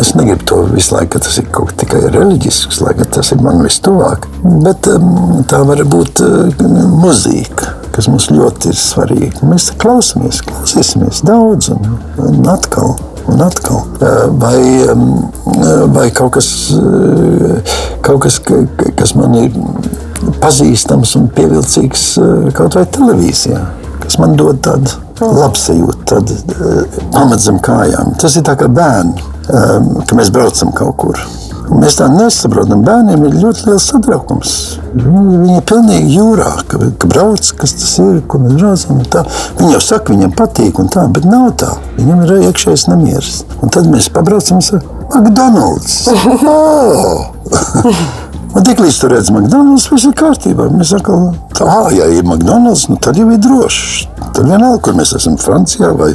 es 0.00 0.12
negribu 0.18 0.44
to 0.48 0.58
visu 0.74 0.92
laiku, 0.92 1.14
ka 1.14 1.22
tas 1.24 1.38
ir 1.40 1.46
kaut 1.54 1.72
tikai 1.80 2.02
reliģisks, 2.12 2.82
lai 2.84 2.92
tas 3.00 3.32
ir 3.32 3.40
man 3.40 3.62
vistuvāk. 3.64 4.28
Bet 4.64 4.90
tā 5.48 5.62
var 5.68 5.80
būt 5.88 6.20
uh, 6.26 6.66
muzika, 6.92 7.72
kas 7.96 8.10
mums 8.12 8.28
ļoti 8.32 8.74
ir 8.74 8.76
svarīga. 8.76 9.48
Mēs 9.48 9.70
klausāmies, 9.80 10.42
klausīsimies 10.44 11.24
daudz 11.24 11.72
un, 11.72 11.96
un 12.20 12.52
atkal. 12.52 12.98
Un 13.32 13.40
atkal, 13.40 13.84
uh, 14.02 14.24
vai, 14.42 14.58
vai 15.94 16.08
kaut 16.12 16.34
kas, 16.36 16.48
kaut 18.02 18.24
kas, 18.26 18.40
kas 18.98 19.14
man 19.16 19.38
ir 19.38 19.54
pazīstams 20.42 21.14
un 21.20 21.30
pievilcīgs 21.32 22.08
kaut 22.58 22.76
vai 22.76 22.84
televīzijā, 22.98 23.62
kas 24.02 24.18
man 24.20 24.36
dod 24.38 24.60
tādu 24.64 24.90
labsajūta, 25.22 26.02
tad 26.08 26.32
pamat 27.12 27.38
eh, 27.38 27.44
zem 27.44 27.60
kājām. 27.62 28.16
Tas 28.20 28.36
ir 28.38 28.46
tā 28.46 28.56
kā 28.58 28.68
bērni, 28.72 29.14
eh, 29.46 29.78
kad 30.06 30.18
mēs 30.18 30.32
braucam 30.34 30.74
kaut 30.76 30.98
kur. 31.00 31.24
Mēs 31.72 31.94
tā 31.96 32.08
nesaprotam. 32.10 32.82
Bērniem 32.84 33.22
ir 33.28 33.36
ļoti 33.38 33.68
liels 33.68 33.86
satraukums. 33.88 34.54
Viņi, 34.92 35.36
viņi 35.44 35.54
ir 35.56 35.66
pilnīgi 35.70 36.16
jūrā, 36.18 36.50
ka, 36.68 36.80
ka 37.00 37.08
brauc, 37.08 37.52
kas 37.60 37.72
tas 37.78 37.92
ir, 38.02 38.18
ko 38.28 38.42
mēs 38.42 38.58
braucam. 38.58 38.98
Viņi 39.60 39.76
jau 39.76 39.82
saka, 39.84 40.12
viņiem 40.12 40.34
patīk, 40.36 40.82
tā, 40.92 41.06
bet 41.14 41.28
nav 41.28 41.52
tā. 41.62 41.70
Viņam 42.00 42.26
ir 42.26 42.34
iekšējais 42.50 42.88
nemieris. 42.90 43.38
Un 43.62 43.72
tad 43.72 43.88
mēs 43.88 44.10
pabraucam 44.12 44.60
uz 44.60 44.74
McDonald's. 45.14 46.02
Oh! 46.42 47.28
Un 48.52 48.64
tiklīdz 48.66 48.98
tur 49.00 49.12
redzam, 49.14 49.38
McDonald's 49.38 49.86
viss 49.88 50.04
ir 50.04 50.12
kārtībā. 50.18 50.66
Mēs 50.76 50.90
sakām, 50.92 51.30
tā, 51.56 51.72
ja 51.96 52.04
ir 52.12 52.26
McDonald's, 52.26 52.84
nu, 52.90 52.98
tad 53.00 53.16
jau 53.16 53.30
ir 53.32 53.40
droši. 53.40 54.10
Tad 54.32 54.44
vienalga, 54.44 54.80
kur 54.84 54.96
mēs 54.98 55.14
esam 55.16 55.38
Francijā, 55.40 55.88
vai 55.96 56.10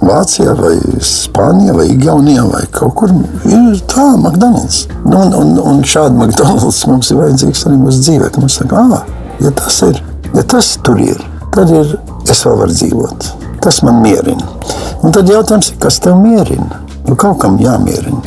Vācijā, 0.00 0.54
vai 0.56 0.72
Spānijā, 1.04 1.74
vai 1.76 1.86
Igaunijā, 1.92 2.46
vai 2.48 2.62
kaut 2.72 2.96
kur 3.00 3.12
ir 3.12 3.76
tā, 3.92 4.06
McDonald's. 4.16 4.86
Nu, 5.04 5.20
un, 5.20 5.36
un, 5.36 5.52
un 5.60 5.84
šādi 5.84 6.16
McDonald's 6.16 6.80
mums 6.88 7.12
ir 7.12 7.20
vajadzīgs 7.20 7.66
arī 7.68 7.80
mūsu 7.82 8.02
dzīvē. 8.08 8.32
Mums 8.40 8.58
saka, 8.62 8.86
ah, 8.96 9.30
ja 9.44 9.52
tas 9.60 9.82
ir, 9.90 10.00
ja 10.32 10.48
tas 10.48 10.72
tur 10.86 11.00
ir, 11.04 11.20
tad 11.52 11.72
ir, 11.76 11.92
es 12.24 12.44
vēl 12.48 12.60
varu 12.62 12.80
dzīvot. 12.80 13.30
Tas 13.64 13.82
man 13.84 14.00
mierina. 14.04 14.48
Un 15.04 15.12
tad 15.12 15.28
jautājums 15.28 15.74
ir, 15.74 15.80
kas 15.84 16.00
tev 16.00 16.16
mierina? 16.24 16.80
Nu, 17.04 17.20
kaut 17.20 17.36
kam 17.44 17.60
jāmierina. 17.60 18.24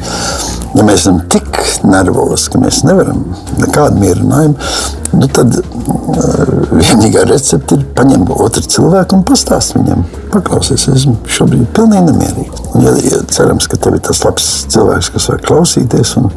Ja 0.78 0.86
mēs 0.86 1.02
esam 1.02 1.24
tik 1.32 1.48
nervozi, 1.88 2.50
ka 2.54 2.60
mēs 2.62 2.84
nevaram 2.86 3.24
nekādu 3.58 4.02
mierinājumu, 4.04 4.70
nu 5.18 5.28
tad 5.34 5.56
uh, 5.58 6.60
vienīgā 6.70 7.24
recepte 7.30 7.80
ir 7.80 7.86
paņemt 7.98 8.30
otru 8.36 8.62
cilvēku 8.76 9.18
un 9.18 9.24
pastāstīt 9.26 9.80
viņam, 9.80 10.04
paklausies, 10.34 10.86
esmu 10.94 11.16
šobrīd 11.30 11.66
pilnīgi 11.74 12.12
nemierīgs. 12.12 12.62
Ja, 12.84 12.94
ja 13.02 13.22
cerams, 13.34 13.66
ka 13.72 13.80
tev 13.82 13.98
ir 13.98 14.04
tas 14.06 14.22
labs 14.24 14.48
cilvēks, 14.70 15.10
kas 15.16 15.28
var 15.32 15.42
klausīties 15.48 16.14
un, 16.22 16.30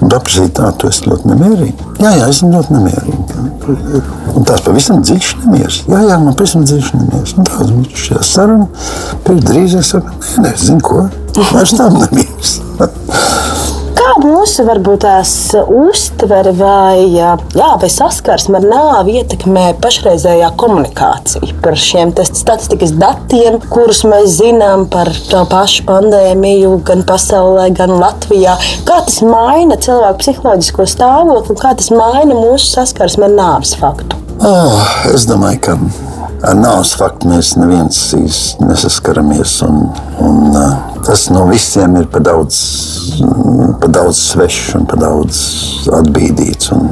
un 0.00 0.16
apsīt, 0.16 0.54
tā, 0.56 0.70
tu 0.80 0.88
esi 0.88 1.08
ļoti 1.10 1.34
nemierīgi. 1.34 1.88
Jā, 2.00 2.14
jā, 2.16 2.30
esmu 2.32 2.50
ļoti 2.54 2.78
nemierīgi. 2.78 4.02
Un 4.34 4.48
tās 4.48 4.64
pavisam 4.64 5.04
dziļš 5.04 5.30
nemieris. 5.44 5.82
Jā, 5.90 6.02
jā, 6.08 6.18
man 6.24 6.36
pavisam 6.38 6.64
dziļš 6.64 6.92
nemieris. 6.96 7.36
Un 7.36 7.48
tā, 7.48 7.68
šajā 8.06 8.24
saruna 8.32 8.68
pēc 9.28 9.44
drīz 9.44 9.78
es 9.80 9.92
saku, 9.94 10.16
nē, 10.40 10.48
nē, 10.48 10.54
zinu 10.64 10.84
ko, 10.84 11.06
vairs 11.52 11.76
tam 11.76 12.00
nemieris. 12.00 12.58
Mūsu 14.24 14.64
varbūt 14.64 15.02
tās 15.04 15.30
uztvere 15.52 16.54
vai, 16.56 17.10
jā, 17.12 17.34
vai 17.52 17.90
saskarsme 17.92 18.56
ar 18.56 18.64
nāvi 18.70 19.18
ietekmē 19.20 19.64
pašreizējā 19.84 20.48
komunikācija 20.60 21.58
par 21.64 21.76
šiem 21.76 22.14
statistikas 22.16 22.94
datiem, 22.96 23.58
kurus 23.68 24.00
mēs 24.08 24.38
zinām 24.38 24.86
par 24.92 25.10
to 25.28 25.42
pašu 25.50 25.84
pandēmiju 25.90 26.78
gan 26.88 27.04
pasaulē, 27.04 27.68
gan 27.76 27.92
Latvijā? 28.00 28.56
Kā 28.88 29.02
tas 29.04 29.20
maina 29.28 29.76
cilvēku 29.76 30.22
psiholoģisko 30.24 30.88
stāvokli 30.94 31.52
un 31.52 31.60
kā 31.60 31.74
tas 31.76 31.92
maina 31.92 32.32
mūsu 32.32 32.70
saskarsme 32.78 33.28
ar 33.28 33.36
nāves 33.36 33.76
faktu? 33.76 34.22
Oh, 34.40 34.80
es 35.12 35.28
domāju, 35.28 35.60
ka 35.68 35.78
ar 36.44 36.56
nāves 36.58 36.94
faktu 36.98 37.30
mēs 37.30 37.54
neviens 37.58 37.98
īsti 38.16 38.66
nesaskaramies. 38.68 39.56
Un, 39.66 39.86
un, 40.24 40.58
tas 41.04 41.26
no 41.32 41.44
visiem 41.50 41.96
ir 42.00 42.06
par 42.12 42.24
daudz, 42.24 42.58
par 43.80 43.92
daudz 43.92 44.20
svešs 44.30 44.76
un 44.78 44.86
par 44.90 45.00
daudz 45.02 45.40
atbīdīts. 46.00 46.70
Un, 46.76 46.86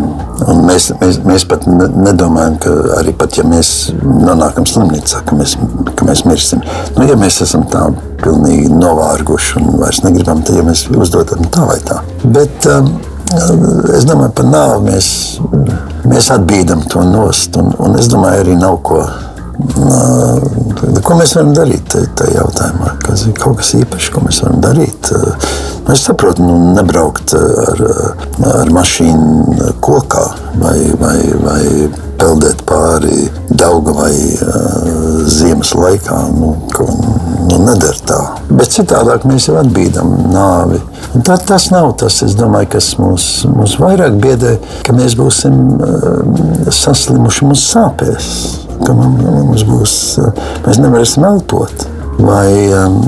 un 0.49 0.65
mēs, 0.69 0.91
mēs, 1.01 1.21
mēs 1.29 1.47
pat 1.49 1.69
nedomājam, 1.69 2.59
ka 2.63 2.75
arī 3.01 3.15
pat, 3.19 3.39
ja 3.41 3.47
mēs 3.49 3.93
nonākam 4.03 4.69
slimnīcā, 4.69 5.23
ka 5.29 5.39
mēs, 5.39 5.57
ka 5.97 6.09
mēs 6.09 6.27
mirsim. 6.29 6.65
Nu, 6.97 7.07
ja 7.09 7.19
mēs 7.21 7.43
esam 7.47 7.67
tā 7.73 7.87
pilnīgi 8.23 8.71
novārguši 8.73 9.57
un 9.61 9.73
vairs 9.81 10.03
negribam, 10.07 10.45
tad 10.47 10.61
ja 10.61 10.67
mēs 10.67 10.87
uzdodam 10.93 11.49
tā 11.53 11.67
vai 11.69 11.81
tā. 11.87 12.03
Bet, 12.25 12.69
um, 12.73 12.93
Es 13.33 14.05
domāju, 14.05 14.29
par 14.37 14.45
nāvi 14.45 14.91
mēs, 14.91 15.07
mēs 16.05 16.27
atbīdam 16.35 16.83
to 16.93 17.01
nost. 17.09 17.57
Un, 17.57 17.71
un 17.81 17.97
es 17.97 18.11
domāju, 18.13 18.43
arī 18.43 18.57
nav 18.61 18.77
ko 18.85 18.99
Ko 21.03 21.17
mēs 21.19 21.35
varam 21.37 21.53
darīt 21.57 21.95
tajā 22.19 22.37
jautājumā? 22.39 22.97
Kas 23.05 23.27
ir 23.29 23.37
kaut 23.39 23.61
kas 23.61 23.75
īpašs, 23.79 24.11
ko 24.15 24.25
mēs 24.25 24.43
varam 24.45 24.63
darīt? 24.65 25.13
Es 25.91 26.05
saprotu, 26.07 26.45
nu, 26.47 26.75
nebraukt 26.77 27.35
ar, 27.35 27.83
ar 28.53 28.71
mašīnu 28.73 29.73
kokā 29.83 30.25
vai, 30.63 30.79
vai, 31.01 31.17
vai 31.43 31.63
peldēt 32.21 32.63
pāri 32.69 33.27
Dauga 33.51 33.93
vai 33.97 34.13
uh, 34.15 35.27
ziemas 35.27 35.75
laikā. 35.77 36.21
Nu, 36.39 36.55
ko, 36.73 36.87
nu, 37.49 37.59
nedara 37.67 37.99
tā. 38.09 38.21
Bet 38.51 38.73
citādāk 38.75 39.27
mēs 39.29 39.51
jau 39.51 39.59
atbīdam 39.61 40.15
nāvi. 40.33 40.81
Tā, 41.27 41.37
tas 41.37 41.69
nav 41.75 41.93
tas, 42.01 42.23
domāju, 42.39 42.73
kas 42.77 42.95
mūs, 43.03 43.29
mūs 43.51 43.77
vairāk 43.83 44.17
biedē, 44.23 44.57
ka 44.87 44.95
mēs 44.97 45.19
būsim 45.19 45.63
uh, 45.77 46.71
saslimuši 46.73 47.51
mūsu 47.51 47.69
sāpēs 47.75 48.31
ka 48.87 48.95
mums 48.97 49.65
būs, 49.67 49.97
mēs 50.67 50.81
nevarēsim 50.83 51.27
elpot. 51.27 51.87
Vai 52.23 52.49
um, 52.77 52.99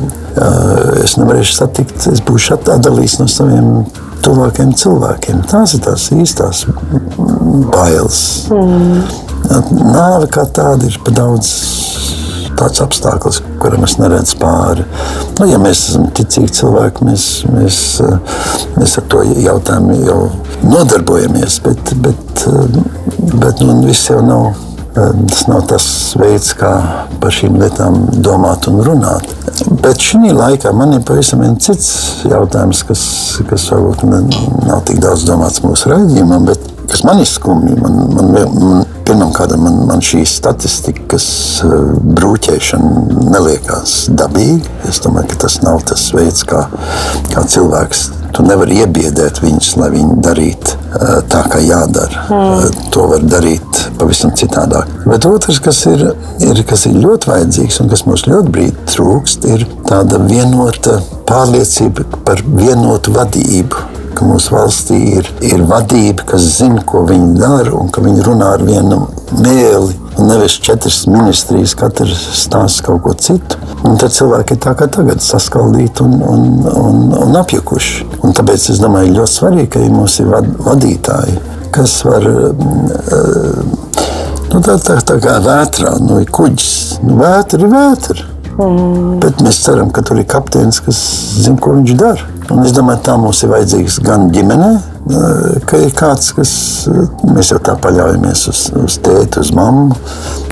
es 1.05 1.16
nevarēšu 1.20 1.59
satikt, 1.59 2.09
es 2.11 2.22
būšu 2.24 2.59
atdalīts 2.59 3.18
no 3.20 3.28
saviem 3.30 3.85
tuvākiem 4.24 4.72
cilvēkiem. 4.78 5.45
Tās 5.51 5.76
ir 5.76 5.85
tās 5.85 6.09
īstās 6.14 6.64
bailes. 7.74 8.20
Mm. 8.53 9.03
Nāve 9.93 10.30
kā 10.32 10.47
tāda 10.57 10.89
ir 10.89 10.97
pa 11.05 11.12
daudz 11.14 11.51
tāds 12.59 12.80
apstākļus, 12.85 13.41
kuram 13.62 13.85
es 13.87 13.97
neredzu 13.99 14.39
pāri. 14.41 14.85
Nu, 15.39 15.49
ja 15.51 15.59
mēs 15.61 15.89
esam 15.91 16.07
ticīgi 16.14 16.53
cilvēki, 16.61 17.09
mēs, 17.09 17.24
mēs, 17.51 17.78
mēs 18.78 18.99
ar 19.01 19.09
to 19.12 19.24
jautājumu 19.26 19.99
jau 20.07 20.20
nodarbojamies, 20.62 21.59
bet, 21.64 21.95
bet, 22.05 22.47
bet 23.43 23.64
nu, 23.64 23.80
viss 23.85 24.11
jau 24.11 24.22
nav 24.24 24.53
Tas 24.95 25.47
nav 25.51 25.64
tas 25.66 25.86
veids, 26.20 26.53
kā 26.55 26.70
par 27.22 27.34
šīm 27.34 27.57
lietām 27.59 27.97
domāt 28.22 28.68
un 28.70 28.78
runāt. 28.86 29.26
Bet 29.82 30.03
šī 30.03 30.30
laikā 30.30 30.70
man 30.76 30.95
ir 30.95 31.03
pavisam 31.07 31.42
cits 31.59 32.22
jautājums, 32.30 32.84
kas, 32.86 33.03
kas 33.51 33.66
varbūt 33.72 34.05
nav 34.68 34.84
tik 34.86 35.03
daudz 35.03 35.26
domāts 35.26 35.64
mūsu 35.66 35.90
raidījumam, 35.90 36.47
bet 36.47 36.70
kas 36.90 37.03
man 37.07 37.22
ir 37.22 37.30
skumji. 37.30 37.78
Man, 37.82 38.03
man, 38.14 38.34
man, 38.34 38.90
Pirmkārt, 39.05 39.53
man, 39.61 39.82
man 39.84 40.01
šī 40.01 40.22
statistikas 40.24 41.26
brūķēšana 41.61 43.26
neliekas 43.34 43.99
dabīga. 44.16 44.78
Es 44.88 45.03
domāju, 45.05 45.34
ka 45.34 45.42
tas 45.45 45.59
nav 45.61 45.82
tas 45.90 46.07
veids, 46.16 46.40
kā, 46.49 46.62
kā 47.34 47.45
cilvēks 47.45 48.07
Tu 48.34 48.42
nevari 48.42 48.80
iebiedēt 48.82 49.38
viņus, 49.45 49.68
lai 49.78 49.92
viņi 49.92 50.16
darītu 50.24 50.78
tā, 51.30 51.45
kā 51.51 51.61
jādara. 51.62 52.24
Mm. 52.26 52.80
To 52.95 53.05
var 53.12 53.22
darīt 53.30 53.74
pavisam 53.99 54.35
citādāk. 54.37 54.91
Bet 55.09 55.26
otrs, 55.28 55.61
kas 55.64 55.85
ir, 55.91 56.07
ir, 56.45 56.62
kas 56.68 56.87
ir 56.91 57.01
ļoti 57.03 57.32
vajadzīgs 57.32 57.80
un 57.82 57.91
kas 57.93 58.07
mums 58.09 58.26
ļoti 58.28 58.55
brīdi 58.55 58.87
trūkst, 58.93 59.49
ir 59.55 59.66
tāda 59.89 60.20
vienota 60.24 61.01
pārliecība 61.28 62.07
par 62.24 62.45
vienotu 62.45 63.14
vadību 63.14 63.93
mūsu 64.24 64.55
valstī 64.55 64.99
ir, 65.18 65.28
ir 65.45 65.64
vadība, 65.68 66.24
kas 66.28 66.47
zina, 66.59 66.82
ko 66.87 67.05
viņi 67.09 67.37
dara 67.39 67.74
un 67.76 67.91
ka 67.93 68.03
viņi 68.05 68.24
runā 68.26 68.55
ar 68.57 68.64
vienu 68.66 69.05
mēli. 69.41 70.01
Nevis 70.14 70.61
četras 70.62 71.01
ministrijas, 71.11 71.74
katrs 71.78 72.20
stāsta 72.45 72.87
kaut 72.87 73.03
ko 73.03 73.14
citu. 73.18 73.59
Un 73.85 73.99
tad 74.01 74.14
cilvēki 74.14 74.55
ir 74.55 74.61
tā 74.62 74.76
kā 74.78 74.87
tagad 74.95 75.22
saskaldīti 75.24 76.05
un, 76.07 76.14
un, 76.22 76.45
un, 76.70 77.01
un 77.24 77.41
apjukuši. 77.41 78.07
Un 78.22 78.37
tāpēc 78.37 78.68
es 78.70 78.80
domāju, 78.82 79.16
ļoti 79.18 79.39
svarīgi, 79.41 79.72
ka 79.74 79.82
mums 79.91 80.20
ir 80.22 80.30
vad, 80.30 80.49
vadītāji, 80.68 81.35
kas 81.75 82.01
var. 82.07 82.31
Uh, 82.31 83.83
Nu, 84.55 84.61
tā, 84.62 84.77
tā, 84.79 84.95
tā 85.03 85.16
kā 85.18 85.33
vētrā, 85.43 85.97
nu, 85.99 86.20
ir 86.22 86.29
kuģis. 86.31 87.01
Nu, 87.03 87.16
vētra 87.18 87.59
ir 87.59 87.72
vētra. 87.72 88.27
Mm. 88.55 89.16
Bet 89.18 89.41
mēs 89.43 89.59
ceram, 89.64 89.89
ka 89.91 90.05
tur 90.07 90.20
ir 90.20 90.29
kapteinis, 90.31 90.79
kas 90.85 91.01
zina, 91.43 91.59
ko 91.59 91.72
viņš 91.75 91.95
dara. 91.99 92.29
Un 92.55 92.62
es 92.62 92.75
domāju, 92.77 93.03
tā 93.09 93.16
mums 93.18 93.41
ir 93.43 93.51
vajadzīgs 93.51 93.99
gan 94.07 94.29
ģimenē, 94.31 94.68
ka 95.68 95.80
ir 95.84 95.92
kāds, 95.96 96.30
kas 96.36 96.52
mēs 97.28 97.52
jau 97.52 97.61
tā 97.64 97.74
paļaujamies 97.80 98.44
uz, 98.50 98.62
uz 98.80 98.96
tēti, 99.05 99.42
uz 99.42 99.50
mammu, 99.57 99.96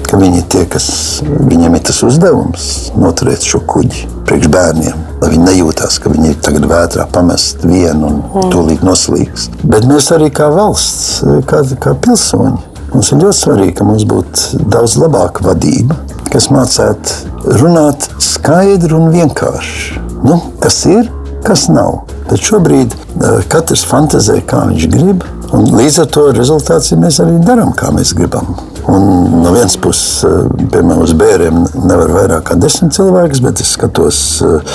ka 0.08 0.18
viņi 0.20 0.42
tie, 0.52 0.64
kas 0.68 0.86
viņiem 1.24 1.78
ir 1.78 1.84
tas 1.88 2.02
uzdevums 2.04 2.66
noturēt 3.00 3.46
šo 3.48 3.62
kuģi 3.68 4.10
priekš 4.28 4.50
bērniem. 4.52 5.06
Lai 5.22 5.30
viņi 5.32 5.46
nejūtās, 5.46 5.96
ka 6.02 6.12
viņi 6.12 6.34
ir 6.34 6.42
tagad 6.44 6.66
vētrā 6.68 7.06
pamest 7.14 7.64
vienu 7.64 8.10
un 8.10 8.18
mm. 8.20 8.50
tūlīt 8.52 8.84
noslīgs. 8.84 9.48
Bet 9.64 9.88
mēs 9.88 10.10
arī 10.12 10.28
kā 10.34 10.50
valsts, 10.52 11.22
kā, 11.48 11.62
kā 11.80 11.94
pilsoņi, 12.04 12.58
mums 12.92 13.12
ir 13.14 13.22
ļoti 13.22 13.38
svarīgi, 13.38 13.76
ka 13.78 13.88
mums 13.88 14.04
būtu 14.08 14.62
daudz 14.72 14.98
labāka 15.00 15.46
vadība, 15.46 15.96
kas 16.32 16.50
mācētu 16.52 17.56
runāt 17.62 18.10
skaidri 18.20 18.98
un 18.98 19.08
vienkārši. 19.14 20.00
Nu, 20.26 20.38
kas 20.60 20.82
ir, 20.90 21.08
kas 21.46 21.68
nav. 21.72 22.02
Bet 22.30 22.42
šobrīd 22.42 22.94
uh, 22.96 23.40
katrs 23.52 23.84
fantazē, 23.88 24.40
kā 24.48 24.64
viņš 24.70 24.90
grib, 24.92 25.24
un 25.52 25.72
līdz 25.76 26.04
ar 26.04 26.12
to 26.14 26.28
rezultāts 26.36 26.92
ir 26.92 27.02
mēs 27.02 27.20
arī 27.24 27.38
darām, 27.44 27.74
kā 27.76 27.92
mēs 27.94 28.14
gribam. 28.18 28.54
Un 28.86 29.42
no 29.42 29.52
vienas 29.52 29.76
puses, 29.78 30.24
eh, 30.26 30.66
piemēram, 30.72 31.02
uz 31.04 31.12
bērniem 31.14 31.60
nevar 31.86 32.10
vairāk 32.16 32.48
kā 32.48 32.56
desmit 32.58 32.96
cilvēkus, 32.96 33.42
bet 33.44 33.60
es 33.62 33.76
skatos, 33.76 34.18
eh, 34.42 34.74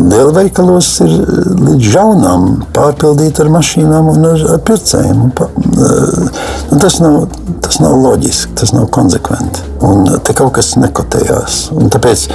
lielveikalos 0.00 0.88
ir 1.04 1.12
līdz 1.60 1.90
jaunām 1.94 2.46
pārpildīti 2.72 3.44
ar 3.44 3.52
mašīnām 3.52 4.08
un 4.14 4.24
ar, 4.32 4.46
ar 4.54 4.64
pircējiem. 4.64 5.20
Un, 5.20 6.78
tas, 6.78 6.98
nav, 7.00 7.28
tas 7.60 7.80
nav 7.80 7.98
loģiski, 8.00 8.54
tas 8.54 8.72
nav 8.72 8.88
konsekventi. 8.94 9.68
Un 9.84 10.04
te 10.24 10.32
kaut 10.36 10.54
kas 10.56 10.74
nekotējās. 10.80 11.60
Un 11.76 11.92
tāpēc 11.92 12.26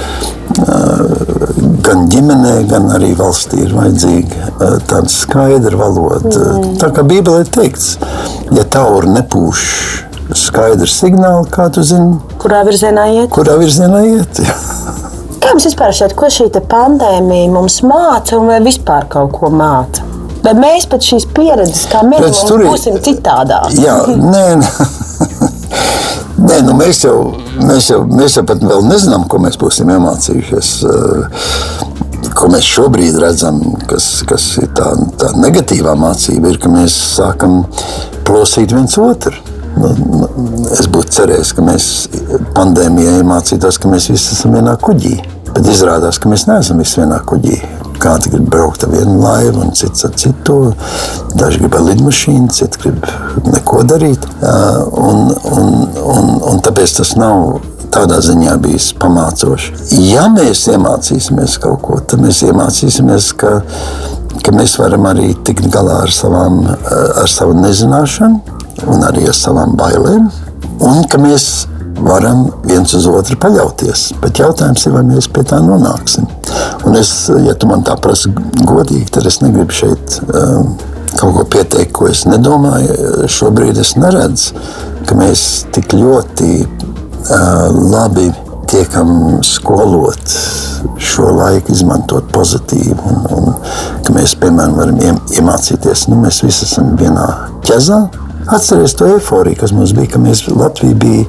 gan 1.86 2.08
ģimenē, 2.10 2.54
gan 2.70 2.88
arī 2.94 3.12
valstī 3.18 3.64
ir 3.66 3.74
vajadzīga 3.74 4.50
tāda 4.88 5.10
skaidra 5.10 5.78
valoda. 5.78 6.30
Mm. 6.30 6.76
Tā 6.80 6.90
kā 6.94 7.04
Bībelē 7.06 7.44
teikts, 7.50 7.96
ja 8.54 8.64
tauri 8.70 9.12
nepūš 9.18 9.64
skaidrs 10.34 10.96
signāls, 11.02 11.50
kā 11.54 11.68
tu 11.70 11.84
zini, 11.86 12.16
kurā 12.42 12.64
virzienā 12.66 13.06
iet. 13.14 13.30
Kurā 13.34 13.58
virzienā 13.60 14.02
iet 14.08 14.42
Kā 15.46 15.52
jums 15.52 15.66
vispār 15.68 15.92
šķiet, 15.94 16.16
ko 16.18 16.26
šī 16.32 16.48
pandēmija 16.66 17.52
mums 17.54 17.78
māca 17.86 18.34
un 18.40 18.48
vai 18.50 18.58
vispār 18.64 19.06
kaut 19.12 19.30
ko 19.36 19.52
māca? 19.54 20.02
Vai 20.42 20.54
mēs 20.58 20.88
pēc 20.90 21.06
šīs 21.12 21.26
pieredzes, 21.34 21.84
kā 21.90 22.00
mēs 22.06 22.42
būsim 22.50 22.98
citādāk? 23.02 23.70
Jā, 23.78 24.00
nē, 24.10 24.46
nē. 24.62 24.70
Nē, 26.36 26.58
nu 26.66 26.74
mēs, 26.76 27.00
jau, 27.06 27.14
mēs, 27.62 27.88
jau, 27.88 28.02
mēs 28.10 28.36
jau 28.36 28.42
pat 28.46 28.60
vēl 28.60 28.84
nezinām, 28.84 29.24
ko 29.30 29.38
mēs 29.40 29.56
būsim 29.58 29.88
iemācījušies. 29.94 30.72
Eh, 30.84 32.30
ko 32.36 32.50
mēs 32.52 32.66
šobrīd 32.68 33.16
redzam, 33.22 33.62
kas, 33.88 34.10
kas 34.28 34.50
ir 34.60 34.68
tā, 34.76 34.90
tā 35.16 35.32
negatīvā 35.40 35.96
mācība, 35.98 36.52
ir, 36.52 36.60
ka 36.60 36.70
mēs 36.70 36.96
sākam 37.16 37.62
plosīt 38.28 38.74
viens 38.76 38.98
otru. 39.00 39.55
Es 39.76 40.86
būtu 40.92 41.12
cerējis, 41.18 41.52
ka 41.56 41.64
mēs 41.64 41.86
pandēmijā 42.56 43.18
iemācītos, 43.20 43.78
ka 43.80 43.90
mēs 43.92 44.08
visi 44.12 44.32
esam 44.34 44.56
vienā 44.56 44.76
kuģī. 44.80 45.16
Bet 45.52 45.68
izrādās, 45.72 46.18
ka 46.20 46.30
mēs 46.32 46.46
neesam 46.48 46.80
visi 46.82 47.00
vienā 47.00 47.18
kuģī. 47.28 47.58
Kāds 48.00 48.28
grib 48.32 48.48
braukt 48.52 48.84
ar 48.84 48.92
vienu 48.92 49.18
laivu, 49.22 49.62
un 49.64 49.76
cits 49.76 50.04
ar 50.08 50.16
citu. 50.20 50.58
Daži 51.36 51.62
grib 51.62 51.76
ar 51.78 51.86
lidmašīnu, 51.90 52.50
citi 52.56 52.82
grib 52.82 53.06
neko 53.46 53.84
darīt. 53.88 54.26
Un, 54.42 55.30
un, 55.52 55.70
un, 56.02 56.34
un 56.50 56.60
tāpēc 56.64 56.98
tas 56.98 57.14
nav 57.20 57.60
tādā 57.92 58.20
ziņā 58.24 58.56
bijis 58.64 58.90
pamācoši. 59.00 59.76
Ja 60.08 60.26
mēs 60.32 60.66
iemācīsimies 60.72 61.60
kaut 61.62 61.80
ko, 61.84 62.00
tad 62.00 62.24
mēs 62.24 62.42
iemācīsimies, 62.48 63.30
ka, 63.40 63.54
ka 64.44 64.56
mēs 64.56 64.76
varam 64.80 65.08
arī 65.12 65.32
tikt 65.46 65.70
galā 65.72 66.02
ar, 66.04 66.12
savām, 66.12 66.60
ar 66.66 67.32
savu 67.32 67.56
nezināšanu 67.60 68.55
un 68.84 69.06
arī 69.06 69.26
ar 69.30 69.36
savām 69.36 69.76
bailēm. 69.78 70.28
Un 70.84 71.04
ka 71.10 71.20
mēs 71.20 71.66
varam 71.96 72.46
viens 72.64 72.92
uz 72.94 73.06
otru 73.08 73.38
paļauties. 73.40 74.10
Bet 74.22 74.40
jautājums 74.40 74.86
ir, 74.86 74.94
vai 74.96 75.04
mēs 75.06 75.28
pie 75.32 75.44
tā 75.48 75.60
nonāksim. 75.64 76.26
Un 76.86 76.98
es, 76.98 77.12
ja 77.44 77.56
tu 77.56 77.68
man 77.70 77.84
tā 77.86 77.96
prasi 78.00 78.32
godīgi, 78.66 79.08
tad 79.16 79.28
es 79.28 79.40
negribu 79.42 79.74
šeit 79.74 80.18
um, 80.26 80.74
kaut 81.16 81.36
ko 81.38 81.44
pieteikt, 81.56 81.94
ko 81.96 82.10
es 82.10 82.26
nedomāju. 82.28 83.28
Šobrīd 83.32 83.80
es 83.80 83.94
neredzu, 83.96 84.60
ka 85.08 85.16
mēs 85.18 85.46
tik 85.74 85.96
ļoti 85.96 86.50
uh, 86.66 87.70
labi 87.72 88.28
tiekam 88.66 89.38
skolot 89.46 90.36
šo 91.00 91.30
laiku, 91.38 91.72
izmantot 91.72 92.28
pozitīvi. 92.34 92.98
Un, 92.98 93.24
un 93.38 94.04
ka 94.04 94.14
mēs, 94.14 94.36
piemēram, 94.42 94.76
varam 94.76 95.24
iemācīties, 95.32 96.08
nu, 96.10 96.20
mēs 96.26 96.42
visi 96.44 96.66
esam 96.68 96.92
vienā 97.00 97.26
ķezā 97.66 98.04
Atcerieties 98.46 98.94
to 98.94 99.06
eifóriju, 99.10 99.56
kas 99.60 99.72
mums 99.74 99.92
bija, 99.96 100.12
ka 100.12 100.20
mēs, 100.22 100.44
Latvija 100.54 100.94
bija, 100.94 101.24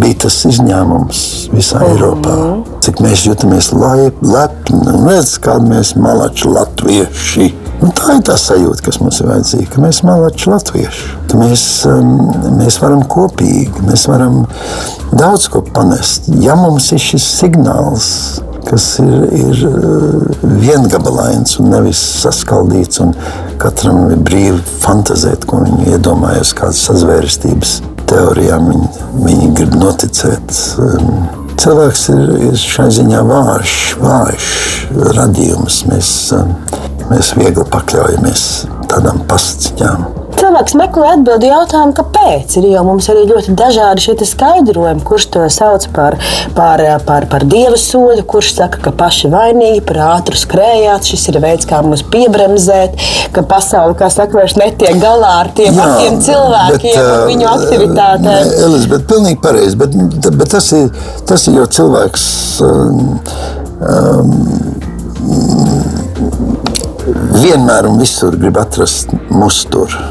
bija 0.00 0.16
tas 0.24 0.40
izņēmums 0.48 1.20
visā 1.54 1.78
mm. 1.78 1.92
Eiropā. 1.92 2.38
Cik 2.82 3.02
mēs 3.04 3.22
jūtamies 3.28 3.70
lepni 3.76 4.80
un 4.80 5.06
redzam, 5.06 5.44
kādi 5.46 5.70
mēs 5.70 5.94
malači 6.00 6.50
latvieši. 6.50 7.48
Un 7.84 7.92
tā 7.94 8.16
ir 8.16 8.24
tā 8.24 8.34
sajūta, 8.40 8.82
kas 8.86 8.98
mums 9.02 9.20
ir 9.20 9.28
vajadzīga, 9.30 9.68
ka 9.74 9.84
mēs 9.84 10.00
malači 10.06 10.50
latvieši. 10.50 11.08
Ka 11.30 11.38
mēs, 11.38 11.64
um, 11.90 12.12
mēs 12.56 12.80
varam 12.82 13.04
kopīgi, 13.14 13.86
mēs 13.86 14.08
varam 14.10 14.42
daudz 15.12 15.46
ko 15.52 15.62
panest. 15.76 16.30
Ja 16.42 16.56
mums 16.58 16.88
ir 16.96 17.02
šis 17.04 17.28
signāls, 17.36 18.08
kas 18.66 18.86
ir, 19.02 19.26
ir 19.36 19.62
uh, 19.68 20.46
viengabalains 20.62 21.56
un 21.62 21.70
nevis 21.72 22.00
saskaldīts. 22.22 23.00
Un 23.04 23.14
katram 23.62 24.10
ir 24.10 24.22
brīvi 24.26 24.60
fantazēt, 24.82 25.46
ko 25.48 25.62
viņi 25.64 25.96
iedomājas, 25.96 26.54
kādas 26.56 26.84
sazvērestības 26.88 27.78
teorijām 28.10 28.70
viņi, 28.70 28.92
viņi 29.24 29.50
grib 29.58 29.76
noticēt. 29.80 30.60
Um, 30.82 31.26
cilvēks 31.60 32.08
ir, 32.14 32.24
ir 32.50 32.58
šai 32.60 32.88
ziņā 32.98 33.22
vājš, 33.26 33.76
vājš 34.02 34.50
radījums. 35.16 35.82
Mēs, 35.90 36.12
um, 36.36 36.54
mēs 37.10 37.34
viegli 37.38 37.64
pakļaujamies 37.72 38.46
tādām 38.90 39.24
pasciņām. 39.30 40.06
cilvēks 40.36 40.74
meklē 40.78 41.12
atbildi 41.14 41.48
jautājumu, 41.48 41.94
kāpēc. 41.96 42.56
Ir 42.60 42.66
jau 42.74 42.82
mums 42.86 43.06
arī 43.10 43.22
ļoti 43.30 43.54
dažādi 43.56 44.04
šie 44.04 44.26
skaidrojumi, 44.28 45.02
kurš 45.06 45.26
to 45.34 45.44
sauc 45.52 45.86
par, 45.96 46.18
par, 46.54 46.82
par, 47.08 47.26
par 47.30 47.46
dievu 47.48 47.78
sodu, 47.80 48.22
kurš 48.28 48.52
saka, 48.58 48.82
ka 48.84 48.92
paši 49.00 49.30
vainīgi 49.32 49.80
par 49.88 50.02
ātru 50.10 50.38
skrējāt. 50.38 51.08
Šis 51.08 51.24
ir 51.32 51.40
veids, 51.42 51.66
kā 51.68 51.80
mums 51.82 52.04
piebremzēt, 52.12 53.00
ka 53.34 53.46
pasaule, 53.48 53.96
kā 53.98 54.10
saka, 54.12 54.38
vairs 54.38 54.58
netiek 54.60 55.00
galā 55.02 55.32
ar 55.40 55.52
tiem 55.56 55.72
Jā, 55.72 55.80
pašiem 55.80 56.20
cilvēkiem 56.28 56.96
bet, 57.00 57.12
un 57.14 57.26
viņu 57.32 57.50
aktivitātēm. 57.54 58.54
Elizabete, 58.68 59.08
pilnīgi 59.14 59.40
pareizi, 59.42 59.80
bet, 59.80 59.98
bet 60.28 60.48
tas, 60.52 60.70
ir, 60.76 60.92
tas 61.26 61.48
ir 61.48 61.62
jau 61.62 61.68
cilvēks. 61.80 62.28
Um, 62.66 63.18
um, 63.80 64.76
vienmēr 67.06 67.88
un 67.90 68.00
visur 68.00 68.36
grib 68.40 68.58
atrast 68.60 69.12
musturu. 69.30 70.04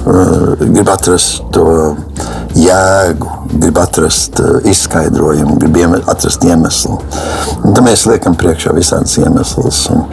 Uh, 0.00 0.54
grib 0.60 0.88
atrast 0.88 1.42
to 1.52 1.64
jēgu, 2.56 3.34
grib 3.52 3.78
atrast 3.82 4.40
uh, 4.40 4.56
izskaidrojumu, 4.70 5.58
grib 5.60 5.76
atrast 6.08 6.44
iemeslu. 6.48 6.96
Un 7.60 7.76
tad 7.76 7.84
mēs 7.84 8.06
liekam 8.08 8.38
priekšā 8.40 8.72
visādus 8.76 9.18
iemeslus. 9.20 9.82
Un, 9.92 10.06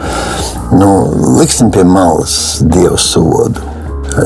nu, 0.76 0.90
liksim 1.38 1.72
pie 1.72 1.86
malas 1.88 2.58
dievu 2.60 3.00
sodu. 3.00 3.64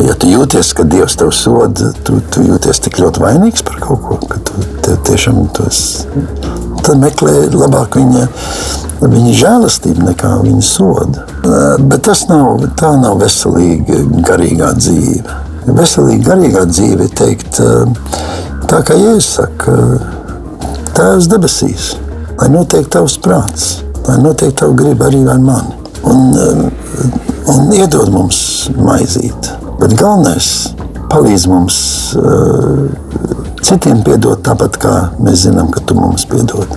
Ja 0.03 0.15
tu 0.17 0.29
jūties, 0.31 0.71
ka 0.79 0.87
Dievs 0.89 1.19
tev 1.21 1.33
soda, 1.37 1.91
tu, 2.07 2.17
tu 2.33 2.45
jūties 2.47 2.81
tik 2.85 3.01
ļoti 3.03 3.23
vainīgs 3.23 3.65
par 3.67 3.81
kaut 3.83 4.05
ko, 4.07 4.19
ka 4.31 4.39
tu 4.47 4.95
tiešām 5.11 5.43
tu 5.53 5.67
esi. 5.69 6.07
Tad 6.83 6.99
meklē 6.99 7.47
labāk 7.55 8.01
viņa 8.01 8.27
viņa 9.11 9.35
žēlastība 9.35 10.11
nekā 10.11 10.33
viņa 10.45 10.65
soda. 10.67 11.27
Bet 11.81 12.05
tas 12.07 12.27
nav, 12.31 12.63
nav 13.03 13.19
veselīga 13.23 14.03
garīgā 14.27 14.73
dzīve. 14.79 15.39
Veselīga 15.79 16.33
garīgā 16.33 16.65
dzīve 16.71 17.07
ir 17.07 17.15
teikt, 17.19 17.61
tā 18.71 18.83
kā 18.87 18.99
Jēzus 18.99 19.31
saka, 19.39 19.77
Tēvs 20.93 21.25
debesīs, 21.33 21.85
lai 22.37 22.51
notiek 22.53 22.85
tavs 22.93 23.15
prāts, 23.25 23.79
lai 24.05 24.19
notiek 24.21 24.53
tava 24.61 24.75
griba 24.77 25.07
arī 25.09 25.23
ar 25.25 25.39
mani. 25.41 25.73
Un, 26.05 26.35
un 27.49 27.73
iedod 27.73 28.11
mums 28.13 28.43
maizīt. 28.77 29.49
Bet 29.81 29.95
galvenais 29.97 30.51
palīdz 31.09 31.47
mums 31.49 31.79
citiem 33.63 34.03
piedot 34.07 34.43
tāpat, 34.45 34.81
kā 34.83 34.97
mēs 35.23 35.47
zinām, 35.47 35.71
ka 35.73 35.85
tu 35.87 35.99
mums 35.99 36.27
piedod 36.29 36.71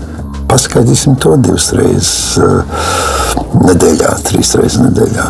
paskaidrosim 0.56 1.16
to 1.16 1.36
divas 1.42 1.72
reizes 1.76 2.38
eh, 2.40 2.78
nedēļā, 3.66 4.14
trīs 4.28 4.54
reizes 4.60 4.80
nedēļā. 4.84 5.26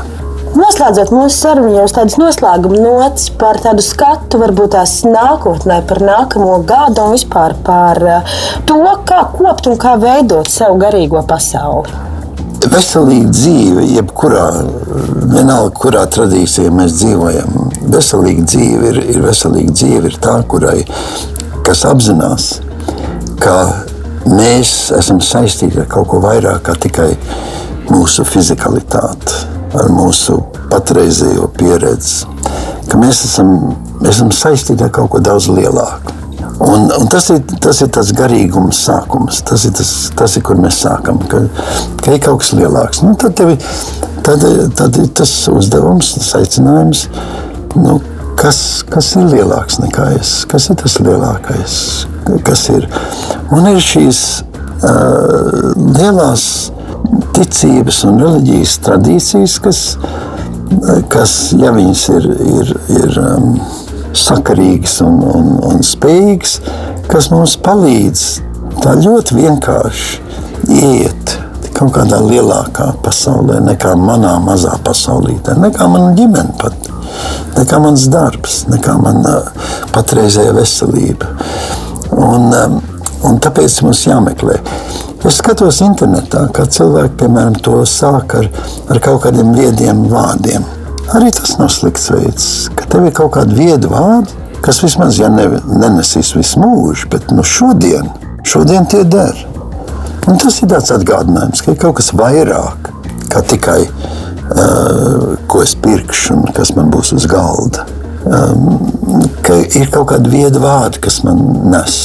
Noslēdzot 0.56 1.10
mūsu 1.12 1.36
sarunu, 1.36 1.74
jau 1.76 1.86
tādas 1.91 2.16
noslēguma 2.20 2.80
nots 2.80 3.28
par 3.39 3.60
tādu 3.64 3.84
skatu, 3.84 4.39
varbūt 4.39 4.76
tās 4.78 5.01
nākotnē, 5.03 5.82
par 5.89 5.99
nākamo 6.06 6.62
gadu 6.68 7.08
un 7.08 7.16
vispār 7.18 7.58
par 7.66 8.01
eh, 8.06 8.36
to, 8.70 8.80
kā 9.10 9.24
kopt 9.36 9.72
un 9.72 9.80
kā 9.82 9.95
veidot 10.01 10.51
savu 10.51 10.80
garīgo 10.84 11.24
pasauli. 11.28 12.03
Veselīga 12.66 13.30
dzīve, 13.30 13.84
jebkurā, 13.93 14.45
vienalga, 15.34 15.74
kurā 15.78 16.06
tradīcijā 16.10 16.72
mēs 16.74 16.95
dzīvojam, 16.97 17.60
veselīga 17.93 18.45
dzīve 18.49 18.89
ir, 18.89 19.01
ir 19.14 19.20
veselīga 19.26 19.76
dzīve, 19.76 20.10
ir 20.10 20.18
tā, 20.24 20.39
kurai 20.49 20.80
kas 21.66 21.82
apzinās, 21.89 22.49
ka 23.41 23.55
mēs 24.30 24.91
esam 24.95 25.22
saistīti 25.24 25.82
ar 25.82 25.88
kaut 25.89 26.09
ko 26.11 26.22
vairāk 26.24 26.61
kā 26.68 26.76
tikai 26.86 27.11
mūsu 27.89 28.26
fizikalitāti, 28.28 29.39
ar 29.78 29.89
mūsu 29.93 30.38
patreizējo 30.70 31.49
pieredzi. 31.57 32.30
Ka 32.89 32.99
mēs 33.01 33.24
esam, 33.26 33.55
mēs 34.01 34.20
esam 34.20 34.30
saistīti 34.34 34.86
ar 34.86 34.93
kaut 34.93 35.11
ko 35.16 35.24
daudz 35.26 35.49
lielāku. 35.49 36.13
Un, 36.66 36.86
un 36.88 37.09
tas, 37.11 37.28
ir, 37.34 37.41
tas 37.61 37.82
ir 37.84 37.89
tas 37.91 38.13
garīgums 38.16 38.86
sākums. 38.86 39.41
Tas 39.47 39.66
ir, 39.68 39.74
tas, 39.76 39.91
tas 40.16 40.38
ir 40.38 40.45
kur 40.45 40.59
mēs 40.61 40.80
sākam. 40.86 41.20
Ka, 41.32 41.41
ka 41.99 42.13
ir 42.13 42.22
kaut 42.24 42.43
kas 42.45 42.53
lielāks. 42.55 43.01
Nu, 43.03 43.16
tad, 43.20 43.36
tevi, 43.36 43.57
tad, 44.24 44.45
tad 44.78 45.01
ir 45.01 45.09
tas 45.18 45.34
uzdevums, 45.51 46.13
tas 46.16 46.32
aicinājums. 46.39 47.07
Nu, 47.76 47.99
kas, 48.40 48.60
kas 48.92 49.14
ir 49.20 49.32
lielāks 49.32 49.80
nekā 49.84 50.12
es? 50.20 50.38
Kas 50.50 50.70
ir 50.70 50.80
tas 50.82 51.00
lielākais? 51.04 51.80
kas 52.46 52.70
ir. 52.74 52.88
Un 53.54 53.68
ir 53.70 53.82
šīs 53.84 54.22
uh, 54.42 55.74
lielās 55.76 56.46
ticības 57.36 58.02
un 58.08 58.20
reliģijas 58.24 58.78
tradīcijas, 58.86 59.58
kas, 59.64 59.82
kas 61.12 61.36
ja 61.60 61.74
viņas 61.76 62.06
ir, 62.16 62.30
ir, 62.56 62.74
ir 63.02 63.20
um, 63.22 63.60
sakarīgas 64.16 65.00
un, 65.06 65.22
un, 65.30 65.52
un 65.70 65.84
spējīgas, 65.86 66.60
kas 67.12 67.30
mums 67.34 67.58
palīdz 67.62 68.26
tā 68.84 68.96
ļoti 69.04 69.38
vienkārši 69.38 70.24
iet 70.82 71.38
kaut 71.76 71.93
kādā 71.97 72.19
lielākā 72.23 72.91
pasaulē, 73.03 73.59
nekā 73.65 73.95
manā 73.99 74.36
mazā 74.43 74.76
pasaulītē, 74.86 75.57
nekā 75.59 75.88
mana 75.91 76.13
ģimene 76.17 76.55
pat, 76.61 76.89
nekā 77.57 77.80
mans 77.84 78.07
darbs, 78.11 78.61
nekā 78.71 78.95
mana 79.01 79.38
patreizējā 79.95 80.55
veselība. 80.55 81.32
Un, 82.15 82.47
um, 82.55 82.78
un 83.28 83.41
tāpēc 83.43 83.82
mums 83.84 84.05
jāmeklē. 84.07 84.59
Es 85.26 85.39
skatos 85.41 85.80
internetā, 85.82 86.45
kā 86.53 86.67
cilvēki 86.69 87.17
piemēram, 87.23 87.55
to 87.65 87.80
sāk 87.89 88.38
ar, 88.38 88.49
ar 88.93 88.99
kaut 89.03 89.23
kādiem 89.26 89.55
viediem 89.57 90.05
vārdiem. 90.11 90.67
Arī 91.17 91.32
tas 91.34 91.57
nav 91.59 91.71
slikts 91.73 92.11
veids, 92.13 92.45
ka 92.78 92.86
tev 92.89 93.07
ir 93.09 93.15
kaut 93.17 93.34
kādi 93.36 93.57
viedi 93.57 93.89
vārdi, 93.89 94.38
kas 94.65 94.84
vismaz 94.86 95.17
ja 95.19 95.32
ne, 95.34 95.47
nenesīs 95.65 96.32
visu 96.38 96.61
mūžu, 96.61 97.09
bet 97.11 97.34
nu, 97.34 97.43
šodien, 97.45 98.09
šodien 98.45 98.88
tie 98.89 99.03
der. 99.09 99.41
Un 100.26 100.39
tas 100.41 100.61
ir 100.61 100.71
tāds 100.71 100.93
atgādinājums, 100.95 101.61
ka 101.61 101.73
ir 101.73 101.82
kaut 101.82 101.99
kas 101.99 102.13
vairāk 102.17 102.89
kā 103.30 103.43
tikai 103.45 103.82
uh, 103.86 105.36
ko 105.51 105.61
es 105.65 105.76
pirkšu 105.78 106.39
un 106.39 106.55
kas 106.55 106.73
man 106.78 106.89
būs 106.93 107.13
uz 107.17 107.28
galda 107.30 107.86
um, 108.26 108.80
ka 109.45 109.57
ir 109.78 109.89
kaut 109.93 110.09
kāda 110.11 110.32
vieda 110.32 110.61
vārda, 110.61 111.01
kas 111.03 111.21
man 111.26 111.41
nes. 111.71 111.97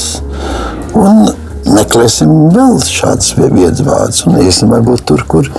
Un 0.97 1.23
meklēsim 1.71 2.51
vēl 2.53 2.77
šādus 2.85 3.33
viedas 3.39 3.83
vārdus, 3.85 4.25
un 4.27 4.41
iesim 4.43 4.73
varbūt 4.73 5.05
tur, 5.09 5.25
kur 5.29 5.49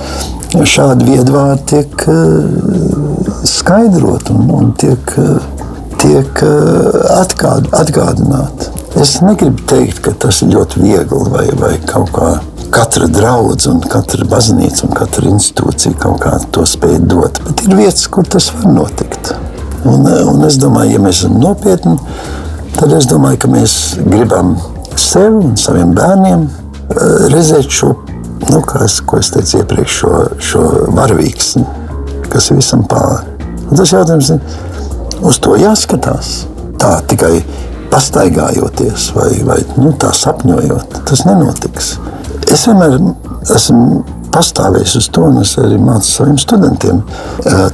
šādi 0.52 1.08
viedu 1.08 1.36
vārdi 1.36 1.66
tiek 1.72 2.06
uh, 2.12 3.42
skaidrot 3.48 4.30
un, 4.34 4.46
un 4.58 4.70
tiek, 4.78 5.16
uh, 5.18 5.66
tiek 6.02 6.44
uh, 6.46 7.02
atgād, 7.18 7.70
atgādināti. 7.78 8.70
Es 9.00 9.16
negribu 9.24 9.64
teikt, 9.70 10.02
ka 10.04 10.12
tas 10.26 10.42
ir 10.44 10.52
ļoti 10.52 10.82
viegli 10.82 11.30
vai, 11.32 11.46
vai 11.58 11.76
kaut 11.88 12.12
kā 12.12 12.32
katra 12.72 13.06
draudzene, 13.12 13.88
katra 13.92 14.26
baznīca 14.28 14.86
un 14.88 14.94
katra 14.96 15.28
institūcija 15.30 15.98
kaut 16.00 16.22
kā 16.22 16.36
to 16.54 16.64
spēj 16.68 17.00
dot. 17.10 17.40
Bet 17.46 17.64
ir 17.66 17.76
vietas, 17.76 18.06
kur 18.12 18.28
tas 18.28 18.48
var 18.56 18.70
notikt. 18.72 19.34
Un, 19.88 20.06
un 20.06 20.44
es 20.46 20.56
domāju, 20.62 20.96
ja 20.96 21.02
mēs 21.02 21.22
esam 21.22 21.40
nopietni, 21.42 21.96
tad 22.78 22.94
es 22.96 23.08
domāju, 23.10 23.40
ka 23.42 23.50
mēs 23.52 23.76
gribam 24.06 24.54
sev 25.00 25.40
un 25.40 25.56
saviem 25.60 25.92
bērniem 25.96 26.46
eh, 26.46 27.26
redzēt 27.34 27.68
šo, 27.72 27.92
nu, 28.48 28.62
es, 28.84 29.00
ko 29.04 29.18
es 29.20 29.32
teicu 29.34 29.60
iepriekš, 29.60 29.98
šo, 29.98 30.12
šo 30.50 30.62
varavīksni, 30.96 31.66
kas 32.32 32.50
ir 32.50 32.60
visam 32.62 32.86
pāri. 32.88 33.36
Un 33.68 33.80
tas 33.80 33.92
jautājums 33.92 34.32
ir, 34.36 34.56
uz 35.26 35.38
to 35.42 35.58
jāskatās. 35.60 36.32
Tā 36.82 36.96
tikai 37.10 37.36
pastaigājoties 37.92 39.10
vai, 39.14 39.30
vai 39.46 39.60
nu, 39.76 39.92
tā 40.00 40.10
sapņojot, 40.16 41.02
tas 41.08 41.26
nenotiks. 41.28 41.92
Es 42.52 42.66
vienmēr 42.68 42.98
esmu 43.54 44.02
pastāvējis 44.32 44.98
uz 45.00 45.08
to, 45.14 45.24
un 45.30 45.40
es 45.40 45.54
arī 45.60 45.78
mācu 45.80 46.08
saviem 46.08 46.38
studentiem. 46.40 47.02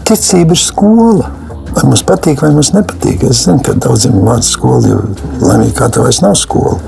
Ticība 0.07 0.55
ir 0.55 0.63
skola. 0.63 1.33
Vai 1.75 1.85
mums 1.85 2.03
patīk, 2.07 2.41
vai 2.43 2.51
mums 2.55 2.71
nepatīk. 2.73 3.27
Es 3.29 3.43
zinu, 3.45 3.61
ka 3.67 3.75
daudziem 3.77 4.17
ir 4.21 4.27
vārds 4.27 4.53
skola, 4.55 4.81
jo 4.89 5.01
laimīgi 5.43 5.75
kā 5.77 5.91
tā 5.93 6.03
vairs 6.03 6.23
nav 6.25 6.39
skola. 6.39 6.79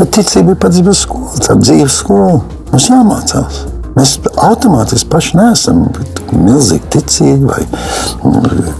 Bet 0.00 0.10
ticība 0.16 0.56
ir 0.56 0.60
pats 0.60 0.80
bez 0.84 1.04
skolas, 1.04 1.42
tā 1.44 1.56
dzīves 1.60 2.00
skola. 2.02 2.40
Mums 2.72 2.88
jāmācās. 2.90 3.62
Mēs 3.98 4.16
automātiski 4.44 5.08
paši 5.10 5.38
neesam 5.38 5.86
milzīgi 6.32 6.90
ticīgi 6.92 7.48
vai 7.48 7.64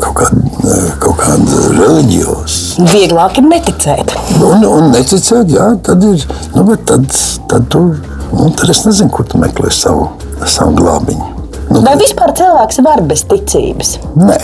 kaut 0.02 0.12
kāda, 0.20 0.74
kaut 1.02 1.16
kāda 1.22 1.62
reliģiosa. 1.78 2.84
Vieglāk 2.92 3.40
ir 3.40 3.48
neticēt. 3.48 4.14
Un, 4.38 4.62
un 4.68 4.92
neticēt, 4.94 5.50
jā, 5.54 5.72
tad 5.86 6.04
ir. 6.06 6.22
Nu, 6.54 6.76
tad, 6.86 7.08
tad, 7.50 7.66
tu, 7.72 7.88
nu, 8.32 8.48
tad 8.56 8.72
es 8.72 8.84
nezinu, 8.86 9.10
kur 9.14 9.26
tu 9.28 9.40
meklē 9.40 9.70
savu, 9.74 10.08
savu 10.46 10.76
glābiņu. 10.78 11.28
Nu, 11.68 11.82
vai 11.84 11.94
vispār 12.00 12.32
cilvēks 12.38 12.80
var 12.86 13.02
bez 13.08 13.24
ticības? 13.28 13.96
Nē. 14.16 14.38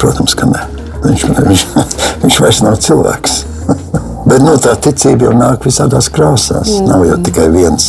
Protams, 0.00 0.36
ka 0.36 0.48
nē. 0.50 0.64
Viņš, 1.06 1.26
viņš, 1.38 1.66
viņš 2.24 2.40
vairs 2.44 2.62
nav 2.66 2.78
cilvēks. 2.84 3.38
Bet 4.28 4.42
nu, 4.42 4.56
tā 4.58 4.74
ticība 4.82 5.28
jau 5.28 5.34
nāk 5.38 5.66
visādās 5.66 6.10
krāsās. 6.12 6.72
Mm. 6.72 6.88
Nav 6.90 7.04
jau 7.06 7.18
tikai 7.28 7.46
viens, 7.54 7.84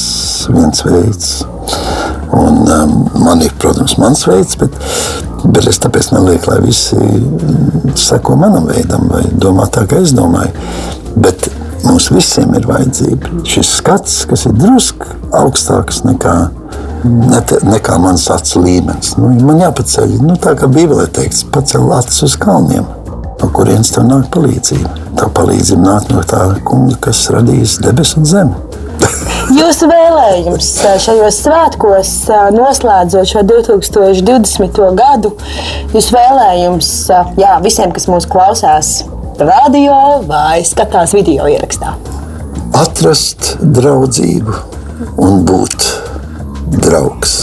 viens 0.53 0.83
veids. 0.85 1.31
Un, 2.37 2.61
um, 2.69 2.91
man 3.23 3.41
ir, 3.41 3.55
protams, 3.57 3.95
mans 3.97 4.21
veids, 4.27 4.53
bet, 4.59 4.75
Bet 5.45 5.67
es 5.69 5.79
tāpēc 5.79 6.09
nelieku, 6.11 6.49
lai 6.51 6.61
visi 6.65 6.97
seko 7.97 8.35
manam 8.39 8.67
veidam 8.69 9.07
vai 9.11 9.23
domā 9.31 9.67
tā, 9.71 9.85
kā 9.89 10.01
es 10.03 10.13
domāju. 10.17 10.51
Bet 11.17 11.47
mums 11.87 12.09
visiem 12.11 12.53
ir 12.57 12.67
vajadzība 12.67 13.43
šis 13.47 13.71
skats, 13.79 14.19
kas 14.29 14.45
ir 14.49 14.55
drusku 14.57 15.09
augstāks 15.37 16.03
nekā, 16.05 16.35
ne, 17.07 17.41
nekā 17.71 17.97
mans 18.03 18.27
acu 18.33 18.63
līmenis. 18.65 19.15
Nu, 19.19 19.31
man 19.47 19.63
jāpaceļ, 19.63 20.17
nu, 20.23 20.37
tā 20.41 20.55
kā 20.59 20.69
Bībelē 20.71 21.07
teikts, 21.15 21.45
pacel 21.53 21.89
acis 21.97 22.23
uz 22.27 22.37
kalniem. 22.41 22.87
No 23.37 23.51
kurienes 23.53 23.91
tev 23.93 24.07
nāk 24.07 24.31
palīdzība? 24.33 24.93
Tā 25.17 25.27
palīdzība 25.37 25.83
nāk 25.83 26.07
no 26.13 26.23
tā 26.25 26.41
kunga, 26.65 26.97
kas 27.07 27.27
radījis 27.33 27.77
debesis 27.85 28.17
un 28.17 28.29
zemi. 28.29 28.63
Jūsu 29.59 29.87
vēlējums 29.91 30.71
šajos 31.03 31.41
svētkos, 31.45 32.13
noslēdzot 32.55 33.29
šo 33.29 33.43
2020. 33.47 34.81
gadu, 34.97 35.35
jūsu 35.93 36.17
vēlējums 36.17 36.89
jā, 37.37 37.53
visiem, 37.63 37.93
kas 37.95 38.09
mūs 38.11 38.27
klausās 38.29 38.97
radio 39.41 40.23
vai 40.27 40.63
skatās 40.65 41.13
video 41.15 41.47
ierakstā? 41.49 41.93
Atrast 42.77 43.55
draudzību 43.61 44.55
un 45.23 45.43
būt 45.47 45.87
draugs. 46.83 47.35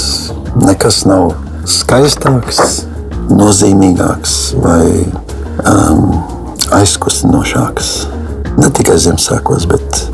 Nekas 0.63 1.03
nav 1.09 1.33
skaistāks, 1.69 2.85
nozīmīgāks 3.31 4.35
vai 4.63 4.85
um, 5.65 6.19
aizkustinošāks. 6.75 7.93
Ne 8.61 8.71
tikai 8.71 8.99
Ziemassvētkos, 9.03 9.67
bet, 9.71 10.05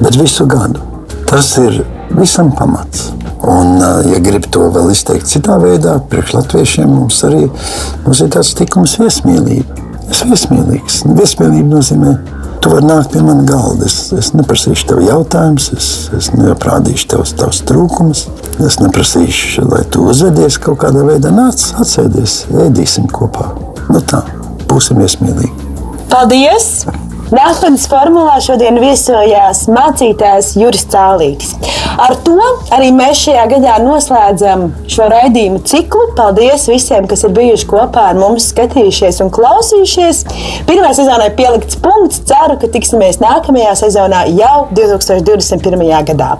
bet 0.00 0.16
visu 0.20 0.46
gadu. 0.48 0.84
Tas 1.28 1.50
ir 1.60 1.82
visam 2.16 2.52
pamats. 2.56 3.10
Un, 3.48 3.78
ja 4.08 4.18
grib 4.24 4.48
to 4.52 4.66
vēl 4.74 4.90
izteikt 4.92 5.28
citā 5.30 5.56
veidā, 5.62 5.98
priekš 6.10 6.34
latviešiem 6.36 6.88
mums 6.90 7.20
arī 7.28 7.44
mums 8.04 8.24
ir 8.24 8.32
tāds 8.34 8.54
tikums 8.58 8.98
viesmīlība. 9.00 9.87
Es 10.08 10.22
esmu 10.22 10.34
viesmīlīgs. 10.34 11.02
Viesmīlība 11.18 11.68
nozīmē, 11.76 12.12
tu 12.64 12.72
vari 12.72 12.88
nākt 12.88 13.12
pie 13.12 13.22
manas 13.24 13.48
galda. 13.48 13.88
Es, 13.88 13.96
es 14.16 14.30
neprasīšu 14.36 14.88
tev 14.88 15.02
jautājumus, 15.04 15.68
es, 15.76 15.88
es 16.16 16.30
neprādīšu 16.32 17.10
tev 17.12 17.26
tavus 17.38 17.60
trūkumus. 17.68 18.24
Es 18.64 18.80
neprasīšu, 18.82 19.68
lai 19.68 19.84
tu 19.92 20.06
uzvedies 20.08 20.58
kaut 20.64 20.80
kādā 20.84 21.04
veidā. 21.06 21.32
Nāc, 21.34 21.68
atsēdies, 21.82 22.40
ēdīsim 22.66 23.10
kopā. 23.12 23.50
Nu 23.92 24.00
tā, 24.00 24.24
būsim 24.70 25.00
viesmīlīgi. 25.04 25.52
Paldies! 26.08 26.72
Nākotnes 27.28 27.82
formulā 27.90 28.38
šodien 28.40 28.78
viesojās 28.80 29.66
mācītājs 29.68 30.54
Juris 30.56 30.86
Cālītis. 30.88 31.50
Ar 32.00 32.14
to 32.24 32.36
arī 32.72 32.88
mēs 32.94 33.20
šajā 33.20 33.42
gadā 33.50 33.74
noslēdzam 33.82 34.62
šo 34.88 35.08
raidījumu 35.12 35.60
ciklu. 35.68 36.06
Paldies 36.16 36.64
visiem, 36.70 37.04
kas 37.10 37.26
ir 37.26 37.34
bijuši 37.36 37.66
kopā 37.68 38.06
ar 38.12 38.16
mums, 38.16 38.46
skatījušies 38.54 39.20
un 39.24 39.32
klausījušies. 39.34 40.22
Pirmā 40.70 40.94
sezonā 40.96 41.26
ir 41.28 41.36
pielikts 41.36 41.76
punkts. 41.84 42.22
Ceru, 42.28 42.56
ka 42.62 42.70
tiksimies 42.72 43.20
nākamajā 43.20 43.74
sezonā 43.82 44.22
jau 44.32 44.68
2021. 44.78 45.84
gadā. 46.12 46.30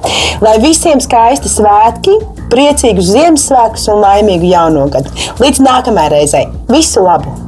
Lai 0.44 0.54
visiem 0.62 1.02
skaisti 1.04 1.52
svētki, 1.52 2.16
priecīgus 2.54 3.12
Ziemassvētkus 3.12 3.90
un 3.92 4.00
laimīgu 4.06 4.54
jauno 4.54 4.88
gadu. 4.94 5.12
Līdz 5.42 5.60
nākamajai 5.68 6.14
reizei. 6.16 6.48
Visu 6.72 7.04
labu! 7.04 7.47